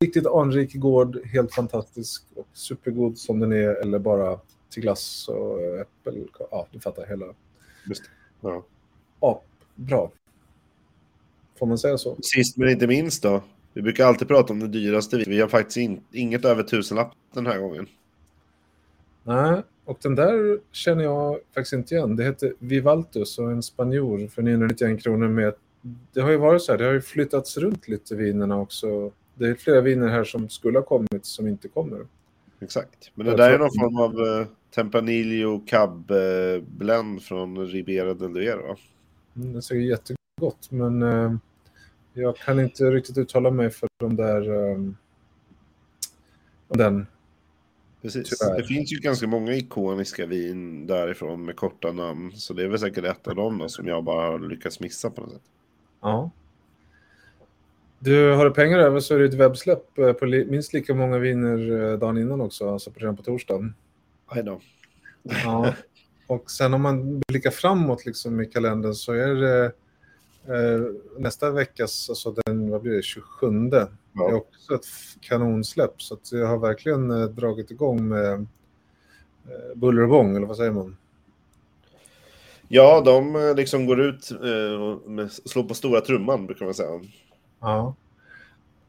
riktigt 0.00 0.26
anrik 0.26 0.74
gård, 0.74 1.26
helt 1.26 1.54
fantastisk 1.54 2.24
och 2.34 2.46
supergod 2.52 3.18
som 3.18 3.40
den 3.40 3.52
är. 3.52 3.74
Eller 3.82 3.98
bara 3.98 4.40
till 4.70 4.82
glass 4.82 5.28
och 5.28 5.60
äppel. 5.80 6.28
Ja, 6.50 6.66
du 6.70 6.80
fattar 6.80 7.06
hela, 7.06 7.26
Just, 7.86 8.02
ja. 8.40 8.64
Ja, 9.20 9.42
bra. 9.74 10.10
Får 11.62 11.66
man 11.66 11.78
säga 11.78 11.98
så? 11.98 12.16
Sist 12.22 12.56
men 12.56 12.68
inte 12.68 12.86
minst 12.86 13.22
då. 13.22 13.42
Vi 13.72 13.82
brukar 13.82 14.06
alltid 14.06 14.28
prata 14.28 14.52
om 14.52 14.60
det 14.60 14.68
dyraste. 14.68 15.24
Vi 15.26 15.40
har 15.40 15.48
faktiskt 15.48 15.76
in, 15.76 16.00
inget 16.12 16.44
över 16.44 16.62
tusenlapp 16.62 17.12
den 17.34 17.46
här 17.46 17.58
gången. 17.58 17.86
Nej, 19.22 19.62
och 19.84 19.98
den 20.02 20.14
där 20.14 20.58
känner 20.72 21.04
jag 21.04 21.38
faktiskt 21.54 21.72
inte 21.72 21.94
igen. 21.94 22.16
Det 22.16 22.24
heter 22.24 22.54
Vivaltus 22.58 23.38
och 23.38 23.52
en 23.52 23.62
spanjor 23.62 24.28
för 24.28 24.42
991 24.42 25.02
kronor 25.02 25.28
med... 25.28 25.54
Det 26.12 26.20
har 26.20 26.30
ju 26.30 26.36
varit 26.36 26.62
så 26.62 26.72
här, 26.72 26.78
det 26.78 26.84
har 26.84 26.92
ju 26.92 27.00
flyttats 27.00 27.56
runt 27.56 27.88
lite 27.88 28.14
vinerna 28.14 28.60
också. 28.60 29.12
Det 29.34 29.48
är 29.48 29.54
flera 29.54 29.80
viner 29.80 30.08
här 30.08 30.24
som 30.24 30.48
skulle 30.48 30.78
ha 30.78 30.84
kommit 30.84 31.26
som 31.26 31.48
inte 31.48 31.68
kommer. 31.68 32.06
Exakt. 32.60 33.10
Men 33.14 33.26
det 33.26 33.36
där 33.36 33.50
är 33.50 33.58
någon 33.58 33.70
form 33.80 33.96
av 33.96 34.20
uh, 34.20 34.46
Tempranillo 34.74 35.62
Cab 35.66 36.10
uh, 36.10 36.62
blend 36.62 37.22
från 37.22 37.66
Ribera 37.66 38.14
del 38.14 38.32
Duero. 38.32 38.76
Mm, 39.36 39.52
Det 39.52 39.62
ser 39.62 39.74
jättegott, 39.74 40.70
men 40.70 41.02
eh, 41.02 41.32
jag 42.14 42.36
kan 42.36 42.60
inte 42.60 42.84
riktigt 42.84 43.18
uttala 43.18 43.50
mig 43.50 43.70
för 43.70 43.88
de 44.00 44.16
där... 44.16 44.50
Om 46.68 46.78
den. 46.78 47.06
Precis. 48.02 48.38
Tyvärr. 48.38 48.56
Det 48.56 48.64
finns 48.64 48.92
ju 48.92 48.96
ganska 48.96 49.26
många 49.26 49.52
ikoniska 49.54 50.26
vin 50.26 50.86
därifrån 50.86 51.44
med 51.44 51.56
korta 51.56 51.92
namn. 51.92 52.32
Så 52.32 52.54
det 52.54 52.64
är 52.64 52.68
väl 52.68 52.78
säkert 52.78 53.04
ett 53.04 53.28
av 53.28 53.34
dem 53.34 53.58
då, 53.58 53.68
som 53.68 53.86
jag 53.86 54.04
bara 54.04 54.30
har 54.30 54.38
lyckats 54.38 54.80
missa 54.80 55.10
på 55.10 55.20
något 55.20 55.32
sätt. 55.32 55.42
Ja. 56.00 56.30
Du, 57.98 58.32
har 58.32 58.44
du 58.44 58.50
pengar 58.50 58.78
över 58.78 59.00
så 59.00 59.14
är 59.14 59.18
det 59.18 59.24
ett 59.24 59.34
webbsläpp 59.34 59.98
eh, 59.98 60.12
på 60.12 60.24
li- 60.24 60.44
minst 60.44 60.72
lika 60.72 60.94
många 60.94 61.18
viner 61.18 61.82
eh, 61.92 61.98
dagen 61.98 62.18
innan 62.18 62.40
också, 62.40 62.72
alltså 62.72 62.90
på- 62.90 63.00
redan 63.00 63.16
på 63.16 63.22
torsdagen. 63.22 63.74
I 64.36 64.40
know. 64.40 64.62
Ja. 65.22 65.74
Och 66.26 66.50
sen 66.50 66.74
om 66.74 66.82
man 66.82 67.20
blickar 67.28 67.50
framåt 67.50 68.06
liksom 68.06 68.40
i 68.40 68.46
kalendern 68.46 68.94
så 68.94 69.12
är 69.12 69.34
det 69.34 69.72
nästa 71.18 71.50
veckas, 71.50 72.08
alltså 72.10 72.34
den, 72.44 72.70
vad 72.70 72.82
blir 72.82 72.92
det, 72.92 73.02
27. 73.02 73.50
Det 73.70 73.76
är 73.80 73.88
Ja. 74.14 74.34
också 74.34 74.74
ett 74.74 74.86
kanonsläpp 75.20 76.02
så 76.02 76.16
jag 76.30 76.46
har 76.46 76.58
verkligen 76.58 77.10
eh, 77.10 77.24
dragit 77.28 77.70
igång 77.70 78.08
med 78.08 78.32
eh, 78.32 79.74
buller 79.74 80.02
och 80.02 80.08
bång, 80.08 80.36
eller 80.36 80.46
vad 80.46 80.56
säger 80.56 80.72
man? 80.72 80.96
ja, 82.68 83.00
de 83.04 83.36
eh, 83.36 83.54
liksom 83.54 83.86
går 83.86 84.00
ut 84.00 84.30
eh, 84.30 84.82
och 84.82 85.30
slår 85.30 85.62
på 85.62 85.74
stora 85.74 86.00
trumman 86.00 86.46
brukar 86.46 86.64
man 86.64 86.74
säga. 86.74 87.00
Ja. 87.60 87.94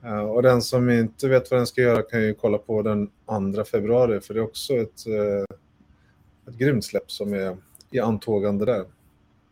Eh, 0.04 0.20
Och 0.20 0.42
den 0.44 0.62
som 0.62 0.90
inte 0.90 1.28
vet 1.28 1.52
vad 1.52 1.60
den 1.60 1.68
ska 1.68 1.82
göra 1.82 2.02
kan 2.02 2.24
ju 2.24 2.34
kolla 2.34 2.58
på 2.58 2.82
den 2.82 3.10
2 3.56 3.64
februari 3.64 4.20
för 4.22 4.34
det 4.34 4.40
är 4.40 4.44
också 4.44 4.74
ett, 4.74 5.08
eh, 5.08 5.56
ett 6.48 6.58
grymt 6.58 6.86
släpp 6.86 7.12
som 7.12 7.34
är 7.34 7.58
i 7.92 8.00
antågande 8.00 8.66
där. 8.66 8.86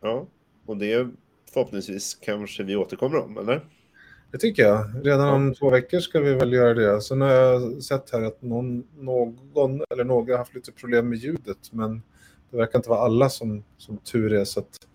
Ja, 0.00 0.26
och 0.66 0.76
det 0.76 1.08
förhoppningsvis 1.52 2.14
kanske 2.14 2.62
vi 2.62 2.76
återkommer 2.76 3.18
om, 3.18 3.38
eller? 3.38 3.64
Det 4.32 4.38
tycker 4.38 4.62
jag. 4.62 4.86
Redan 5.02 5.26
Ja. 5.26 5.34
om 5.34 5.54
två 5.54 5.70
veckor 5.70 6.00
ska 6.00 6.20
vi 6.20 6.34
väl 6.34 6.52
göra 6.52 6.74
det. 6.74 7.00
Sen 7.00 7.20
har 7.20 7.28
jag 7.28 7.82
sett 7.82 8.10
här 8.12 8.22
att 8.22 8.42
någon, 8.42 8.86
någon 8.98 9.82
eller 9.90 10.04
några 10.04 10.32
har 10.32 10.38
haft 10.38 10.54
lite 10.54 10.72
problem 10.72 11.08
med 11.08 11.18
ljudet 11.18 11.72
men 11.72 12.02
det 12.50 12.56
verkar 12.56 12.78
inte 12.78 12.90
vara 12.90 13.00
alla 13.00 13.28
som, 13.28 13.64
som 13.76 13.98
tur 13.98 14.32
är 14.32 14.44
så 14.44 14.60
att 14.60 14.88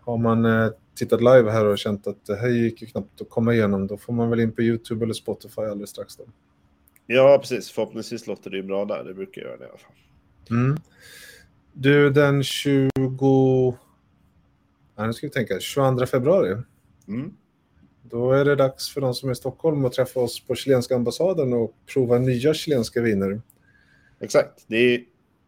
har 0.00 0.18
man 0.18 0.44
eh, 0.44 0.70
tittat 0.94 1.20
live 1.20 1.50
här 1.50 1.64
och 1.64 1.78
känt 1.78 2.06
att 2.06 2.26
det 2.26 2.36
här 2.36 2.48
gick 2.48 2.82
ju 2.82 2.88
knappt 2.88 3.20
att 3.20 3.30
komma 3.30 3.54
igenom 3.54 3.86
då 3.86 3.96
får 3.96 4.12
man 4.12 4.30
väl 4.30 4.40
in 4.40 4.52
på 4.52 4.62
YouTube 4.62 5.04
eller 5.04 5.14
Spotify 5.14 5.60
alldeles 5.62 5.90
strax 5.90 6.16
då. 6.16 6.24
Ja, 7.06 7.38
precis. 7.40 7.70
Förhoppningsvis 7.70 8.26
låter 8.26 8.50
det 8.50 8.56
ju 8.56 8.62
bra 8.62 8.84
där. 8.84 9.04
Det 9.04 9.14
brukar 9.14 9.42
göra 9.42 9.56
det 9.56 9.64
i 9.64 9.68
alla 9.68 9.78
fall. 9.78 9.92
Mm. 10.50 10.76
Du, 11.72 12.10
den 12.10 12.42
20... 12.42 13.76
Ja, 14.96 15.06
nu 15.06 15.12
ska 15.12 15.26
vi 15.26 15.30
tänka. 15.32 15.60
22 15.60 16.06
februari. 16.06 16.56
Mm. 17.08 17.32
Då 18.02 18.32
är 18.32 18.44
det 18.44 18.56
dags 18.56 18.94
för 18.94 19.00
de 19.00 19.14
som 19.14 19.28
är 19.28 19.32
i 19.32 19.36
Stockholm 19.36 19.84
att 19.84 19.92
träffa 19.92 20.20
oss 20.20 20.46
på 20.46 20.54
chilenska 20.54 20.94
ambassaden 20.96 21.52
och 21.52 21.74
prova 21.94 22.18
nya 22.18 22.54
chilenska 22.54 23.00
viner. 23.00 23.40
Exakt. 24.20 24.64
Det 24.66 24.76
är, 24.76 25.04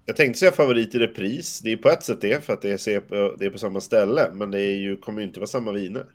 jag 0.06 0.16
tänkte 0.16 0.38
säga 0.38 0.52
favorit 0.52 0.94
i 0.94 0.98
repris. 0.98 1.60
Det 1.60 1.72
är 1.72 1.76
på 1.76 1.88
ett 1.88 2.02
sätt 2.02 2.20
det, 2.20 2.44
för 2.44 2.52
att 2.52 2.62
det 2.62 2.70
är, 2.70 2.76
se- 2.76 3.00
det 3.38 3.46
är 3.46 3.50
på 3.50 3.58
samma 3.58 3.80
ställe. 3.80 4.30
Men 4.34 4.50
det 4.50 4.60
är 4.60 4.76
ju, 4.76 4.96
kommer 4.96 5.20
ju 5.20 5.26
inte 5.26 5.40
vara 5.40 5.46
samma 5.46 5.72
viner. 5.72 6.06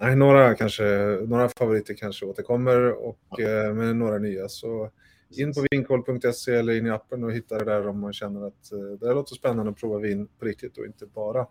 Nej, 0.00 0.16
några, 0.16 0.54
kanske, 0.54 0.84
några 1.26 1.48
favoriter 1.48 1.94
kanske 1.94 2.26
återkommer, 2.26 3.06
och, 3.06 3.40
eh, 3.40 3.74
men 3.74 3.98
några 3.98 4.18
nya. 4.18 4.48
Så 4.48 4.90
in 5.30 5.52
på 5.54 5.66
vinkoll.se 5.70 6.52
eller 6.52 6.72
in 6.72 6.86
i 6.86 6.90
appen 6.90 7.24
och 7.24 7.32
hitta 7.32 7.58
det 7.58 7.64
där 7.64 7.88
om 7.88 8.00
man 8.00 8.12
känner 8.12 8.46
att 8.46 8.72
eh, 8.72 8.78
det 9.00 9.14
låter 9.14 9.34
spännande 9.34 9.70
att 9.70 9.80
prova 9.80 9.98
vin 9.98 10.28
på 10.38 10.44
riktigt 10.44 10.78
och 10.78 10.86
inte 10.86 11.06
bara 11.06 11.46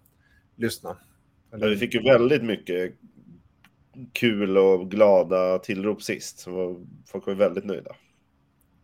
lyssna. 0.57 0.97
Ja, 1.51 1.67
vi 1.67 1.77
fick 1.77 1.93
ju 1.93 2.01
väldigt 2.01 2.43
mycket 2.43 2.93
kul 4.13 4.57
och 4.57 4.91
glada 4.91 5.59
tillrop 5.59 6.01
sist. 6.01 6.43
Folk 7.05 7.27
var 7.27 7.33
väldigt 7.33 7.65
nöjda. 7.65 7.95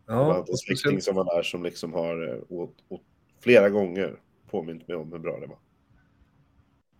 Ja, 0.07 0.37
och 0.37 0.49
en 0.49 0.57
släkting 0.57 1.01
som 1.01 1.15
var 1.15 1.35
där 1.35 1.43
som 1.43 1.63
liksom 1.63 1.93
har 1.93 2.27
eh, 2.27 2.39
åt, 2.49 2.75
åt 2.89 3.01
flera 3.43 3.69
gånger 3.69 4.19
påmint 4.49 4.87
mig 4.87 4.97
om 4.97 5.11
hur 5.11 5.19
bra 5.19 5.39
det 5.39 5.47
var. 5.47 5.57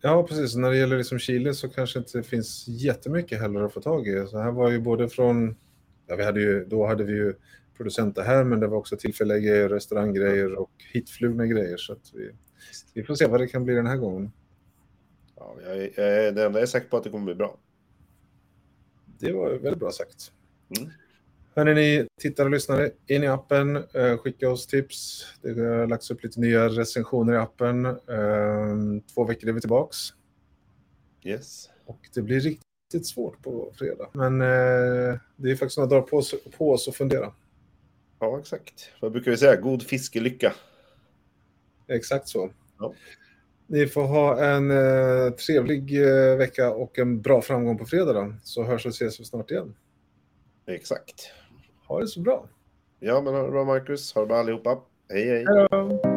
ja, 0.02 0.26
precis. 0.26 0.56
När 0.56 0.70
det 0.70 0.76
gäller 0.76 0.98
liksom 0.98 1.18
Chile 1.18 1.54
så 1.54 1.68
kanske 1.68 1.98
inte 1.98 2.22
finns 2.22 2.64
jättemycket 2.68 3.40
heller 3.40 3.60
att 3.60 3.74
få 3.74 3.80
tag 3.80 4.08
i. 4.08 4.26
Så 4.26 4.38
här 4.38 4.50
var 4.50 4.70
ju 4.70 4.80
både 4.80 5.08
från, 5.08 5.56
ja, 6.06 6.16
vi 6.16 6.24
hade 6.24 6.40
ju, 6.40 6.64
då 6.64 6.86
hade 6.86 7.04
vi 7.04 7.12
ju 7.12 7.34
producenter 7.76 8.22
här, 8.22 8.44
men 8.44 8.60
det 8.60 8.66
var 8.66 8.78
också 8.78 8.96
tillfälliga 8.96 9.38
grejer, 9.38 9.68
restauranggrejer 9.68 10.54
och 10.54 10.72
hitflugna 10.92 11.46
grejer. 11.46 11.76
Så 11.76 11.92
att 11.92 12.10
vi, 12.14 12.30
vi 12.94 13.02
får 13.02 13.14
se 13.14 13.26
vad 13.26 13.40
det 13.40 13.46
kan 13.46 13.64
bli 13.64 13.74
den 13.74 13.86
här 13.86 13.96
gången. 13.96 14.32
Ja, 15.44 15.56
jag, 15.64 15.76
är- 15.76 15.90
jag 15.96 16.06
är 16.26 16.32
det 16.32 16.44
enda 16.44 16.58
jag 16.58 16.62
är 16.62 16.66
säker 16.66 16.88
på 16.88 16.96
att 16.96 17.04
det 17.04 17.10
kommer 17.10 17.24
bli 17.24 17.34
bra. 17.34 17.56
Det 19.18 19.32
var 19.32 19.50
väldigt 19.50 19.78
bra 19.80 19.90
sagt. 19.90 20.32
Mm. 20.78 20.90
Hörrni, 21.56 21.74
ni 21.74 22.06
tittare 22.20 22.44
och 22.44 22.50
lyssnare, 22.50 22.90
in 23.06 23.22
i 23.22 23.26
appen, 23.26 23.76
eh, 23.76 24.16
skicka 24.18 24.50
oss 24.50 24.66
tips. 24.66 25.26
Det 25.42 25.48
har 25.60 25.86
lagts 25.86 26.10
upp 26.10 26.22
lite 26.24 26.40
nya 26.40 26.68
recensioner 26.68 27.32
i 27.32 27.36
appen. 27.36 27.84
Eh, 27.86 29.02
två 29.14 29.24
veckor 29.24 29.48
är 29.48 29.52
vi 29.52 29.60
tillbaks 29.60 29.96
Yes. 31.22 31.70
och 31.84 31.98
det 32.14 32.22
blir 32.22 32.40
riktigt 32.40 33.06
svårt 33.06 33.42
på 33.42 33.72
fredag. 33.78 34.08
Men 34.12 34.40
eh, 34.40 35.18
det 35.36 35.50
är 35.50 35.56
faktiskt 35.56 35.78
några 35.78 35.90
dagar 35.90 36.02
på 36.02 36.16
oss, 36.16 36.34
på 36.58 36.70
oss 36.72 36.88
att 36.88 36.96
fundera. 36.96 37.32
Ja, 38.18 38.38
exakt. 38.40 38.90
Vad 39.00 39.12
brukar 39.12 39.30
vi 39.30 39.36
säga? 39.36 39.56
God 39.60 39.82
fiskelycka. 39.82 40.52
Exakt 41.88 42.28
så. 42.28 42.50
Ja. 42.78 42.94
Ni 43.66 43.86
får 43.86 44.02
ha 44.02 44.44
en 44.44 44.70
eh, 44.70 45.30
trevlig 45.30 46.02
eh, 46.02 46.36
vecka 46.36 46.70
och 46.70 46.98
en 46.98 47.20
bra 47.20 47.42
framgång 47.42 47.78
på 47.78 47.84
fredag 47.84 48.12
då. 48.12 48.34
Så 48.42 48.62
hörs 48.62 48.86
och 48.86 48.92
ses 48.92 49.20
vi 49.20 49.24
snart 49.24 49.50
igen. 49.50 49.74
Exakt. 50.66 51.30
Ha 51.88 52.00
det 52.00 52.06
så 52.06 52.20
bra. 52.20 52.48
Ja, 53.00 53.20
men 53.20 53.34
ha 53.34 53.42
det 53.42 53.50
bra 53.50 53.64
Marcus. 53.64 54.14
Ha 54.14 54.20
det 54.20 54.26
bra 54.26 54.36
allihopa. 54.36 54.78
Hej, 55.08 55.28
hej. 55.28 55.44
Hej 55.48 55.66
då! 55.70 56.13